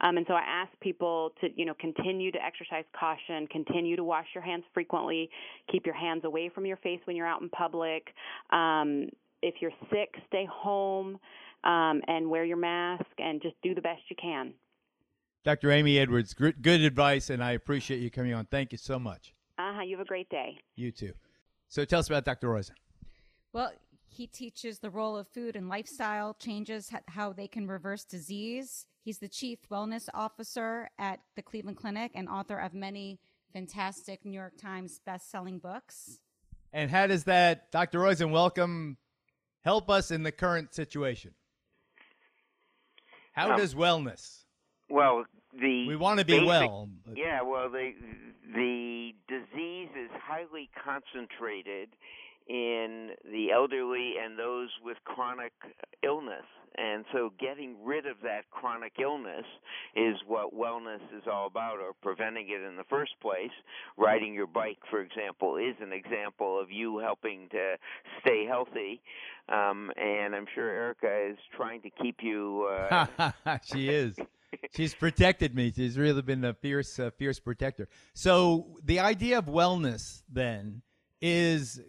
Um, 0.00 0.16
and 0.16 0.26
so 0.28 0.34
I 0.34 0.42
ask 0.46 0.70
people 0.80 1.32
to, 1.40 1.48
you 1.56 1.64
know, 1.64 1.74
continue 1.80 2.32
to 2.32 2.38
exercise 2.44 2.84
caution, 2.98 3.46
continue 3.48 3.96
to 3.96 4.04
wash 4.04 4.26
your 4.34 4.42
hands 4.42 4.64
frequently, 4.74 5.30
keep 5.70 5.86
your 5.86 5.94
hands 5.94 6.24
away 6.24 6.50
from 6.54 6.66
your 6.66 6.78
face 6.78 7.00
when 7.04 7.16
you're 7.16 7.26
out 7.26 7.42
in 7.42 7.48
public. 7.50 8.08
Um, 8.50 9.08
if 9.42 9.56
you're 9.60 9.72
sick, 9.90 10.14
stay 10.28 10.46
home 10.50 11.18
um, 11.64 12.00
and 12.06 12.28
wear 12.28 12.44
your 12.44 12.56
mask 12.56 13.04
and 13.18 13.42
just 13.42 13.56
do 13.62 13.74
the 13.74 13.82
best 13.82 14.00
you 14.08 14.16
can. 14.20 14.52
Dr. 15.44 15.70
Amy 15.72 15.98
Edwards, 15.98 16.34
gr- 16.34 16.50
good 16.60 16.80
advice, 16.82 17.30
and 17.30 17.42
I 17.42 17.52
appreciate 17.52 18.00
you 18.00 18.10
coming 18.10 18.32
on. 18.34 18.46
Thank 18.46 18.72
you 18.72 18.78
so 18.78 18.98
much. 18.98 19.34
Uh 19.58 19.72
huh. 19.76 19.82
You 19.82 19.96
have 19.96 20.04
a 20.06 20.08
great 20.08 20.28
day. 20.28 20.58
You 20.76 20.92
too. 20.92 21.12
So 21.68 21.84
tell 21.84 22.00
us 22.00 22.06
about 22.08 22.24
Dr. 22.24 22.48
Roizen. 22.48 22.72
Well, 23.52 23.72
he 24.08 24.26
teaches 24.26 24.78
the 24.78 24.90
role 24.90 25.16
of 25.16 25.26
food 25.28 25.56
and 25.56 25.68
lifestyle 25.68 26.34
changes, 26.34 26.90
how 27.08 27.32
they 27.32 27.48
can 27.48 27.66
reverse 27.66 28.04
disease. 28.04 28.86
He's 29.04 29.18
the 29.18 29.28
chief 29.28 29.58
wellness 29.70 30.08
officer 30.14 30.90
at 30.98 31.20
the 31.34 31.42
Cleveland 31.42 31.76
Clinic 31.78 32.12
and 32.14 32.28
author 32.28 32.58
of 32.58 32.72
many 32.74 33.18
fantastic 33.52 34.24
New 34.24 34.38
York 34.38 34.56
Times 34.60 35.00
best-selling 35.04 35.58
books. 35.58 36.18
And 36.72 36.90
how 36.90 37.06
does 37.06 37.24
that, 37.24 37.70
Dr. 37.72 37.98
Roizen, 38.00 38.30
welcome, 38.30 38.96
help 39.62 39.90
us 39.90 40.10
in 40.10 40.22
the 40.22 40.32
current 40.32 40.72
situation? 40.74 41.34
How 43.32 43.52
Um, 43.52 43.58
does 43.58 43.74
wellness? 43.74 44.41
Well, 44.92 45.24
the 45.58 45.86
We 45.88 45.96
want 45.96 46.20
to 46.20 46.26
be 46.26 46.34
basic- 46.34 46.48
well. 46.48 46.88
Yeah, 47.14 47.40
well, 47.40 47.70
the 47.70 47.94
the 48.54 49.14
disease 49.26 49.88
is 49.96 50.10
highly 50.22 50.68
concentrated 50.84 51.88
in 52.46 53.12
the 53.24 53.52
elderly 53.52 54.14
and 54.22 54.38
those 54.38 54.68
with 54.84 54.98
chronic 55.04 55.52
illness. 56.02 56.44
And 56.76 57.06
so 57.12 57.32
getting 57.38 57.76
rid 57.82 58.06
of 58.06 58.16
that 58.22 58.50
chronic 58.50 58.92
illness 58.98 59.44
is 59.94 60.16
what 60.26 60.54
wellness 60.54 61.02
is 61.16 61.22
all 61.30 61.46
about, 61.46 61.78
or 61.80 61.92
preventing 62.02 62.48
it 62.50 62.60
in 62.62 62.76
the 62.76 62.84
first 62.84 63.12
place. 63.20 63.50
Riding 63.96 64.34
your 64.34 64.46
bike, 64.46 64.78
for 64.90 65.00
example, 65.00 65.56
is 65.56 65.76
an 65.80 65.92
example 65.92 66.60
of 66.60 66.70
you 66.70 66.98
helping 66.98 67.48
to 67.50 67.76
stay 68.20 68.44
healthy. 68.46 69.00
Um, 69.48 69.90
and 69.96 70.34
I'm 70.34 70.46
sure 70.54 70.68
Erica 70.68 71.30
is 71.30 71.38
trying 71.56 71.80
to 71.82 71.90
keep 71.90 72.22
you. 72.22 72.68
Uh, 72.70 73.32
she 73.64 73.88
is. 73.88 74.16
She's 74.74 74.94
protected 74.94 75.54
me. 75.54 75.72
She's 75.74 75.98
really 75.98 76.22
been 76.22 76.44
a 76.44 76.54
fierce, 76.54 76.98
uh, 76.98 77.10
fierce 77.18 77.38
protector. 77.38 77.88
So 78.14 78.78
the 78.84 79.00
idea 79.00 79.38
of 79.38 79.46
wellness 79.46 80.22
then 80.30 80.82
is 81.20 81.80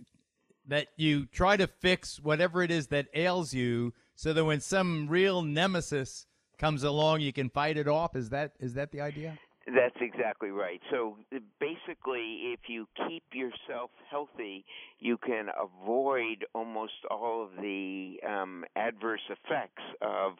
that 0.67 0.87
you 0.97 1.25
try 1.25 1.57
to 1.57 1.67
fix 1.67 2.19
whatever 2.19 2.61
it 2.61 2.71
is 2.71 2.87
that 2.87 3.07
ails 3.13 3.53
you, 3.53 3.93
so 4.15 4.33
that 4.33 4.45
when 4.45 4.59
some 4.59 5.07
real 5.07 5.41
nemesis 5.41 6.25
comes 6.57 6.83
along, 6.83 7.21
you 7.21 7.33
can 7.33 7.49
fight 7.49 7.77
it 7.77 7.87
off. 7.87 8.15
Is 8.15 8.29
that 8.29 8.53
is 8.59 8.73
that 8.75 8.91
the 8.91 9.01
idea? 9.01 9.37
That's 9.65 9.95
exactly 10.01 10.49
right. 10.49 10.81
So 10.91 11.17
basically, 11.59 12.53
if 12.53 12.59
you 12.67 12.85
keep 13.07 13.23
yourself 13.33 13.91
healthy, 14.11 14.65
you 14.99 15.17
can 15.17 15.47
avoid 15.57 16.45
almost 16.53 16.93
all 17.09 17.43
of 17.43 17.51
the 17.61 18.17
um, 18.27 18.65
adverse 18.75 19.21
effects 19.29 19.83
of 20.01 20.33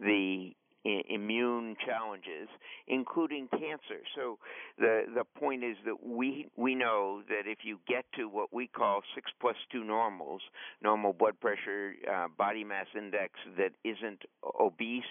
the 0.00 0.52
immune 0.84 1.76
challenges, 1.86 2.48
including 2.88 3.48
cancer. 3.48 4.02
So 4.16 4.38
the 4.78 5.04
the 5.14 5.24
point 5.38 5.64
is 5.64 5.76
that 5.84 6.04
we 6.04 6.48
we 6.56 6.74
know 6.74 7.22
that 7.28 7.50
if 7.50 7.58
you 7.62 7.78
get 7.86 8.04
to 8.16 8.24
what 8.28 8.52
we 8.52 8.66
call 8.66 9.02
six 9.14 9.30
plus 9.40 9.56
two 9.70 9.84
normals, 9.84 10.42
normal 10.82 11.12
blood 11.12 11.38
pressure, 11.40 11.94
uh, 12.12 12.28
body 12.36 12.64
mass 12.64 12.86
index 12.96 13.32
that 13.56 13.72
isn't 13.84 14.22
obese, 14.60 15.02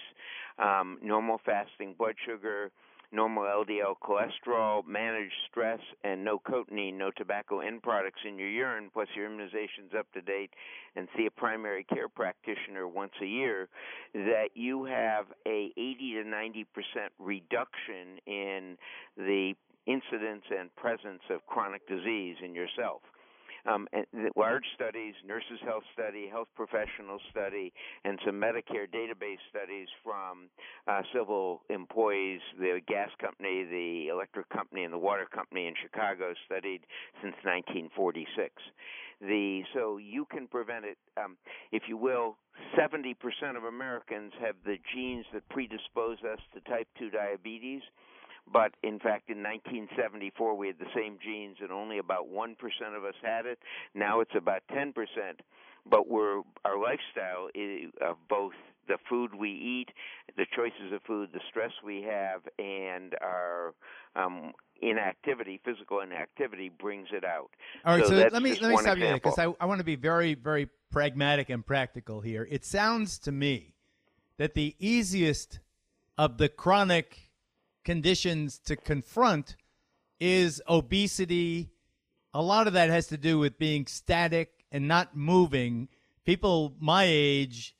um, 0.58 0.98
normal 1.02 1.40
fasting 1.44 1.94
blood 1.98 2.14
sugar, 2.26 2.70
normal 3.12 3.44
LDL 3.44 3.94
cholesterol, 4.02 4.86
manage 4.86 5.30
stress, 5.50 5.80
and 6.02 6.24
no 6.24 6.38
cotinine, 6.38 6.94
no 6.94 7.10
tobacco 7.10 7.60
end 7.60 7.82
products 7.82 8.20
in 8.26 8.38
your 8.38 8.48
urine, 8.48 8.90
plus 8.92 9.08
your 9.14 9.28
immunizations 9.28 9.94
up 9.96 10.10
to 10.12 10.22
date, 10.22 10.50
and 10.96 11.08
see 11.16 11.26
a 11.26 11.30
primary 11.30 11.84
care 11.84 12.08
practitioner 12.08 12.88
once 12.88 13.12
a 13.20 13.26
year, 13.26 13.68
that 14.14 14.48
you 14.54 14.84
have 14.84 15.26
a 15.46 15.70
80 15.76 16.22
to 16.22 16.28
90 16.28 16.66
percent 16.74 17.12
reduction 17.18 18.18
in 18.26 18.76
the 19.16 19.54
incidence 19.86 20.44
and 20.56 20.74
presence 20.76 21.22
of 21.30 21.44
chronic 21.46 21.86
disease 21.88 22.36
in 22.42 22.54
yourself. 22.54 23.02
Um, 23.66 23.86
large 24.36 24.64
studies, 24.74 25.14
nurses' 25.26 25.60
health 25.64 25.84
study, 25.92 26.28
health 26.28 26.48
professional 26.56 27.18
study, 27.30 27.72
and 28.04 28.18
some 28.24 28.34
Medicare 28.34 28.88
database 28.92 29.42
studies 29.50 29.88
from 30.02 30.48
uh, 30.88 31.02
civil 31.14 31.62
employees, 31.70 32.40
the 32.58 32.80
gas 32.86 33.10
company, 33.20 33.64
the 33.64 34.08
electric 34.08 34.48
company, 34.50 34.84
and 34.84 34.92
the 34.92 34.98
water 34.98 35.26
company 35.32 35.66
in 35.66 35.74
Chicago 35.80 36.34
studied 36.46 36.80
since 37.22 37.34
1946. 37.44 38.52
The 39.20 39.62
so 39.72 39.98
you 39.98 40.24
can 40.24 40.48
prevent 40.48 40.84
it, 40.84 40.98
um, 41.16 41.36
if 41.70 41.84
you 41.88 41.96
will. 41.96 42.36
70% 42.78 43.14
of 43.56 43.64
Americans 43.64 44.32
have 44.40 44.56
the 44.64 44.76
genes 44.92 45.24
that 45.32 45.48
predispose 45.48 46.18
us 46.20 46.38
to 46.54 46.60
type 46.68 46.88
2 46.98 47.10
diabetes. 47.10 47.82
But 48.50 48.74
in 48.82 48.98
fact, 48.98 49.30
in 49.30 49.42
1974, 49.42 50.56
we 50.56 50.66
had 50.66 50.78
the 50.78 50.90
same 50.94 51.18
genes, 51.24 51.56
and 51.60 51.70
only 51.70 51.98
about 51.98 52.30
1% 52.30 52.52
of 52.96 53.04
us 53.04 53.14
had 53.22 53.46
it. 53.46 53.58
Now 53.94 54.20
it's 54.20 54.34
about 54.36 54.62
10%. 54.70 54.92
But 55.88 56.08
we're, 56.08 56.42
our 56.64 56.78
lifestyle 56.78 57.48
is, 57.54 57.90
of 58.00 58.16
both 58.28 58.52
the 58.88 58.98
food 59.08 59.34
we 59.34 59.50
eat, 59.50 59.88
the 60.36 60.46
choices 60.54 60.92
of 60.92 61.02
food, 61.02 61.30
the 61.32 61.40
stress 61.48 61.72
we 61.84 62.02
have, 62.02 62.42
and 62.58 63.14
our 63.20 63.74
um, 64.16 64.52
inactivity, 64.80 65.60
physical 65.64 66.00
inactivity, 66.00 66.68
brings 66.68 67.08
it 67.12 67.24
out. 67.24 67.50
All 67.84 67.96
right, 67.96 68.04
so, 68.04 68.10
so 68.10 68.28
let 68.32 68.42
me 68.42 68.52
let 68.52 68.62
me 68.62 68.74
one 68.74 68.82
stop 68.82 68.96
you 68.96 69.04
there 69.04 69.14
because 69.14 69.38
I, 69.38 69.52
I 69.60 69.66
want 69.66 69.78
to 69.78 69.84
be 69.84 69.96
very 69.96 70.34
very 70.34 70.68
pragmatic 70.90 71.48
and 71.50 71.64
practical 71.64 72.20
here. 72.20 72.46
It 72.50 72.64
sounds 72.64 73.18
to 73.20 73.32
me 73.32 73.74
that 74.36 74.54
the 74.54 74.74
easiest 74.78 75.60
of 76.18 76.38
the 76.38 76.48
chronic 76.48 77.31
conditions 77.84 78.58
to 78.66 78.76
confront 78.76 79.56
is 80.20 80.62
obesity. 80.68 81.70
A 82.34 82.42
lot 82.42 82.66
of 82.66 82.72
that 82.74 82.90
has 82.90 83.08
to 83.08 83.16
do 83.16 83.38
with 83.38 83.58
being 83.58 83.86
static 83.86 84.64
and 84.70 84.88
not 84.88 85.16
moving. 85.16 85.88
People 86.24 86.74
my 86.78 87.04
age, 87.06 87.76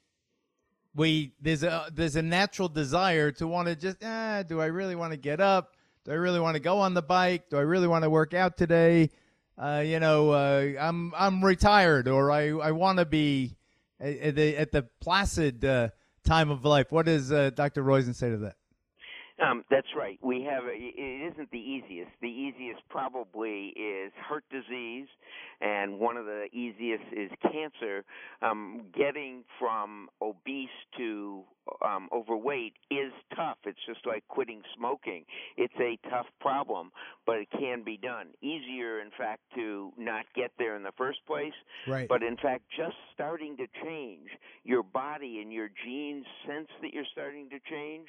we 0.94 1.32
there's 1.40 1.62
a 1.62 1.86
there's 1.92 2.16
a 2.16 2.22
natural 2.22 2.68
desire 2.68 3.30
to 3.32 3.46
want 3.46 3.68
to 3.68 3.76
just 3.76 3.98
ah, 4.04 4.42
do 4.42 4.60
I 4.60 4.66
really 4.66 4.96
want 4.96 5.12
to 5.12 5.16
get 5.18 5.40
up? 5.40 5.76
Do 6.04 6.10
I 6.10 6.16
really 6.16 6.40
want 6.40 6.56
to 6.56 6.60
go 6.60 6.80
on 6.80 6.94
the 6.94 7.02
bike? 7.02 7.48
Do 7.48 7.56
I 7.56 7.62
really 7.62 7.86
want 7.86 8.02
to 8.02 8.10
work 8.10 8.34
out 8.34 8.56
today? 8.56 9.10
Uh, 9.56 9.82
you 9.84 10.00
know, 10.00 10.30
uh, 10.30 10.72
I'm 10.80 11.12
I'm 11.16 11.44
retired, 11.44 12.08
or 12.08 12.30
I 12.30 12.48
I 12.48 12.72
want 12.72 12.98
to 12.98 13.04
be 13.04 13.56
at, 14.00 14.34
the 14.34 14.56
at 14.56 14.72
the 14.72 14.82
placid 15.00 15.64
uh, 15.64 15.90
time 16.24 16.50
of 16.50 16.64
life. 16.64 16.90
What 16.90 17.06
does 17.06 17.30
uh, 17.30 17.50
Dr. 17.50 17.84
Roizen 17.84 18.14
say 18.14 18.30
to 18.30 18.38
that? 18.38 18.56
Um, 19.42 19.64
that's 19.70 19.88
right. 19.96 20.18
We 20.22 20.42
have 20.42 20.64
it 20.66 21.32
isn't 21.32 21.50
the 21.50 21.58
easiest. 21.58 22.10
The 22.20 22.28
easiest 22.28 22.80
probably 22.88 23.74
is 23.76 24.12
heart 24.16 24.44
disease, 24.50 25.08
and 25.60 25.98
one 25.98 26.16
of 26.16 26.26
the 26.26 26.46
easiest 26.52 27.04
is 27.12 27.30
cancer. 27.42 28.04
Um, 28.40 28.82
getting 28.96 29.44
from 29.58 30.08
obese 30.20 30.68
to 30.98 31.42
um, 31.84 32.08
overweight 32.12 32.74
is 32.90 33.12
tough. 33.34 33.58
It's 33.64 33.78
just 33.86 34.06
like 34.06 34.22
quitting 34.28 34.62
smoking. 34.76 35.24
It's 35.56 35.74
a 35.80 35.98
tough 36.08 36.26
problem, 36.40 36.92
but 37.26 37.36
it 37.36 37.48
can 37.50 37.82
be 37.82 37.96
done. 37.96 38.28
Easier, 38.42 39.00
in 39.00 39.10
fact, 39.16 39.40
to 39.56 39.92
not 39.96 40.24
get 40.36 40.52
there 40.58 40.76
in 40.76 40.82
the 40.82 40.92
first 40.96 41.18
place. 41.26 41.54
Right. 41.88 42.08
But 42.08 42.22
in 42.22 42.36
fact, 42.36 42.62
just 42.76 42.96
starting 43.14 43.56
to 43.56 43.66
change 43.84 44.28
your 44.64 44.82
body 44.82 45.40
and 45.40 45.52
your 45.52 45.70
genes 45.84 46.26
sense 46.46 46.68
that 46.80 46.92
you're 46.92 47.04
starting 47.12 47.48
to 47.50 47.58
change 47.70 48.06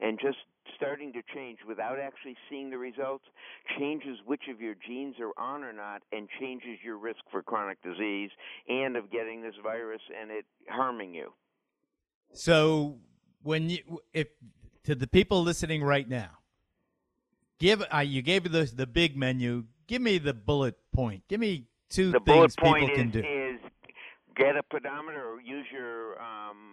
and 0.00 0.18
just 0.20 0.38
starting 0.76 1.12
to 1.12 1.22
change 1.34 1.58
without 1.66 1.98
actually 1.98 2.36
seeing 2.48 2.70
the 2.70 2.78
results 2.78 3.24
changes 3.78 4.18
which 4.26 4.42
of 4.52 4.60
your 4.60 4.74
genes 4.86 5.16
are 5.20 5.32
on 5.40 5.62
or 5.62 5.72
not 5.72 6.02
and 6.12 6.28
changes 6.40 6.78
your 6.84 6.96
risk 6.96 7.20
for 7.30 7.42
chronic 7.42 7.80
disease 7.82 8.30
and 8.68 8.96
of 8.96 9.10
getting 9.10 9.42
this 9.42 9.54
virus 9.62 10.00
and 10.20 10.30
it 10.30 10.44
harming 10.68 11.14
you. 11.14 11.32
So 12.32 12.98
when 13.42 13.70
you 13.70 14.00
if 14.12 14.28
to 14.84 14.94
the 14.94 15.06
people 15.06 15.42
listening 15.42 15.82
right 15.82 16.08
now, 16.08 16.30
give 17.58 17.82
uh, 17.94 17.98
you 17.98 18.22
gave 18.22 18.50
the 18.50 18.64
the 18.74 18.86
big 18.86 19.16
menu. 19.16 19.64
Give 19.86 20.00
me 20.00 20.18
the 20.18 20.32
bullet 20.32 20.76
point. 20.92 21.22
Give 21.28 21.40
me 21.40 21.66
two 21.90 22.12
The 22.12 22.20
things 22.20 22.56
people 22.56 22.72
point 22.72 22.94
can 22.94 23.08
is, 23.08 23.12
do. 23.12 23.18
is 23.18 23.60
get 24.36 24.56
a 24.56 24.62
pedometer 24.62 25.22
or 25.22 25.40
use 25.40 25.66
your 25.70 26.20
um, 26.20 26.71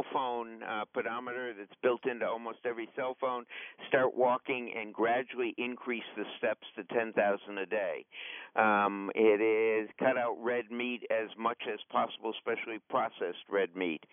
cell 0.00 0.12
phone 0.12 0.62
uh, 0.62 0.84
pedometer 0.94 1.52
that's 1.56 1.72
built 1.82 2.06
into 2.06 2.26
almost 2.26 2.58
every 2.64 2.88
cell 2.96 3.16
phone. 3.20 3.44
Start 3.88 4.16
walking 4.16 4.72
and 4.78 4.92
gradually 4.92 5.54
increase 5.58 6.04
the 6.16 6.24
steps 6.38 6.66
to 6.76 6.84
10,000 6.84 7.58
a 7.58 7.66
day. 7.66 8.04
Um, 8.56 9.10
it 9.14 9.40
is 9.40 9.90
cut 9.98 10.16
out 10.16 10.36
red 10.40 10.70
meat 10.70 11.02
as 11.10 11.28
much 11.38 11.62
as 11.72 11.80
possible, 11.90 12.32
especially 12.36 12.78
processed 12.88 13.44
red 13.50 13.76
meat. 13.76 14.04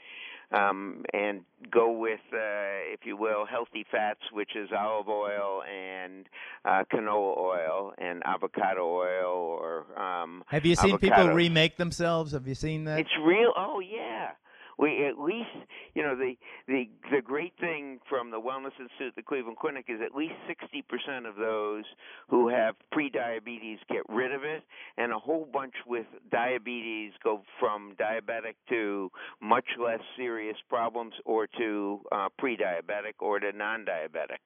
Um, 0.50 1.04
and 1.14 1.42
go 1.70 1.92
with, 1.92 2.22
uh, 2.32 2.94
if 2.94 3.02
you 3.04 3.18
will, 3.18 3.46
healthy 3.46 3.86
fats, 3.92 4.22
which 4.32 4.52
is 4.56 4.70
olive 4.72 5.10
oil 5.10 5.62
and 5.64 6.26
uh, 6.64 6.84
canola 6.94 7.38
oil 7.38 7.94
and 7.98 8.24
avocado 8.26 8.86
oil 8.86 9.60
or 9.60 10.00
um, 10.00 10.46
Have 10.48 10.66
you 10.66 10.76
seen 10.76 10.98
people 11.00 11.28
remake 11.32 11.76
themselves? 11.76 12.32
Have 12.32 12.48
you 12.48 12.56
seen 12.56 12.86
that? 12.86 13.00
It's 13.00 13.10
real. 13.26 13.52
Oh 13.58 13.82
yeah. 13.82 14.30
We 14.78 15.06
at 15.08 15.18
least 15.20 15.50
you 15.96 16.04
know 16.04 16.16
the 16.16 16.36
the 16.68 16.90
the 17.12 17.22
great 17.22 17.54
thing 17.60 18.00
from 18.08 18.30
the 18.30 18.38
Wellness 18.38 18.78
Institute, 18.80 19.14
the 19.16 19.24
Cleveland 19.24 19.58
Clinic, 19.58 19.86
is 19.90 20.00
at 20.06 20.16
least 20.16 20.36
sixty 20.48 20.84
percent 20.84 21.26
of 21.26 21.36
those 21.36 21.84
who 22.30 22.48
have 22.50 22.76
pre-diabetes 22.92 23.80
get 23.90 24.04
rid 24.08 24.32
of 24.32 24.44
it, 24.44 24.64
and 24.98 25.12
a 25.12 25.18
whole 25.18 25.48
bunch 25.52 25.74
with 25.88 26.06
diabetes 26.32 27.14
go 27.24 27.42
from 27.60 27.96
diabetic 28.00 28.54
to 28.70 29.12
much 29.42 29.66
less 29.84 30.00
serious 30.16 30.58
problems, 30.70 31.14
or 31.26 31.48
to 31.58 32.02
uh, 32.12 32.28
pre-diabetic, 32.38 33.14
or 33.20 33.40
to 33.40 33.52
non-diabetic. 33.52 34.42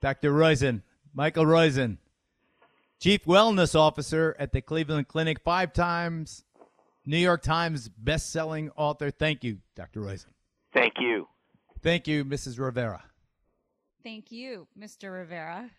Dr. 0.00 0.32
Roizen, 0.32 0.82
Michael 1.14 1.44
Roizen, 1.44 1.98
Chief 2.98 3.24
Wellness 3.24 3.76
Officer 3.78 4.34
at 4.38 4.52
the 4.52 4.60
Cleveland 4.60 5.06
Clinic, 5.06 5.40
five 5.44 5.72
times 5.72 6.44
New 7.04 7.18
York 7.18 7.42
Times 7.42 7.88
best-selling 7.88 8.70
author. 8.76 9.10
Thank 9.10 9.44
you, 9.44 9.58
Dr. 9.74 10.00
Roizen. 10.00 10.26
Thank 10.72 10.94
you. 10.98 11.28
Thank 11.82 12.06
you, 12.06 12.24
Mrs. 12.24 12.58
Rivera. 12.58 13.02
Thank 14.02 14.30
you, 14.32 14.66
Mr. 14.78 15.12
Rivera. 15.12 15.70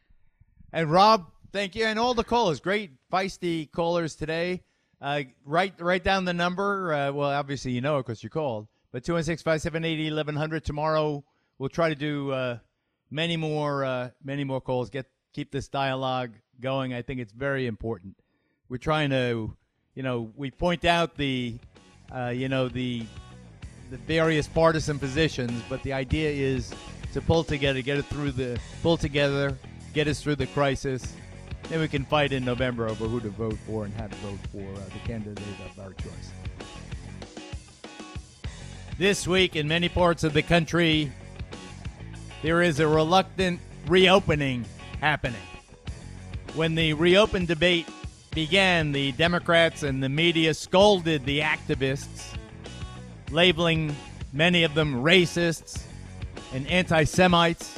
And 0.72 0.92
Rob, 0.92 1.28
thank 1.52 1.76
you, 1.76 1.86
and 1.86 2.00
all 2.00 2.14
the 2.14 2.24
callers. 2.24 2.60
Great 2.60 2.92
feisty 3.12 3.72
callers 3.72 4.16
today. 4.16 4.64
Uh, 5.02 5.24
write 5.46 5.74
write 5.80 6.04
down 6.04 6.26
the 6.26 6.34
number. 6.34 6.94
Uh, 6.94 7.12
well, 7.12 7.30
obviously 7.30 7.72
you 7.72 7.82
know 7.82 7.98
it 7.98 8.06
because 8.06 8.24
you 8.24 8.30
called. 8.30 8.68
But 8.92 9.04
216-578-1100. 9.04 10.64
Tomorrow 10.64 11.24
we'll 11.58 11.70
try 11.70 11.90
to 11.90 11.96
do 11.96 12.32
uh, 12.32 12.58
many 13.12 13.36
more 13.36 13.84
uh, 13.84 14.10
many 14.24 14.44
more 14.44 14.62
calls. 14.62 14.90
Get 14.90 15.06
keep 15.34 15.52
this 15.52 15.68
dialogue 15.68 16.32
going. 16.60 16.94
I 16.94 17.02
think 17.02 17.20
it's 17.20 17.34
very 17.34 17.68
important. 17.68 18.16
We're 18.70 18.78
trying 18.78 19.10
to, 19.10 19.56
you 19.96 20.04
know, 20.04 20.32
we 20.36 20.52
point 20.52 20.86
out 20.86 21.16
the, 21.18 21.58
uh, 22.14 22.30
you 22.30 22.50
know, 22.50 22.68
the 22.68 23.06
the 23.92 23.98
various 23.98 24.48
partisan 24.48 24.98
positions, 24.98 25.62
but 25.70 25.84
the 25.84 25.94
idea 25.94 26.30
is 26.30 26.74
to 27.14 27.22
pull 27.22 27.44
together, 27.44 27.82
get 27.82 27.98
it 27.98 28.06
through 28.06 28.32
the 28.32 28.60
pull 28.82 28.98
together, 28.98 29.56
get 29.94 30.08
us 30.08 30.22
through 30.22 30.36
the 30.36 30.48
crisis. 30.48 31.14
Then 31.70 31.80
we 31.80 31.88
can 31.88 32.04
fight 32.06 32.34
in 32.34 32.44
November 32.44 32.88
over 32.88 33.06
who 33.06 33.20
to 33.20 33.30
vote 33.30 33.58
for 33.68 33.86
and 33.86 33.94
how 33.94 34.08
to 34.08 34.16
vote 34.16 34.40
for 34.52 34.64
uh, 34.64 34.84
the 34.86 35.08
candidate 35.08 35.44
of 35.70 35.80
our 35.80 35.94
choice. 35.94 36.32
This 38.98 39.28
week, 39.28 39.56
in 39.56 39.68
many 39.68 39.90
parts 39.90 40.24
of 40.24 40.34
the 40.34 40.42
country, 40.42 41.12
there 42.42 42.62
is 42.62 42.80
a 42.80 42.88
reluctant 42.88 43.60
reopening 43.88 44.66
happening. 45.00 45.42
When 46.56 46.76
the 46.76 46.94
reopen 46.94 47.46
debate 47.46 47.88
began, 48.34 48.92
the 48.92 49.12
Democrats 49.14 49.84
and 49.84 50.02
the 50.02 50.10
media 50.10 50.54
scolded 50.54 51.26
the 51.26 51.40
activists, 51.40 52.36
labeling 53.32 53.96
many 54.32 54.64
of 54.64 54.74
them 54.74 54.96
racists 55.04 55.84
and 56.54 56.68
anti 56.68 57.04
Semites. 57.04 57.78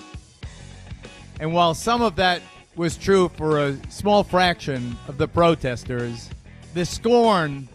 And 1.40 1.54
while 1.54 1.74
some 1.74 2.02
of 2.02 2.16
that 2.16 2.42
was 2.76 2.98
true 2.98 3.30
for 3.30 3.60
a 3.60 3.78
small 3.90 4.24
fraction 4.24 4.98
of 5.08 5.18
the 5.18 5.28
protesters, 5.28 6.30
the 6.74 6.86
scorn 6.86 7.68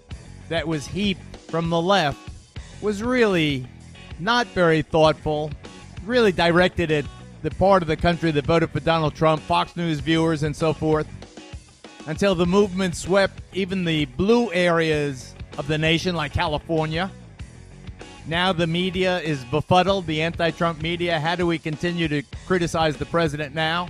that 0.49 0.67
was 0.67 0.87
heaped 0.87 1.37
from 1.49 1.71
the 1.71 1.81
left 1.81 2.19
was 2.81 3.03
really 3.03 3.67
not 4.19 4.47
very 4.49 4.83
thoughtful, 4.83 5.51
really 6.05 6.33
directed 6.33 6.91
at 6.91 7.05
the 7.43 7.51
part 7.53 7.83
of 7.83 7.89
the 7.89 7.97
country 7.97 8.31
that 8.31 8.45
voted 8.47 8.71
for 8.71 8.81
Donald 8.81 9.15
Trump, 9.15 9.43
Fox 9.43 9.77
News 9.77 10.01
viewers, 10.01 10.43
and 10.43 10.55
so 10.55 10.73
forth, 10.73 11.07
until 12.07 12.35
the 12.35 12.47
movement 12.47 12.97
swept 12.97 13.41
even 13.53 13.85
the 13.85 14.05
blue 14.05 14.53
areas 14.53 15.35
of 15.59 15.67
the 15.67 15.79
nation, 15.79 16.15
like 16.15 16.33
California. 16.33 17.11
Now 18.27 18.53
the 18.53 18.67
media 18.67 19.19
is 19.21 19.45
befuddled, 19.47 20.07
the 20.07 20.23
anti 20.23 20.51
Trump 20.51 20.83
media. 20.83 21.19
How 21.19 21.37
do 21.37 21.47
we 21.47 21.59
continue 21.59 22.09
to 22.09 22.23
criticize 22.47 22.97
the 22.97 23.07
president 23.07 23.55
now? 23.55 23.89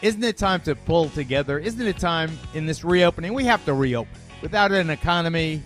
Isn't 0.00 0.24
it 0.24 0.36
time 0.36 0.60
to 0.62 0.74
pull 0.74 1.08
together? 1.10 1.58
Isn't 1.58 1.86
it 1.86 1.98
time 1.98 2.36
in 2.54 2.66
this 2.66 2.84
reopening? 2.84 3.34
We 3.34 3.44
have 3.44 3.64
to 3.66 3.74
reopen. 3.74 4.12
Without 4.40 4.72
an 4.72 4.90
economy, 4.90 5.62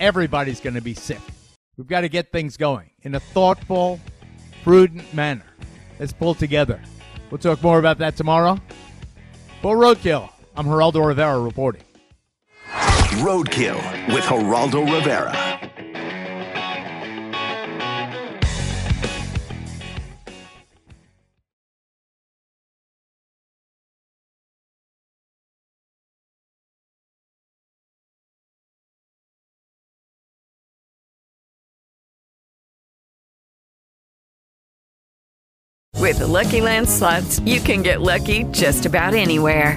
everybody's 0.00 0.60
going 0.60 0.74
to 0.74 0.80
be 0.80 0.94
sick. 0.94 1.20
We've 1.76 1.86
got 1.86 2.00
to 2.00 2.08
get 2.08 2.32
things 2.32 2.56
going 2.56 2.90
in 3.02 3.14
a 3.14 3.20
thoughtful, 3.20 4.00
prudent 4.62 5.12
manner. 5.12 5.44
Let's 5.98 6.12
pull 6.12 6.34
together. 6.34 6.80
We'll 7.30 7.38
talk 7.38 7.62
more 7.62 7.78
about 7.78 7.98
that 7.98 8.16
tomorrow. 8.16 8.58
For 9.60 9.76
Roadkill, 9.76 10.30
I'm 10.58 10.66
Geraldo 10.66 11.06
Rivera 11.06 11.38
reporting. 11.38 11.82
Roadkill 13.20 13.76
with 14.12 14.24
Geraldo 14.24 14.90
Rivera. 14.90 15.32
With 35.98 36.18
the 36.18 36.26
Lucky 36.26 36.60
Land 36.60 36.88
slots, 36.88 37.40
you 37.40 37.58
can 37.58 37.82
get 37.82 38.00
lucky 38.00 38.44
just 38.52 38.86
about 38.86 39.12
anywhere. 39.12 39.76